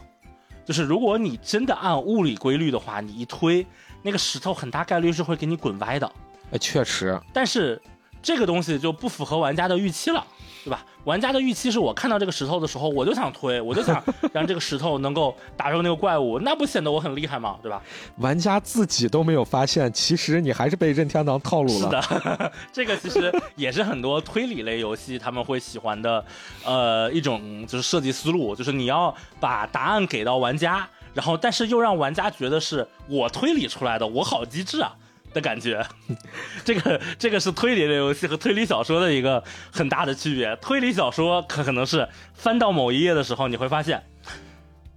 [0.64, 3.68] 就是如果你真的按物理规律的话，你一推
[4.02, 6.10] 那个石头，很大概率是会给你滚歪的。
[6.52, 7.82] 哎，确实，但是
[8.22, 10.26] 这个东西就不符合玩家的预期了，
[10.66, 10.84] 对吧？
[11.04, 17.56] 玩家的预期是我看到这个石头的时候，我就想推，我就想 让这个石头能够打中那个怪物，那不显得我很厉害吗？
[17.62, 17.80] 对吧？
[18.18, 22.38] 玩家自己都没有发现，其实你还是被任天堂套路了是了。
[22.40, 26.26] 的， 这个其实也是很多推理类游戏他们会喜欢的，
[26.66, 34.92] 呃，一种就是设计思路，就是你要把答案给到玩家，然后但是又让玩家觉得是我推理出来的，我好机智啊。
[35.36, 35.86] 的感觉，
[36.64, 40.56] 这个这个是推理类游戏和推理小说的一个很大的区别。
[40.56, 44.02] 推理小说可可能是翻到某一页的时候，你会发现，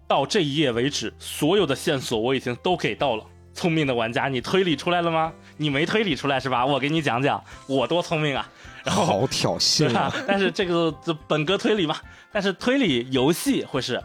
[0.06, 3.24] 到这一页为止，所有的线索我已经都给到了。
[3.52, 5.32] 聪明的玩家，你推理出来了吗？
[5.56, 6.65] 你没推理出来是吧？
[6.65, 8.48] 我给你讲讲，我多聪明啊！
[8.85, 10.15] 然后好挑衅啊！？
[10.28, 11.97] 但是这个这本格推理嘛，
[12.31, 14.01] 但是推理游戏会是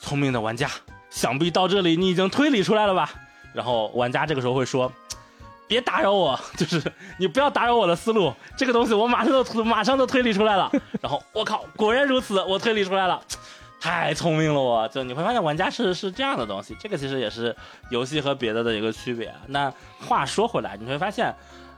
[0.00, 0.70] 聪明的玩家，
[1.10, 3.10] 想必到这里你已经推理出来了吧？
[3.52, 4.90] 然后玩家这个时候会说。
[5.66, 6.82] 别打扰我， 就是
[7.18, 8.32] 你不要打扰我的思路。
[8.56, 10.70] 这个东西我马上就马上就推理出来了。
[11.00, 13.20] 然后我靠，果然如此，我推理出来了，
[13.80, 14.88] 太聪明了我！
[14.88, 17.54] 就你会发现玩家是是这样的东西，这个其实也是
[17.90, 19.34] 游戏和别的的一个区别。
[19.46, 21.34] 那话说回来，你会发现，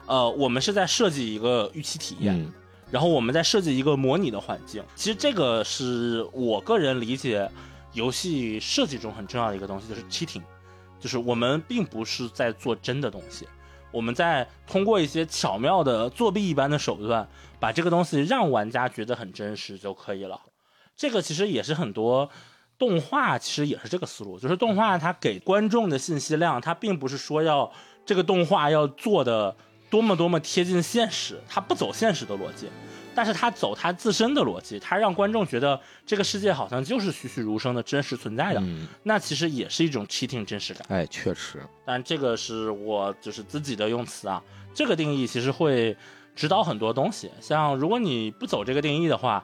[0.07, 2.53] 呃，我们是在设计一个预期体验，嗯，
[2.91, 4.83] 然后我们在设计一个模拟的环境。
[4.95, 7.51] 其实这个是我个人理解
[7.93, 10.43] 游戏设计中很重要的一个东西，就是 cheating，
[11.01, 13.49] 就是我们并不是在做真的东西，
[13.97, 17.27] 我们再通过一些巧妙的作弊一般的手段，
[17.59, 20.39] 把这个东西让玩家觉得很真实就可以了。
[20.95, 22.29] 这个其实也是很多
[22.77, 27.73] 动画其实也是这个思路，就是动画它给观众的信息量，它并不是说要
[28.05, 29.57] 这个动画要做的
[29.89, 32.69] 多么多么贴近现实，它不走现实的逻辑，
[33.17, 40.87] 但是他走他自身的逻辑，他让观众觉得这个世界好像就是栩栩如生的真实存在的，嗯，那其实也是一种 cheating 真实感。
[40.91, 44.43] 哎，确实，但这个是我就是自己的用词啊，
[44.75, 45.97] 这个定义其实会
[46.35, 47.31] 指导很多东西。
[47.41, 49.43] 像如果你不走这个定义的话，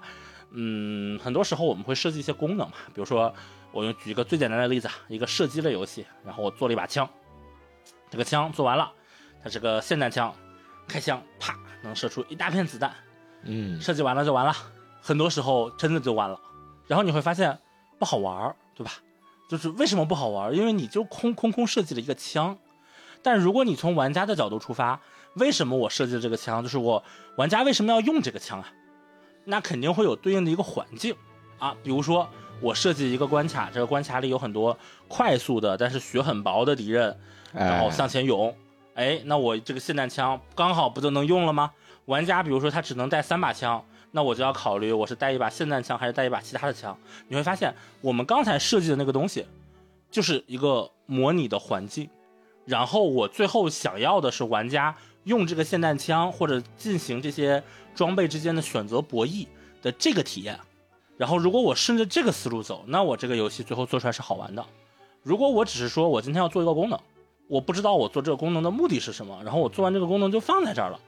[0.51, 3.35] 嗯，很多时候我们会设计一些功能嘛，比如说
[3.73, 7.09] 我用举一个最简单的例子啊，一个射击类游戏，然后我做了一把枪，
[8.11, 8.93] 这个枪做完了，
[9.43, 10.35] 它是个霰弹枪，
[10.87, 12.95] 开枪啪能射出一大片子弹，
[13.45, 14.55] 嗯，设计完了就完了，
[15.01, 16.39] 很多时候真的就完了。
[16.87, 17.59] 然后你会发现
[17.99, 18.93] 不好玩儿，对吧？
[19.49, 20.55] 就是为什么不好玩儿？
[20.55, 22.57] 因为你就空空空设计了一个枪。
[23.23, 25.01] 但如果你从玩家的角度出发，
[25.35, 26.63] 为什么我设计了这个枪？
[26.63, 27.03] 就是我
[27.37, 28.73] 玩家为什么要用这个枪啊？
[29.45, 31.15] 那肯定会有对应的一个环境
[31.59, 32.29] 啊，比如说
[32.61, 34.77] 我设计一个关卡，这个关卡里有很多
[35.09, 37.17] 快速的但是血很薄的敌人，
[37.53, 38.55] 然后，向前涌。
[38.95, 41.71] 哎，那我这个霰弹枪刚好不就能用了吗？
[42.07, 46.97] 玩家比如说他只能带三把枪，那我就要考虑我是带一把霰弹枪还是带一把其他的枪。
[47.29, 49.47] 你会发现，我们刚才设计的那个东西，
[50.11, 52.09] 就是一个模拟的环境，
[52.65, 57.63] 然后我最后想要的是玩家用这个霰弹枪或者进行这些
[57.95, 59.47] 装备之间的选择博弈
[59.81, 60.59] 的这个体验。
[61.17, 64.65] 然后如果我顺着这个思路走，那我这个游戏最后做出来是好玩的。
[65.23, 66.99] 如果我只是说我今天要做一个功能，
[67.49, 70.99] 我不知道我做这个功能的目的是什么，然后我做完这个功能就放在这儿了，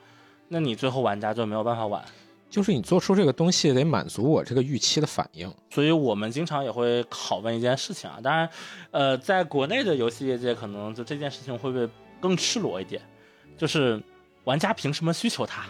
[0.49, 2.05] 那你最后玩家就没有办法玩。
[2.51, 5.53] 就是你做出这个东西得满足我这个预期的反应。
[5.71, 8.49] 所以我们经常也会拷问一件事情啊，当然，
[8.93, 11.89] 呃，在国内的游戏业界，可能就这件事情会不会
[12.21, 13.03] 更赤裸一点？
[13.59, 14.01] 就是
[14.45, 15.65] 玩家凭什么需求它？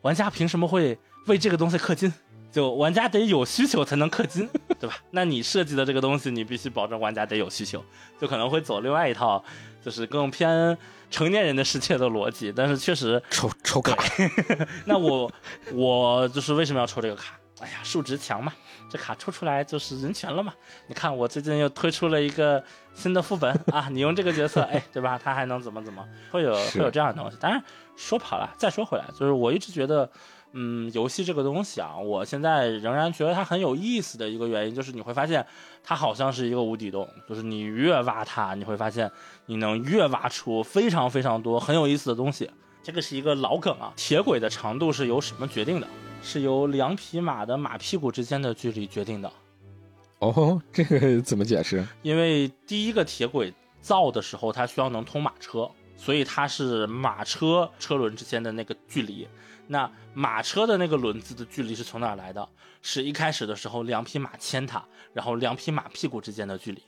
[0.00, 2.10] 玩家凭什么会为这个东西氪金？
[2.50, 4.48] 就玩家得有需求才能氪金，
[4.82, 4.96] 对吧？
[5.12, 7.84] 那你设计的这个东西，你必须保证玩家得有需求，
[8.20, 9.40] 就可能会走另外一套，
[9.80, 10.76] 就是更偏
[11.08, 12.52] 成年人的世界的逻辑。
[12.52, 13.96] 但是确实抽抽卡，
[14.84, 15.30] 那我
[15.72, 17.38] 我就是为什么要抽这个卡？
[17.60, 18.52] 哎呀，数值强嘛，
[18.90, 20.52] 这卡抽出来就是人权了嘛。
[20.88, 22.60] 你看我最近又推出了一个
[22.92, 25.16] 新的副本啊，你用这个角色，哎，对吧？
[25.22, 26.04] 他还能怎么怎么？
[26.32, 27.36] 会有会有这样的东西。
[27.40, 27.62] 当然
[27.94, 30.10] 说跑了，再说回来，就是我一直觉得。
[30.52, 35.44] 嗯，游戏这个东西啊，我现在仍然觉得它很有意思的一个原因，就是你会发现
[35.82, 39.10] 它好像是一个无底洞，就是你越挖它，你会发现
[39.46, 42.50] 你能越挖出非常非常多很有意思的东西。
[42.82, 45.86] 这个是一个老梗啊，铁轨的长度是由什么决定的？
[46.22, 49.32] 是由两匹马的马屁股之间的距离决定的。
[50.18, 51.84] 哦，这个 怎么解释？
[52.02, 59.26] 因为第一个铁轨造的时候，它需要能通马车，所以它是马车车轮之间的那个距离。
[59.72, 62.46] 那马车的那个轮子的距离是从哪来的？
[62.82, 64.84] 是一开始的时候两匹马牵它，
[65.14, 66.82] 然后两匹马屁股之间的距离。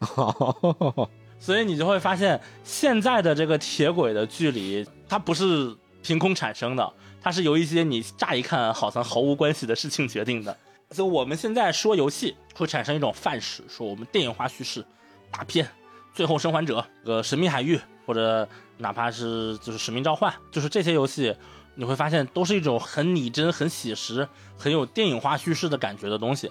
[1.41, 6.93] 所以你就会发现，现在的这个铁轨的距离，它不是凭空产生的，
[7.23, 10.55] 它是由一些你乍一看好像毫无关系的事情决定的。
[10.91, 14.85] 所以我们现在说游戏会产生一种范式，说我们电影化叙事、
[15.31, 15.67] 大片、
[16.13, 18.47] 最后生还者、呃神秘海域，或者
[18.77, 21.35] 哪怕是就是使命召唤，就是这些游戏。
[21.77, 26.51] 你会发现，都是一种很拟真、很写实、很有电影化叙事的感觉的东西。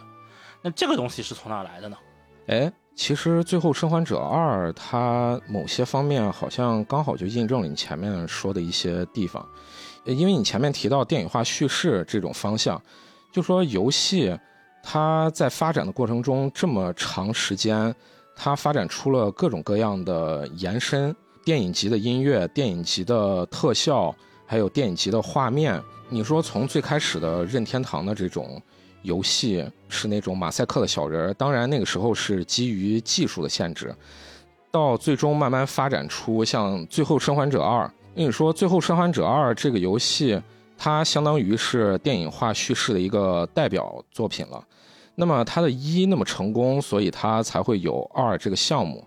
[0.61, 1.97] 那这个东西是从哪来的呢？
[2.47, 9.47] 哎，其实《最后生还者二》它某些方面好像刚好就印证了你前面说的一些地方，
[10.03, 12.81] 因为你前面提到电影化叙事这种方向，
[13.31, 14.37] 就说游戏
[14.83, 17.95] 它在发展的过程中这么长时间，
[18.35, 24.13] 它发展出了各种各样的延伸，电影级的音乐、电影级的特效。
[24.53, 28.61] 还有电影级的画面，你说从最开始的任天堂的这种
[29.01, 33.91] 游戏是那种马赛克的小人，当然那个时候是基于技术的限制，
[34.69, 37.83] 到最终慢慢发展出像《最后生还者二》。
[38.15, 40.39] 跟你说，《最后生还者二》这个游戏，
[40.77, 44.63] 它相当于是电影化叙事的一个代表作品了。
[45.15, 49.03] 那么它的一那么成功，所以它才会有二这个项目。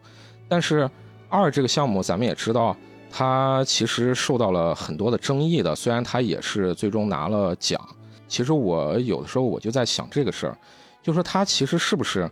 [0.49, 0.91] 但是
[1.29, 2.77] 二这个项目，咱们也知道。
[3.11, 7.81] 他其实受到了很多的争议的，虽然他也是最终拿了奖。
[8.29, 10.59] 其实我有的时候我就在想这个事儿，
[11.03, 12.29] 就说他其实是不是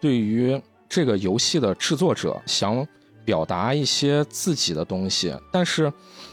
[0.00, 2.84] 对于这个游戏的制作者想
[3.24, 5.92] 表达一些自己的东西，但是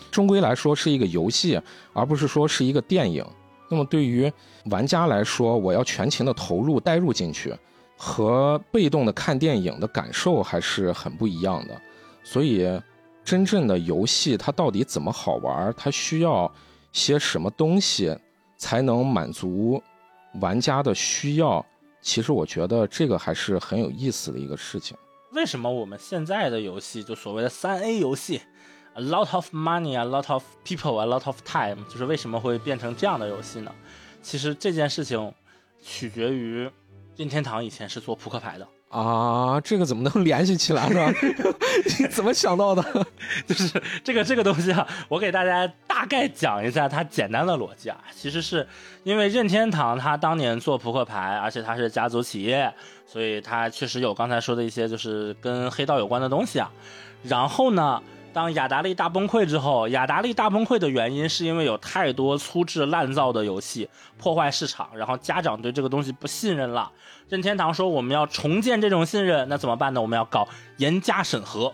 [0.10, 1.62] 终归来说是一个游戏，
[1.94, 3.24] 而不是说是一个电影。
[3.70, 4.32] 那么对于
[4.72, 7.54] 玩家来说，我要全情的投入带入进去，
[7.98, 11.80] 和被动的看电影的感受还是很不一样的。
[12.24, 12.68] 所以。
[13.28, 15.74] 真正的游戏它到底怎么好玩？
[15.76, 16.50] 它需要
[16.94, 18.18] 些什么东西
[18.58, 19.84] 才能满足
[20.40, 21.66] 玩家的需要？
[22.02, 24.96] 其实我觉得这个还是很有意思的一个事情。
[25.34, 28.40] 为什么我们现在的游戏就所谓的三 A 游戏
[28.94, 33.76] ，a lot of money，a lot of people，a lot of time，就是为什么会变成这样的游戏呢？
[34.22, 35.34] 其实这件事情
[35.84, 36.72] 取决于
[37.18, 38.66] 任天堂以前是做扑克牌的。
[38.90, 41.12] 啊，这个怎么能联系起来呢？
[42.00, 42.84] 你怎么想到的？
[43.46, 47.98] 就是这个这个东西啊，我给大家大概讲一下它简单的逻辑啊。
[48.16, 48.66] 其实是
[49.04, 52.74] 因为任天堂它当年做扑克牌，而且它是家族企业，
[53.06, 56.72] 所以它确实有刚才说的一些就是跟黑道有关的东西啊。
[57.24, 58.02] 然后呢？
[58.38, 63.90] 当雅达利大崩溃之后，雅达利大崩溃的原因是因为有太多粗制滥造的游戏
[64.20, 66.92] 破坏市场，然后家长对这个东西不信任了。
[67.30, 70.00] 任天堂说我们要重建这种信任，那怎么办呢？
[70.00, 70.48] 我们要搞
[70.78, 71.74] 严加审核，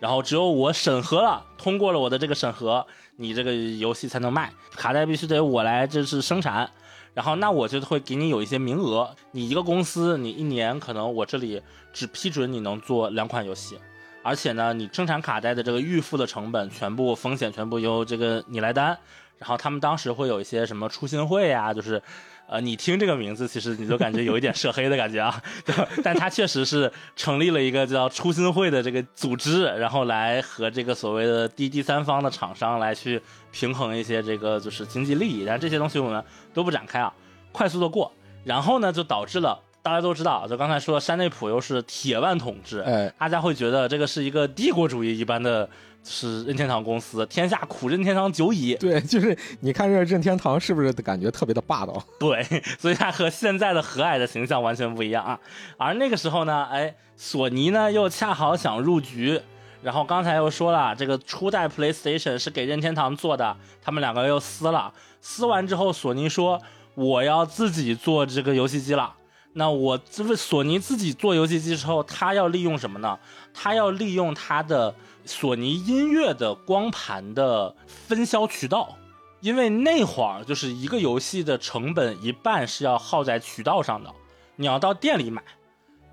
[0.00, 2.84] 然后只有我审核了，通过了我的这个审核，
[3.14, 4.52] 你这个游戏才能卖。
[4.72, 6.68] 卡带必须得我来这是生产，
[7.14, 11.62] 然后那我就会给你有一些名额，你一个公司你一年可能我这里
[11.92, 13.78] 只批准你能做两款游戏。
[14.22, 18.96] 而且呢，你生产卡带的这个预付的成本，全部风险全部由这个你来担。
[19.38, 22.02] 然后他们当时会有一些什么初心会呀，就是，
[22.46, 25.42] 呃，你听这个名字，其实你就感觉有一点涉黑的感觉啊。
[26.04, 33.18] 但他确实是成立了一个叫初心会的这个组织，然后来和这个所谓的第第三方的厂商来去
[33.50, 35.46] 平衡一些这个就是经济利益。
[35.46, 36.22] 但这些东西我们
[36.52, 37.10] 都不展开啊，
[37.50, 38.12] 快速的过。
[38.44, 45.68] 然后呢，就导致了大家都知道，就刚才说山内普又是铁腕统治，哎，大家会觉得这个是一个帝国主义一般的，
[46.04, 48.74] 是任天堂公司，天下苦任天堂久矣。
[48.74, 52.02] 对，就是你看这任天堂是不是感觉特别的霸道？
[52.20, 52.44] 对，
[52.78, 55.38] 所以它和现在的和蔼的形象完全不一样啊。
[55.78, 59.40] 而那个时候呢，哎，索尼呢又恰好想入局，
[59.82, 64.92] 然后刚才又说了，这个初代 PlayStation 是给任天堂做的，他们两个又撕了，
[65.22, 66.60] 撕完之后，索尼说
[66.94, 69.14] 我要自己做这个游戏机了。
[69.52, 73.18] 那我这为索尼自己做游戏机之后，他要利用什么呢？
[73.52, 74.94] 他要利用他的
[75.24, 78.96] 索尼音乐的光盘的分销渠道，
[79.40, 84.14] 因为那会儿就是一个游戏的成本一半是要耗在渠道上的，
[84.54, 85.42] 你要到店里买，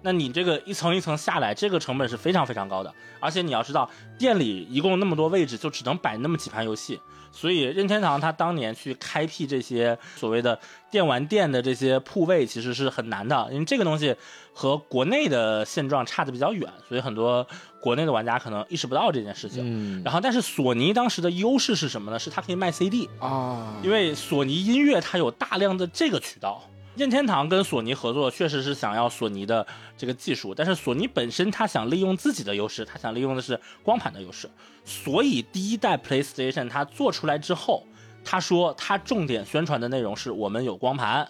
[0.01, 2.91] 那你这个一层一层下来，这个成本是非常非常高的。
[3.19, 3.88] 而且你要知道，
[4.18, 6.99] 店里一共那么多位置，就只能摆那么几盘游戏。
[7.31, 10.59] 所以任天堂他当年去开辟这些所谓的
[10.89, 14.15] 电玩店的这些铺位，其实是很难的，因为这个东西
[14.53, 17.45] 和国内的现状差的比较远，所以很多
[17.81, 19.64] 国内的玩家可能意识不到这件事情。
[19.65, 22.18] 嗯然后，但是索尼当时的优势是什么呢？
[22.18, 26.64] 是它可以卖 CD，啊，因为索尼音乐它有大量的这个渠道。
[26.95, 34.49] 任天堂跟索尼合作，确实是想要索尼的这个技术，但是索尼本身它想利用自己的优势，它想利用的是光盘的优势，
[34.84, 37.85] 所以第一代 PlayStation 它做出来之后，
[38.29, 41.25] 他说他重点宣传的内容是我们有光盘，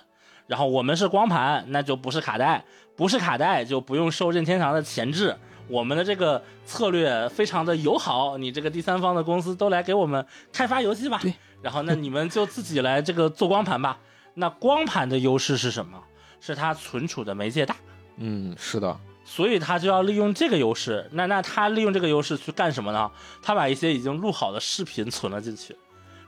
[0.47, 2.65] 然后我们是光盘，那就不是卡带，
[2.95, 5.37] 不是卡带就不用受任天堂的钳制。
[5.67, 11.19] 我们的这个策略非常的友好，你这个第三方的公司都来给我们开发游戏吧。
[11.21, 13.99] 对，然后那你们就自己来这个做光盘吧。
[14.33, 16.01] 那光盘的优势是什么？
[16.39, 17.75] 是它存储的媒介大，
[18.17, 18.95] 嗯，是的，
[19.25, 21.09] 所以他就要利用这个优势。
[21.11, 23.11] 那那他利用这个优势去干什么呢？
[23.41, 25.75] 他把一些已经录好的视频存了进去，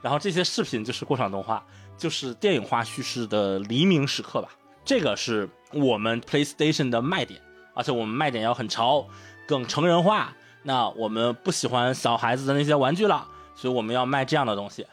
[0.02, 1.64] 然后这些视频就是过场动画，
[1.96, 4.48] 就是电影化叙事的黎明时刻吧。
[4.84, 7.40] 这个是我们 PlayStation 的卖点，
[7.74, 9.06] 而且我们卖点要很潮，
[9.46, 10.34] 更成人化。
[10.62, 14.86] 那我们不喜欢小孩子的那些玩具了，所以我们要卖这样的东西。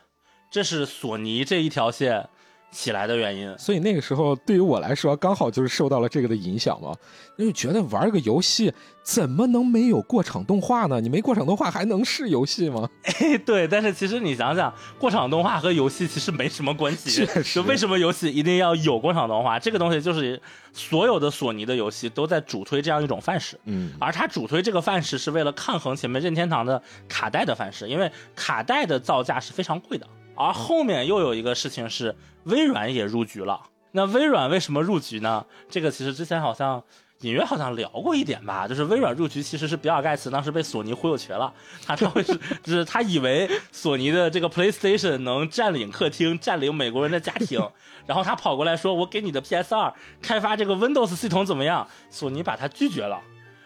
[0.49, 2.29] 这是索尼这一条线
[2.77, 3.57] 起来的原因。
[3.57, 6.93] 所以那个时候对于我来说，刚好就是受到了这个的影响嘛，
[7.35, 8.71] 那就觉得玩个游戏
[9.01, 11.01] 怎么能没有过场动画呢？
[11.01, 12.87] 你没过场动画还能是游戏吗？
[13.19, 17.09] 哎，对，但是其实你想想，过场动画和游戏其实没什么关系。
[17.09, 19.57] 确实就为什么游戏一定要有过场动画？
[19.57, 20.39] 这个东西就是
[20.71, 23.59] 所有的索尼的游戏都在主推这样一种范式。
[23.65, 26.79] 嗯，而它主推这个范式是为了抗衡前面任天堂的
[27.09, 30.05] 卡带的范式，因为卡带的造价是非常贵的。
[30.37, 33.59] 而后面又有一个事情是，微软也入局了。
[33.91, 35.45] 那微软为什么入局呢？
[35.69, 36.83] 这个其实之前好像
[37.21, 41.51] 隐约好像聊过一点吧，就是微软入局其实是比尔盖茨当时被索尼忽悠瘸了，
[41.83, 47.59] 他他会是 就是他以为索尼的这个 PlayStation 能占领客厅，占领美国人的家庭，
[48.05, 49.91] 然后他跑过来说：“我给你的 PS 二
[50.21, 53.19] 开发这个 Windows 系统怎么样？”索尼把他拒绝了。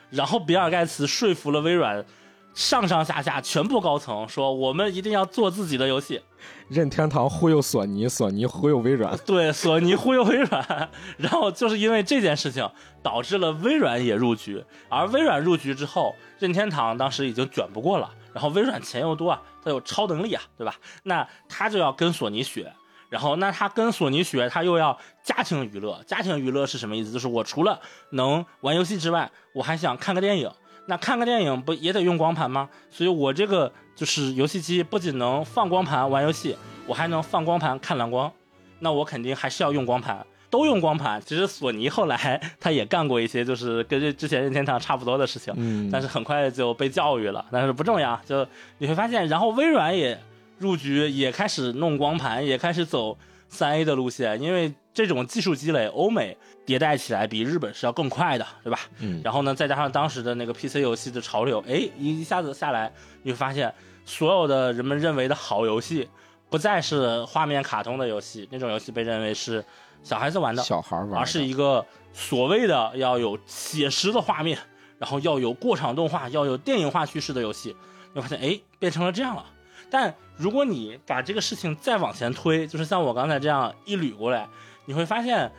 [0.10, 2.06] 然后比尔盖茨说服了微软
[2.54, 6.22] 上上下下全部高层，说我们一定要做自己的游戏。
[6.68, 9.18] 任天堂忽悠索尼，索尼忽悠微软。
[9.26, 12.70] 对，索尼忽悠微软，然后就是因为这件事情
[13.02, 20.76] 导致了微软也入局，而微软入局之后，任天堂当时已经卷不过了，然后微软钱又多啊，它有超能力啊，对吧？
[21.04, 22.72] 那他就要跟索尼学。
[23.10, 26.02] 然后，那他跟索尼学，他又要家庭娱乐。
[26.08, 27.12] 家庭娱乐是什么意思？
[27.12, 27.78] 就是我除了
[28.12, 30.50] 能玩游戏之外，我还想看个电影。
[30.88, 32.70] 那看个电影不也得用光盘吗？
[32.90, 36.56] 所以我这个就是游戏机不仅能放光盘玩游戏，
[36.88, 38.32] 我还能放光盘看蓝光。
[38.80, 41.22] 那我肯定还是要用光盘，都用光盘。
[41.24, 47.46] 其实索尼后来他也干过一些就是跟这之前任天堂差不多的事情，嗯，但是很快就被教育了。
[47.52, 48.46] 但是不重要，就
[48.80, 50.20] 你会发现，然后微软也
[50.58, 53.16] 入局，也开始弄光盘，也开始走
[53.48, 58.80] 三 A 的路线，因为这种技术积累，欧美迭代起来比日本是要更快的，对吧？
[59.00, 62.92] 嗯，然后呢，再加上当时的那个 PC 游戏的潮流，哎，一下子下来，
[63.24, 63.74] 你会发现，
[64.06, 66.08] 所有的人们认为的好游戏，
[66.50, 69.64] 不再是画面卡通的游戏，那种游戏被认为是
[70.04, 74.58] 小孩子玩的，小孩玩的，而是一个所谓的要有写实的画面，
[75.00, 77.76] 然后要有过场动画，要有电影化叙事的游戏。
[78.14, 79.46] 你会发现，哎，变成了这样了。
[79.90, 84.48] 但如果你把这个事情再往前推，就是像我刚才这样一捋过来，
[84.86, 85.52] 你会发现，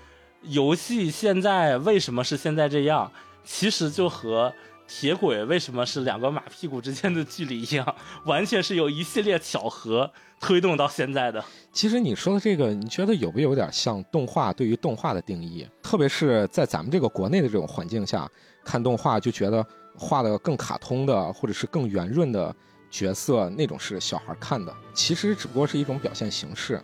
[0.42, 3.10] 游戏现在为什么是现在这样，
[3.44, 4.52] 其实就和
[4.88, 7.96] 铁轨为什么是两个马屁股之间的距离一样，
[8.26, 10.10] 完全是有一系列巧合
[10.40, 11.42] 推动到现在的。
[11.72, 15.66] 其实你说的这个，你觉得有没有点像动画对于动画的定义？
[15.82, 18.28] 特别是在咱们这个国内的这种环境下，
[18.64, 19.64] 看动画就觉得
[19.96, 22.54] 画的更卡通的，或者是更圆润的
[22.90, 24.74] 角色，那种是小孩看的。
[24.92, 26.82] 其实只不过是一种表现形式。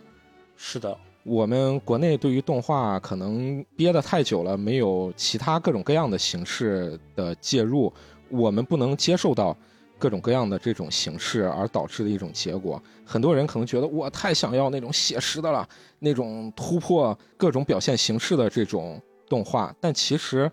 [0.55, 0.97] 是的，
[1.29, 7.93] 我们国内对于动画可能憋得太久了，没有其他各种各样的形式的介入，
[8.29, 9.55] 我们不能接受到
[9.99, 12.81] 各种各样的这种形式而导致的一种结果。
[13.05, 15.69] 很多人可能觉得我太想要那种写实的了，
[15.99, 18.99] 那种突破各种表现形式的这种
[19.29, 20.51] 动画，但其实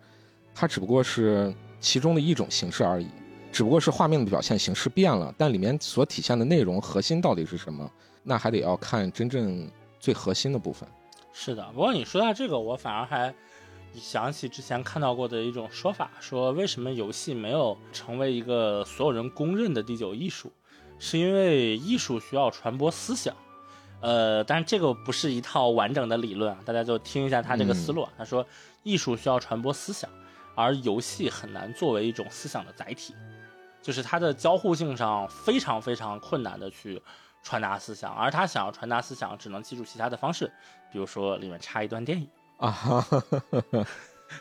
[0.54, 1.50] 它只不过是
[1.80, 3.08] 其中的一种形式而已，
[3.50, 7.90] 只不过是画面的表现形式变了，但里面所体现的内容核心到底是什么，
[8.22, 9.66] 那还得要看真正。
[10.06, 10.88] 最核心的部分，
[11.32, 11.68] 是的。
[11.74, 13.34] 不过你说到这个，我反而还
[13.92, 20.52] 想起之前看到过的一种说法，说为什么游戏没有成为一个所有人公认的第九艺术，
[21.00, 23.34] 是因为艺术需要传播思想。
[24.00, 28.12] 呃，但是这个不是一套完整的理论啊，大家就听一下他这个思路啊。
[28.16, 28.46] 他说，
[28.84, 30.08] 艺术需要传播思想，
[30.54, 33.12] 而游戏很难作为一种思想的载体，
[33.82, 37.02] 就是它的交互性上非常非常困难的去。
[37.46, 40.50] 传达思想，而他想要传达思想，只能记住其他的方式，
[40.90, 43.06] 比如说里面插一段电影啊，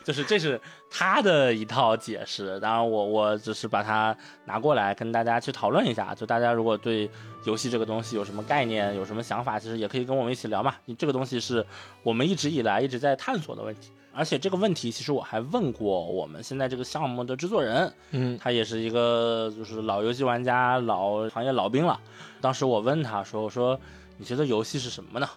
[0.02, 0.60] 就是这是
[0.90, 2.58] 他的一套解释。
[2.58, 6.12] 当然，我我只是把它拿过来跟大家去讨论一下。
[6.16, 7.08] 就大家如果对
[7.44, 10.74] 游戏这个东西有什么概念、有什么想法，其实也可以跟我们一起聊嘛。
[10.86, 11.64] 你这个东西是
[12.02, 13.92] 我们一直以来一直在探索的问题。
[14.16, 22.00] 而且这个问题，其实我还问过我们现在这个项目的制作人，嗯，他也是一个就是老游戏玩家、老行业老兵了。
[22.40, 23.78] 当时我问他说：“我说
[24.16, 25.28] 你觉得游戏是什么呢？”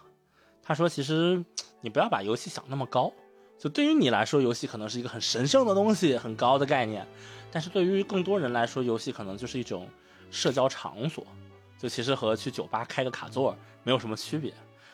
[0.63, 1.43] 他说：“其实
[1.81, 3.11] 你不要把游戏想那么高，
[3.57, 7.05] 就对于你来说，游戏可能是一个很神圣的东西，很高的概念。
[7.51, 9.89] 但是对于更多人来说，游戏可能就是一种
[10.31, 11.27] 社交场所，
[11.77, 13.53] 就其实和去酒吧开个卡座
[13.83, 14.53] 没有什么区别。”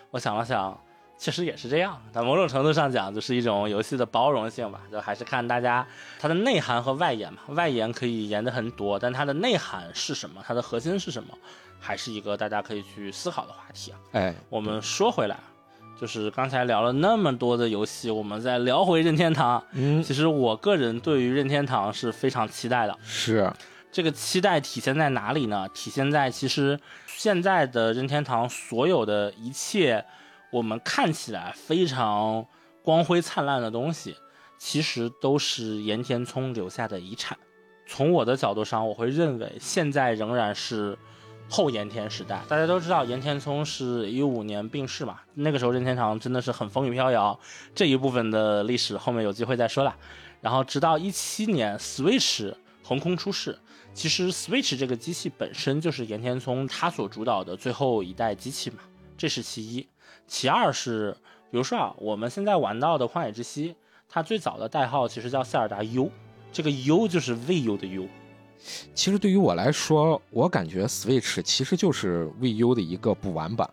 [0.10, 0.76] 我想了想。
[1.18, 5.86] 确实也是这样，但某种程度上讲，就是一种游戏的包容性吧，就还是看大家
[6.20, 7.40] 它的内涵和外延嘛。
[7.50, 10.44] 外延可以延的很多，但它的内涵是什么？
[10.46, 11.30] 它的核心是什么？
[11.80, 13.98] 还是一个大家可以去思考的话题啊。
[14.12, 15.40] 哎，我们说回来，
[16.00, 19.64] 就是刚才聊了那么多的游戏，我们再聊回任天堂。
[19.72, 22.96] 嗯，其实我个人对于任天堂是非常期待的。
[23.04, 23.52] 是，
[23.90, 25.68] 这个期待体现在哪里呢？
[25.74, 26.78] 体现在其实
[27.08, 30.04] 现在的任天堂所有的一切。
[30.56, 32.48] 我们看起来非常
[32.82, 34.16] 光辉灿烂的东西，
[34.58, 37.38] 其实都是岩田聪留下的遗产。
[37.86, 40.98] 从我的角度上，我会认为现在仍然是
[41.50, 42.42] 后岩田时代。
[42.48, 47.38] 大家都知道，岩田聪是一五年病逝嘛，那个时候任天堂真的是很风雨飘摇。
[47.74, 49.94] 这一部分的历史后面有机会再说了。
[50.40, 53.60] 然后直到一七年，Switch 横空出世。
[53.94, 58.78] 其实 Switch 这个机器本身就是岩田聪他所主导的最后一代机器嘛，
[59.18, 59.86] 这是其一。
[60.28, 61.16] 其二是，
[61.52, 63.70] 比如说啊，我们现在玩到的《旷野之息》，
[64.10, 66.12] 它最早的代号其实叫塞尔达 U，
[66.52, 68.08] 这个 U 就是 VU 的 U。
[68.94, 73.70] 其实对于我来说，我感觉 Switch 其实就是 VU 的一个补完版。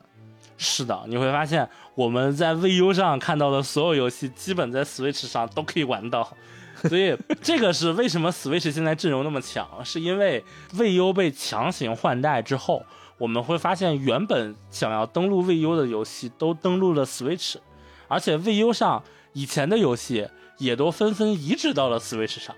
[0.58, 6.36] 是的，你会发现我们在 VU 上看到的所有游戏，基本在 Switch 上都可以玩到。
[6.88, 12.84] 所以这个是为什么 Switch 现在阵容那么强，是因为 VU 被强行换代之后。
[13.22, 17.54] 我们会发现，原本想要登录 VU 的游戏都登录了 Switch，
[18.08, 19.00] 而且 VU 上
[19.32, 20.28] 以前的游戏
[20.58, 22.52] 也都纷纷移植到了 Switch 上。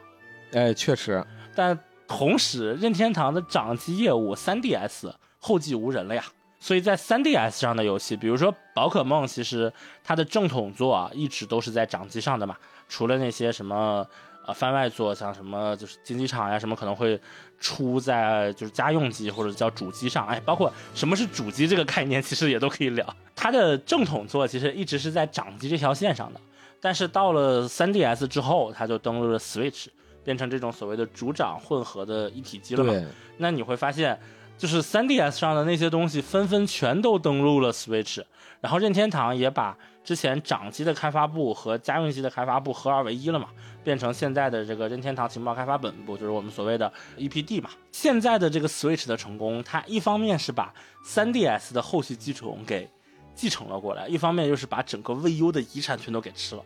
[0.52, 1.22] 哎，确实。
[1.54, 1.78] 但
[2.08, 6.24] 同时，任天堂的掌机业务 3DS 后继无人了呀。
[6.58, 9.70] 所以在 3DS 上的游戏，比如说宝可梦，其实
[10.02, 12.56] 它的正统作啊，一直都是在掌机上的嘛。
[12.88, 14.06] 除了那些什么。
[14.46, 17.18] 呃，番外作像什么就是竞技场呀，什么可能会
[17.58, 23.16] 出在就是家用机或者叫主机上，哎，包括什么是主机这个概念，其实也都可以聊。
[23.34, 26.40] 它的正统作其实一直是在掌机这条线上的，
[26.80, 29.86] 但是到了 3DS 之后，它就登陆了 Switch，
[30.22, 32.92] 变成这种所谓的主掌混合的一体机了嘛。
[33.38, 34.18] 那你会发现，
[34.58, 38.22] 就是 3DS 上的那些东西纷纷全都登陆了 Switch，
[38.60, 43.48] 然后任天堂也把之前掌机的开发部和家用机的开发部合二为一了嘛。
[43.82, 47.68] 变成现在的这个任天堂情报开发本部，就是我们所谓的 EPD 嘛。
[47.92, 50.72] 现在的这个 Switch 的成功，它一方面是把
[51.06, 52.88] 3DS 的后续机种给
[53.34, 56.62] 继承了过来，一方面又是把整个 VU 的遗产全都给吃了。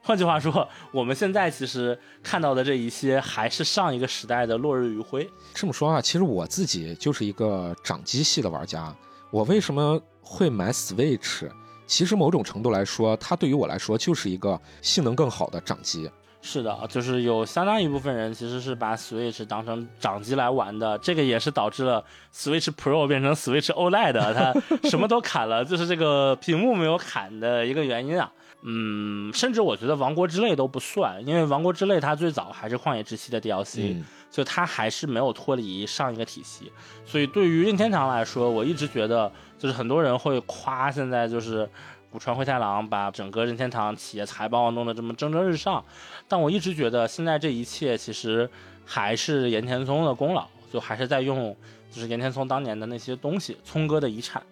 [0.00, 5.28] 换句话说，我们现在其实看到的这一些，还是上一个时代的落日余晖。
[5.52, 8.94] 这么说啊，其实我自己就是一个掌机系的玩家。
[9.32, 11.50] 我为什么会买 Switch？
[11.90, 16.08] 其实某种程度来说，它对于我来说就是一个性能更好的掌机。
[16.40, 22.02] 是的，就是有相当一部分人其实是把 Switch 当成掌机来玩的，这个也是导致了
[22.32, 24.54] Switch Pro 变成 Switch OLED，它
[24.88, 28.30] 什么都砍了，就是这个屏幕没有砍的一个原因啊。
[28.62, 33.96] 嗯，甚至我觉得《王国之泪》都不算，因为《王国之泪》它最早还是《旷野之息》的 DLC，
[34.30, 36.70] 就它还是没有脱离上一个体系。
[37.04, 41.68] 所以对于任天堂来说，我一直觉得就是很多人会夸现在就是
[42.10, 45.84] 古川辉太郎把整个任天堂企业财报弄得这么蒸蒸日上，
[46.26, 48.48] 但我一直觉得现在这一切其实
[48.86, 51.54] 还是岩田聪的功劳，就还是在用
[51.92, 54.42] 就是岩田聪当年的那些东西，聪哥的遗产。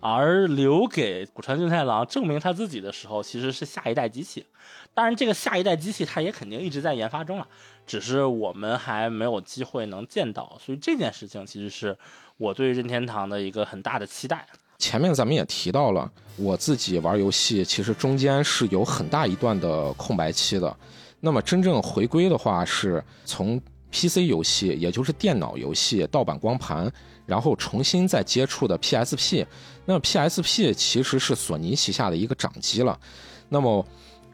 [0.00, 4.44] 而留给古川俊太郎证明他自己的时候，其实是下一代机器。
[4.92, 7.48] 当然，这个下一代机器他也肯定一直在研发中了，
[7.86, 10.58] 只是我们还没有机会能见到。
[10.60, 11.96] 所以这件事情其实是
[12.36, 14.46] 我对任天堂的一个很大的期待。
[14.78, 20.76] 前面咱们也提到了，我自己玩游戏其实中间是有很大一段的空白期的。
[21.20, 26.92] 那么真正回归的话，是从 PC 游戏，也就是电脑游戏盗版光盘。
[27.26, 29.46] 然后重新再接触的 PSP，
[29.86, 33.00] 那 PSP 其实是索尼旗下的一个掌机了。
[33.48, 33.82] 那么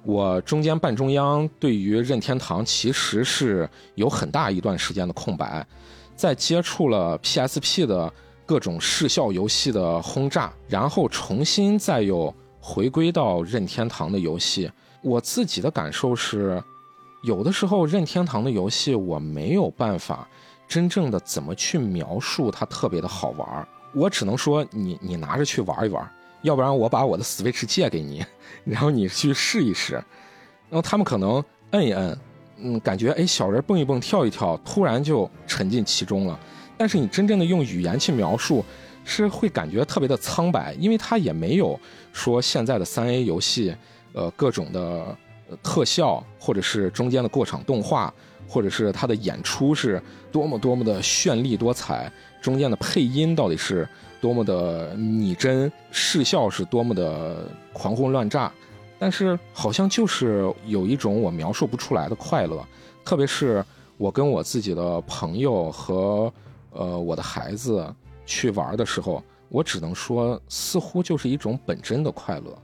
[0.03, 5.65] 我中间半中央对于任天堂其实是有很大一段时间的空白，
[6.21, 8.13] 在接触了 PSP 的
[8.45, 14.71] 各种视效游戏的轰炸，然后重新再又回归到任天堂的游戏。
[15.01, 16.63] 我自己的感受是，
[17.23, 20.29] 有的时候任天堂的游戏我没有办法。
[20.69, 26.07] 真正的怎么去描述它特别的好玩我只能说你你拿着去玩一玩，
[26.43, 28.23] 要不然我把我的 Switch 借给你，
[28.63, 29.95] 然后你去试一试。
[29.95, 32.17] 然后他们可能摁一摁，
[32.63, 36.39] 嗯，感觉哎小人蹦一蹦跳一跳，突然就沉浸其中了。
[36.77, 38.65] 但是你真正的用语言去描述，
[39.05, 41.79] 是会感觉特别的苍白，因为它也没有
[42.13, 43.75] 说现在的三 A 游戏，
[44.13, 45.17] 呃，各种的
[45.63, 48.13] 特效或者是中间的过场动画。
[48.53, 52.13] 或者是他的演出是多么多么的绚丽多彩，
[52.43, 53.89] 中间的配音到底是
[54.21, 58.53] 多么的拟真，视效是多么的狂轰乱炸，
[59.01, 62.65] 但是好像就是有一种我描述不出来的快乐，
[63.05, 63.65] 特别是
[63.97, 66.33] 我跟我自己的朋友和
[66.71, 67.93] 呃我的孩子
[68.25, 72.57] 去玩的时候，我只能说似乎就是一种本真的快乐，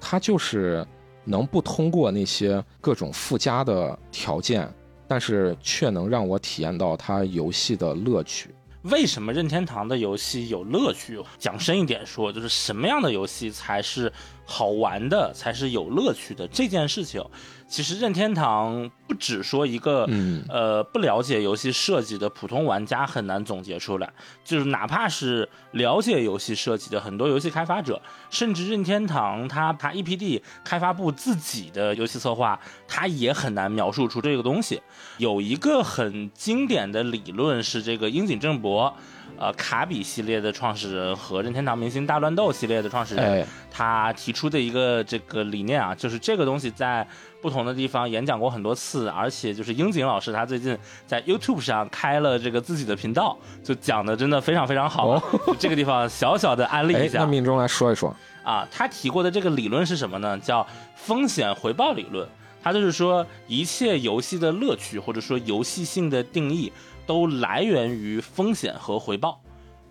[0.00, 0.86] 它就是
[1.24, 4.72] 能不通过那些各种附加的条件。
[5.10, 8.54] 但是却能让我体验到它游戏的乐趣。
[8.82, 11.20] 为什么任天堂的游戏有乐趣？
[11.38, 14.12] 讲深一点说，就是什么样的游戏才是
[14.44, 17.22] 好玩的，才是有乐趣的这件事情。
[17.68, 20.08] 其实任天堂不只说一个，
[20.48, 24.10] 呃，不了解游戏设计的普通玩家很难总结出来，
[24.42, 28.00] 就是哪怕是了解游戏设计的很多游戏开发者，
[28.30, 32.58] 甚至任天堂它它 EPD 开发部自己的游戏策划，
[32.88, 34.80] 他也很难描述出这个东西。
[35.18, 38.92] 有一个很经典的理论是这个樱井正博。
[39.36, 47.06] 呃，卡比系列的创始人和任天堂明星大乱斗系列的创始人，他提出的一个这个理念啊，就是这个东西在
[47.40, 55.22] 不同的地方演讲过很多次，而且就是樱井老师他最近在 YouTube 上开了这个自己的频道，就讲的真的非常非常好。
[55.58, 60.38] 这个地方小小的安利一下，那命中来说一说啊，他提过的这个理论是什么呢？
[60.38, 62.28] 叫风险回报理论。
[62.62, 66.72] 他就是说，一切游戏的乐趣或者说游戏性的定义。
[67.06, 69.40] 都来源于风险和回报。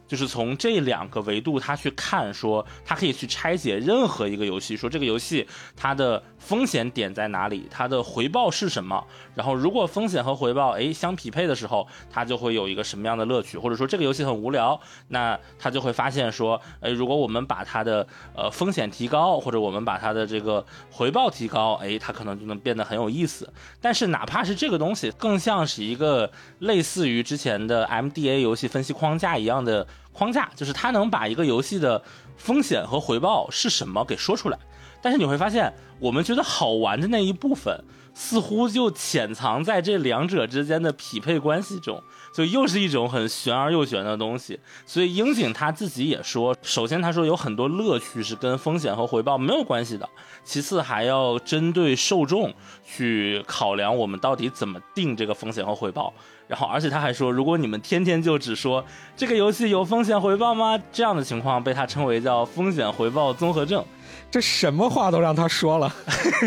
[0.07, 9.03] 就是从这两个维度，他去看，说他可以去拆解任何一个游戏，说这个游戏它的风险点在哪里，它的回报是什么。
[9.35, 23.51] 然后如果风险和回报哎相匹配的时候，它就会有一个什么样的乐趣，或者说这个游戏很无聊，那他就会发现说，哎，如果我们把它的呃风险提高，或者我们把它的这个回报提高，哎，它可能就能变得很有意思。
[23.81, 29.85] 但是哪怕是这个东西，更像是一个类似于之前的 MDA 游戏分析框架一样的。
[30.13, 32.01] 框架就是它能把一个游戏的
[32.37, 34.57] 风险和回报是什么给说出来，
[35.01, 37.83] 但是你会发现，我们觉得好玩的那一部分，
[38.13, 42.01] 似乎就潜藏在这两者之间的匹配关系中，
[42.33, 44.59] 就又是一种很玄而又玄的东西。
[44.85, 50.07] 所以樱井他自己也说，首先他说有很多乐趣是跟风险和回报没有关系的，
[50.43, 52.53] 其次还要针对受众
[52.85, 56.13] 去考量我们到底怎么定这个风险和回报。
[56.47, 58.83] 然后，而且他还说，如果你们天天就只说
[59.17, 60.79] 这个游戏有风险回报吗？
[60.93, 63.83] 这样的情况被他称为叫风险回报综合症。
[64.29, 65.93] 这什么话都让他说了，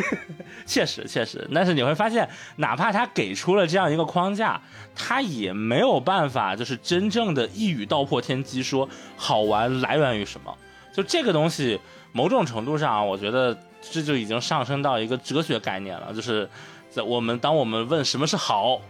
[0.67, 1.49] 确实确实。
[1.55, 4.61] 但是你会发现，哪怕他给出了这样一个框架，
[4.95, 10.55] 他也没有办法就是真正的一语道破天机，说好玩来源于什么。
[10.93, 11.81] 就这个东西，
[12.13, 16.13] 某种程度上，我觉得这就已经上升到一个哲学概念了。
[16.13, 16.49] 就是
[16.91, 18.81] 在我们当我们问什么是好。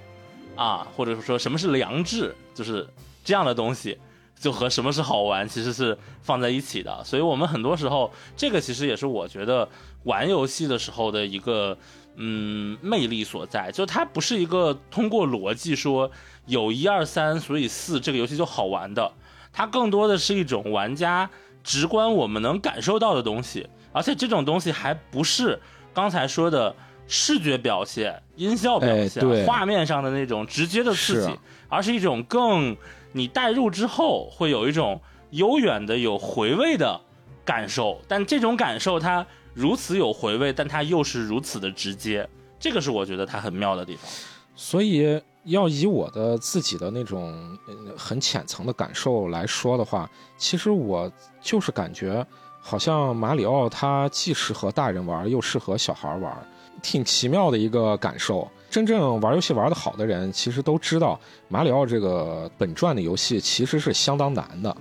[0.57, 2.87] 啊，或者说什么是良知，就是
[3.25, 3.97] 这样的东西，
[4.41, 7.05] 就和什么是好玩其实是放在一起的。
[7.05, 9.69] 所以，我们很多时候，这个其实也是我觉得
[10.05, 11.77] 玩游戏的时候的一个
[12.17, 16.11] 嗯魅力所在，就它不是一个通过逻辑说
[16.47, 19.13] 有一二三，所以四这个游戏就好玩的，
[19.53, 21.29] 它更多的是一种玩家
[21.63, 25.61] 直观我们能感受到的东西，而且这种东西还不是
[25.93, 26.75] 刚才说的
[27.07, 31.39] 视觉表现、音效表现、画面上的那种直接的刺激
[31.69, 32.77] 而是一种更
[33.13, 35.01] 你带入之后会有一种
[35.31, 37.01] 悠远的、有回味的
[37.45, 42.29] 感受，但这种感受它如此有回味，但它又是如此的直接，
[42.59, 44.11] 这个是我觉得它很妙的地方。
[44.55, 47.59] 所以要以我的自己的那种
[47.97, 51.11] 很浅层的感受来说的话，其实我
[51.41, 52.25] 就是感觉
[52.61, 56.47] 好像马里奥它既适合大人玩，又适合小孩玩，
[56.83, 58.47] 挺奇妙的一个感受。
[58.71, 61.19] 真正玩游戏玩得好的人，其实都知道
[61.49, 64.75] 马里奥这个本传的游戏其实是相当难的。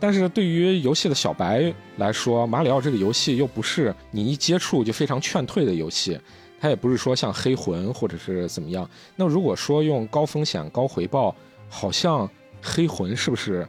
[0.00, 6.18] 但是对于游戏的小白来说，马里奥这个游戏又不是你一接触就非常劝退的游戏，
[6.60, 8.88] 它也不是说像黑魂或者是怎么样。
[9.14, 11.34] 那如果说用高风险高回报，
[11.68, 12.28] 好像
[12.62, 13.66] 黑魂是不是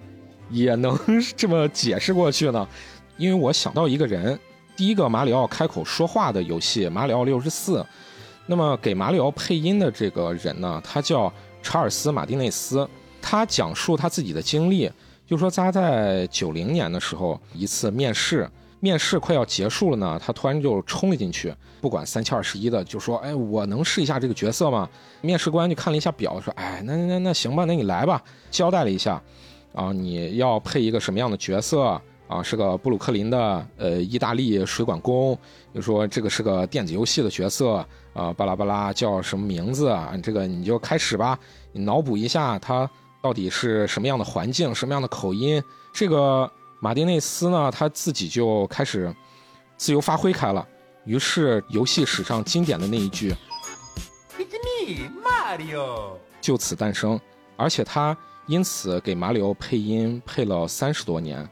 [0.49, 0.97] 也能
[1.35, 2.67] 这么解释过去呢？
[3.17, 4.37] 因为我想到一个人，
[4.75, 7.79] 第一个马里奥开口说话的游戏《马里奥六十四》，
[8.45, 11.31] 那么给马里奥配音的这个人呢，他叫
[11.63, 12.87] 查尔斯·马丁内斯，
[13.21, 14.91] 他讲述他自己的经历，
[15.25, 18.49] 就说他在九零年的时候一次面试。
[18.81, 21.51] 面试快要结束了呢，他突然就冲了进去，
[21.81, 24.87] 不管三七二十一的就说：“哎，我能试一下这个角色吗？”
[25.21, 29.19] 面试官就看了一下表，说：“哎，那那那行吧，那你来吧。”交代了一下，
[29.73, 32.43] 啊，你要配一个什么样的角色啊？
[32.43, 35.35] 是个布鲁克林的呃意大利水管工，
[35.73, 37.83] 就说这个是个电子游戏的角色
[38.15, 40.11] 啊，巴拉巴拉叫什么名字啊？
[40.23, 41.37] 这个你就开始吧，
[41.71, 42.89] 你脑补一下他
[43.21, 45.61] 到底是什么样的环境，什么样的口音，
[45.93, 46.51] 这个。
[46.81, 49.11] 马丁内斯呢，他自己就开始
[49.75, 50.63] 自由发挥开了，
[51.05, 53.33] 于是游戏史上经典的那一句
[54.37, 56.17] It's me, Mario.
[56.41, 57.19] 就此诞生，
[57.55, 58.15] 而且他
[58.45, 61.47] 因此给马里奥配音配了三十多年，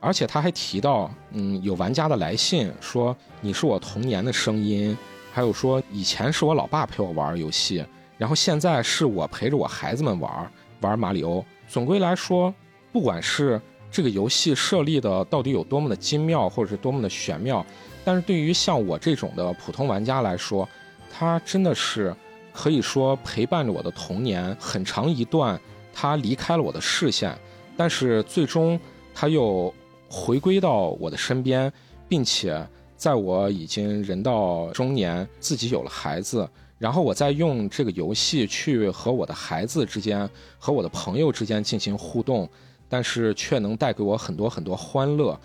[0.00, 4.94] 而且他还提到，嗯，有玩家的来信说你是我童年的声音，
[5.34, 7.84] 还有说以前是我老爸陪我玩游戏，
[8.16, 10.48] 然后现在是我陪着我孩子们玩
[10.80, 11.44] 玩马里奥。
[11.66, 12.54] 总归来说，
[12.92, 17.66] 不管是这个游戏设立的到底有多么的精妙，或者是多么的玄妙，
[18.04, 20.68] 但是对于像我这种的普通玩家来说，
[21.10, 22.14] 它真的是
[22.52, 25.60] 可以说陪伴着我的童年很长一段，
[25.92, 27.36] 它离开了我的视线，
[27.76, 28.78] 但是最终
[29.12, 29.74] 它又
[30.08, 31.72] 回归到我的身边，
[32.08, 32.64] 并且
[33.04, 36.48] 在我已经人到中年，自己有了孩子，
[36.78, 40.26] 然后我再用这个游戏去和我的孩子之间、
[40.58, 42.48] 和我的朋友之间进行互动。
[42.88, 45.38] 但是却能带给我很多很多欢乐，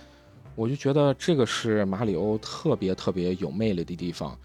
[0.55, 4.37] 我就觉得这个是马里欧特别特别有魅力的地方。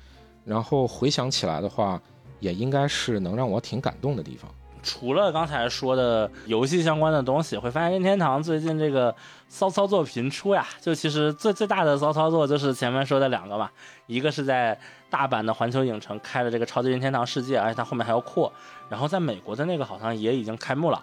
[0.44, 2.02] 然后回想起来的话，
[2.40, 4.52] 也应该是能让我挺感动的地方。
[4.84, 9.12] 除了刚才说的游戏相关的东西，会发现任天堂最近这个
[9.48, 10.66] 骚操作频出呀。
[10.80, 13.70] 就其实最最大的骚操作就是前面说的两个嘛，
[14.06, 14.78] 一个是在
[15.08, 18.52] 大阪的环球影城开了这个超级任天堂世界，而且它后面还要扩，
[18.88, 21.02] 然后在美国的那个好像也已经开幕了。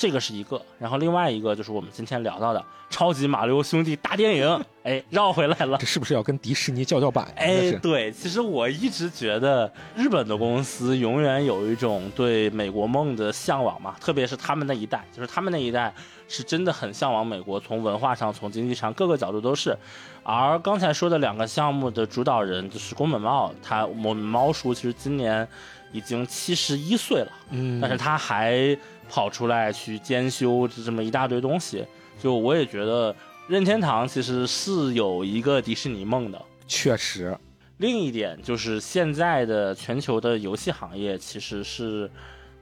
[0.00, 5.76] 这个是一个，然后另外一个就是我们今天聊到的《超级马里奥兄弟》大电影， 哎，绕回来了。
[5.76, 7.30] 这是不是要跟迪士尼叫叫板？
[7.36, 15.92] 哎，对，其实我一直觉得日本的公司永远有一种对美国梦的向往嘛，特别是他们那一代，就是他们那一代
[16.26, 19.76] 是真的很向往美国，从文化上、从经济上各个角度都是。
[20.22, 25.46] 而刚才说的两个项目的主导人就是宫本茂，他我们猫叔其实今年
[25.92, 28.74] 已经七十一岁了，嗯，但是他还。
[29.10, 31.84] 跑出来去兼修这么一大堆东西，
[32.22, 33.14] 就我也觉得
[33.48, 37.36] 任天堂其实是有一个迪士尼梦的，确实。
[37.78, 42.08] 另一点就是现在的全球的游戏行业其实是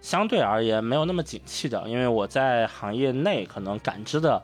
[0.00, 4.40] 相对而言没有那么景气的，因为我在行业内可能感知的，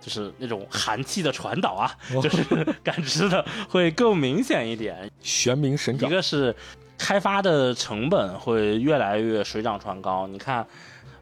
[0.00, 1.90] 就是那种寒气的传导啊，
[2.22, 2.44] 就是
[2.84, 5.10] 感知的会更明显一点。
[5.20, 6.54] 玄冥神掌，一个是
[6.96, 10.64] 开发的成本会越来越水涨船高，你看。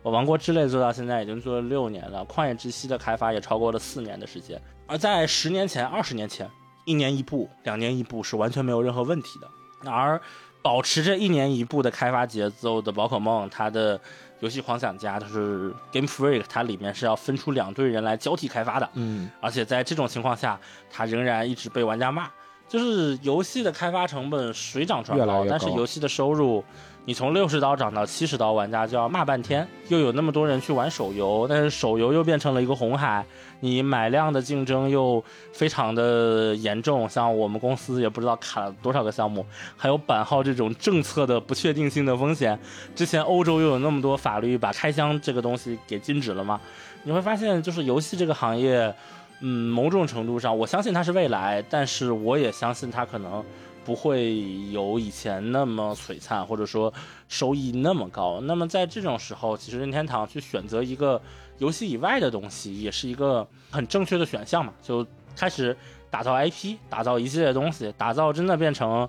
[0.03, 4.61] 我王国之泪做到现在已经做了六年了，旷野之息的开发也超过了四年的时间。
[4.87, 6.49] 而在十年前、二十年前，
[6.85, 9.91] 一年一部、两年一部是完全没有任何问题的。
[9.91, 10.21] 而
[10.63, 14.01] 保持着一年一部的开发节奏的宝可梦，它的
[14.41, 18.89] 游戏狂想家，就是 Game Freak，它里面是要分出两队人来交替开发的。
[18.95, 20.59] 嗯，而且在这种情况下，
[20.91, 22.31] 它仍然一直被玩家骂。
[22.67, 26.63] 就是游戏的开发成本水涨船高，越越高但是游戏的收入，
[27.09, 29.67] 你从六十刀涨到七十刀，玩家就要骂半天。
[29.89, 33.25] 又有那么多人去玩手游，但是手游又变成了一个红海，
[33.61, 35.25] 你买量的竞争又
[35.55, 37.09] 非常的严重。
[37.09, 39.43] 像我们公司也不知道卡了多少个项目，
[39.75, 42.59] 还有版号这种政策的不确定性的风险。
[42.95, 46.61] 之前欧洲又有那么多法律把开箱这个东西给禁止了嘛？
[47.05, 48.95] 你会发现，就是游戏这个行业。
[49.41, 53.43] 嗯，某种程度上，我相信它是未来，但是我也相信它可能
[53.89, 54.39] 不会
[54.71, 56.93] 有以前那么璀璨，或者说
[57.27, 58.39] 收益那么高。
[58.43, 61.19] 那么在这种时候，其实任天堂去选择一个
[61.57, 64.75] 游戏以外的东西，也是一个很正确的选项嘛。
[64.83, 65.75] 就开始
[66.11, 69.09] 打造 IP，打造一系列东西，打造真的变成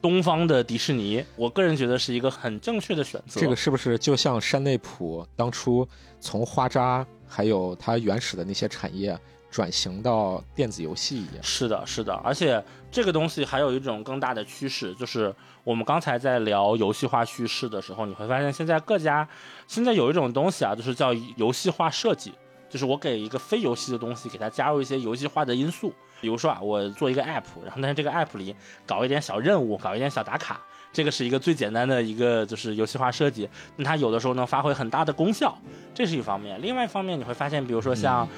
[0.00, 1.24] 东方的迪士尼。
[1.34, 3.40] 我个人觉得是一个很正确的选择。
[3.40, 5.84] 这个是不是就像山内溥当初
[6.20, 9.18] 从花渣还有他原始的那些产业？
[9.50, 19.28] 转型到电子游戏一样，是的，是的，而且这个东西还有一种更大的趋势，就是我们刚才在聊游戏化叙事的时候，你会发现现在各家
[19.66, 22.32] 现在有一种东西啊，就是叫游戏化设计，
[22.68, 28.54] 就是我给一个非游戏的东西，给它加入一些游戏化的因素，比如说啊，我做一个 app，然后但是这个 app 里
[28.86, 30.60] 搞一点小任务，搞一点小打卡，
[30.92, 35.58] 这个是一个最简单的一个就是游戏化设计，那它有的时候能发挥很大的功效，
[35.92, 36.62] 这是一方面。
[36.62, 38.28] 另外一方面，你会发现，比如说像。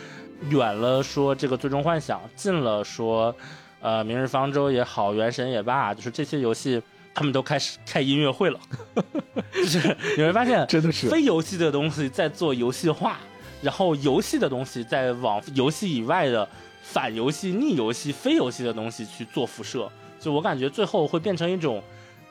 [0.51, 3.35] 远了说这个最终幻想，近了说，
[3.81, 6.82] 呃，明日方舟也好，原神也罢，就是这些游戏，
[7.14, 8.59] 他们都开始开音乐会了。
[9.55, 13.19] 就是你会发现，真的是非游戏的东西在做游戏化，
[13.62, 16.48] 然后游戏的东西在往游戏以外的
[16.82, 19.90] 反游戏、逆游戏、非游戏的东西去做辐射。
[20.19, 21.82] 就我感觉最后会变成一种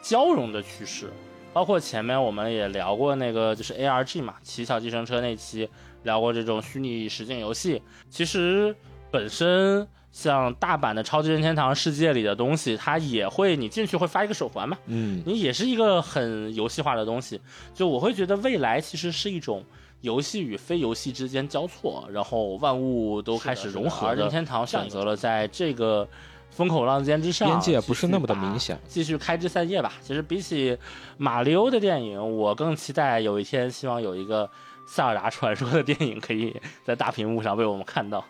[0.01, 1.09] 交融的趋势。
[1.53, 5.67] 包括前面我们也聊过那个就是 A R G 嘛，骑小计程车那期。
[6.03, 8.75] 聊过这种虚拟实境游戏，其实
[9.11, 17.39] 本身像大阪的超级任天堂世界里的东西，它也会你进去会发一个手环嘛，嗯，你也是一个很游戏化的东西。
[17.73, 19.63] 就我会觉得未来其实是一种
[20.01, 24.07] 游戏与非游戏之间交错，然后万物都开始融合。
[24.07, 26.07] 而任天堂选择了在这个
[26.49, 29.93] 风口浪尖之上，边界不是那么的明显，继续开枝散叶吧。
[30.01, 30.77] 其实比起
[31.17, 34.49] 马里奥的电影，我更期待有一天希望有一个。
[34.93, 36.53] 塞尔达传说的电影可以
[36.83, 38.21] 在大屏幕上被我们看到，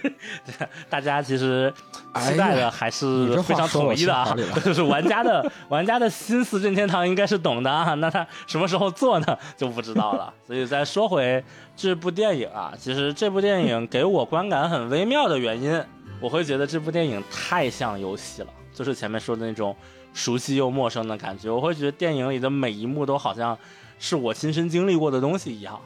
[0.90, 1.72] 大家其实
[2.20, 7.94] 期待的还是非常统一的啊， 就是玩家的 玩家的心思，任天堂应该是懂的啊。
[7.94, 9.38] 那他什么时候做呢？
[9.56, 10.30] 就不知道了。
[10.46, 11.42] 所以再说回
[11.74, 15.82] 这部电影啊，其实这部电影给我观感很微妙的原因，
[16.20, 19.74] 我会觉得这部电影太像游戏了，就是前面说的那种
[20.12, 21.48] 熟悉又陌生的感觉。
[21.48, 23.56] 我会觉得电影里的每一幕都好像。
[23.98, 25.80] 是我亲身经历过的东西一样，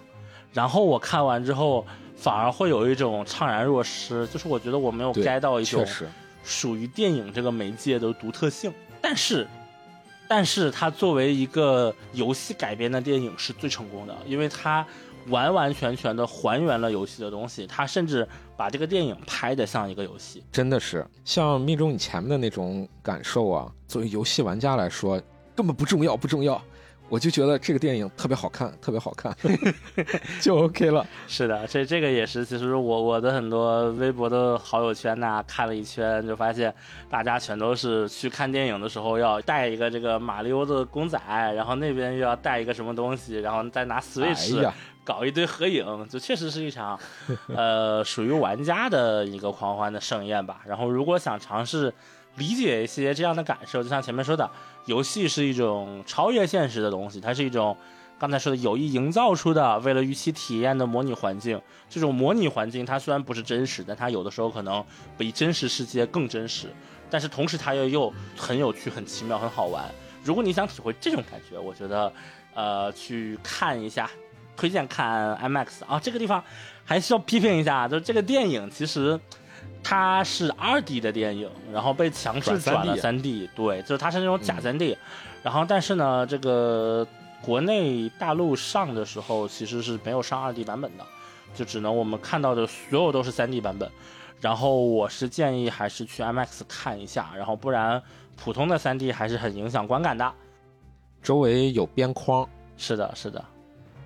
[0.53, 5.87] 然后我看完之后，反而会有一种怅然若失，就是我觉得我没有 get 到一种
[6.43, 8.73] 属于电影这个媒介的独特性。
[9.01, 9.47] 但是，
[10.29, 14.85] 但是它作为一个游戏改编的电影是最成功的，因为它
[15.29, 18.27] 完完全全的还原了游戏的东西，它甚至
[18.57, 20.43] 把这个电影拍的像一个游戏。
[20.51, 25.21] 真的是像命中你前面的那种感受啊，作为游戏玩家来说，
[25.55, 26.61] 根本不重要，不重要。
[27.11, 29.37] 我就觉得这个电影特别好看，特别好看，
[30.41, 31.05] 就 OK 了。
[31.27, 36.73] 是的，这这个也是，其实我我的很多微博的好友圈呐，看了一圈，就发现
[37.11, 44.71] 大家全都是去看电影的时候要带一个这个马里欧的公仔，然后那边又要带一个什么东西，然后再拿 Switch
[45.03, 46.97] 搞一堆合影，就确实是一场
[47.57, 50.61] 呃属于玩家的一个狂欢的盛宴吧。
[50.65, 51.93] 然后如果想尝试
[52.37, 54.49] 理解一些这样的感受，就像前面说的。
[54.87, 57.77] 游戏是一种超越现实的东西，它是一种
[58.19, 61.61] 刚才说的有意营造出的为了预期体验的模拟环境。
[61.89, 64.85] 这种模拟环境它虽然不是真实，但它有的时候可能
[65.17, 66.69] 比真实世界更真实。
[67.09, 69.85] 但是同时它又又很有趣、很奇妙、很好玩。
[70.25, 72.13] 如果你想体会这种感觉，我觉得
[72.55, 74.11] 呃去看一下，
[74.57, 76.01] 推荐看 IMAX 啊。
[76.01, 76.43] 这个地方
[76.85, 79.19] 还需要批评一下，就是这个电影其实。
[79.83, 84.97] 它是二 D 的电影，然后被强制转了三 D，对，就是它是那种假三 D，
[85.43, 87.07] 然后但是呢，这个
[87.43, 91.05] 国内大陆上的时候其实是没有上二 D 版本的，
[91.55, 93.91] 就只能我们看到的所有都是三 D 版本，
[94.41, 98.01] 然后我是建议还是去 IMAX 看一下，然后不然
[98.37, 100.33] 普通的三 D 还是很影响观感的，
[101.23, 103.45] 周围有边框，是的，是的，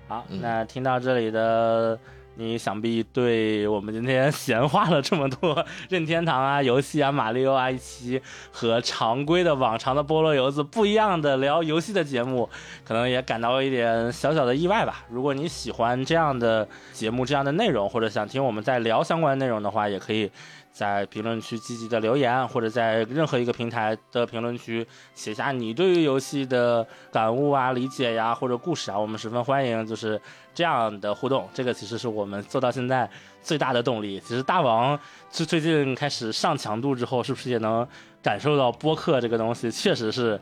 [0.07, 1.99] 好，那听到这里的。
[2.37, 8.21] 你想必对我们今天闲话了这么多任天堂啊、游戏啊、马里奥啊一期
[8.51, 12.49] 和常规的往常的菠萝油子不一样的聊游戏的节目，
[12.83, 15.05] 可能也感到一点小小的意外吧。
[15.09, 20.29] 如果你喜欢这样的节目、这样的内容，或者想听我们在聊相关内容的话，也可以。
[20.75, 30.19] 在评论区积极的留言，或者在任何一个平台的评论区写下你对于游戏的感悟啊、理解呀或者故事啊，我们十分欢迎就是
[30.53, 31.47] 这样的互动。
[31.53, 33.09] 这个其实是我们做到现在
[33.41, 34.19] 最大的动力。
[34.19, 34.99] 其实大王
[35.29, 37.87] 最最近开始上强度之后，是不是也能
[38.21, 40.37] 感受到播客这个东西确实是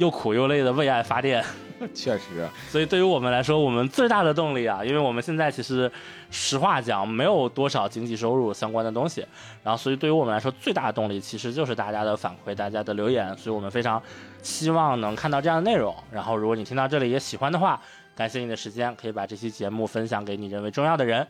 [0.00, 1.44] 又苦又累的为爱发电？
[1.94, 5.90] 确实， 所以对于我们来说，我们最大的动力啊，因为我们现在其实
[6.30, 9.24] 实话讲没有多少经济收入相关的东西，
[9.62, 14.02] 然后所以对于我们来说最大的动力其实就是大家的反馈、大家的留言，所以我们非常
[14.42, 15.94] 希望能看到这样的内容。
[16.10, 17.80] 然后如果你听到这里也喜欢的话，
[18.16, 21.26] 感谢你的时间，可以把这期节目分享给你认为重要的人。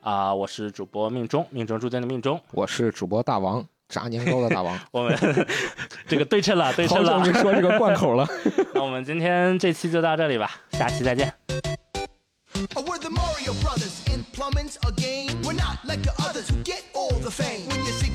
[0.00, 5.14] 啊、我是主播命中，命中注定的命中，我是主播大王，炸年糕的大王，我们
[6.08, 7.22] 这个对称了，对称了。
[7.22, 8.26] 久没说这个贯口了。
[8.72, 11.30] 那我们今天这期就到这里吧，下期再见。
[12.74, 15.36] Oh, We're the Mario Brothers, and plumbing's a game.
[15.42, 17.68] We're not like the others who get all the fame.
[17.68, 18.11] When your sink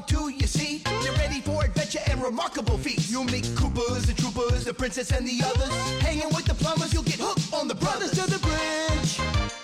[0.00, 0.86] on to your seat.
[1.02, 3.10] You're ready for adventure and remarkable feats.
[3.10, 5.72] You'll meet Koopas and Troopers, the princess and the others.
[6.00, 9.59] Hanging with the plumbers, you'll get hooked on the brothers to the bridge.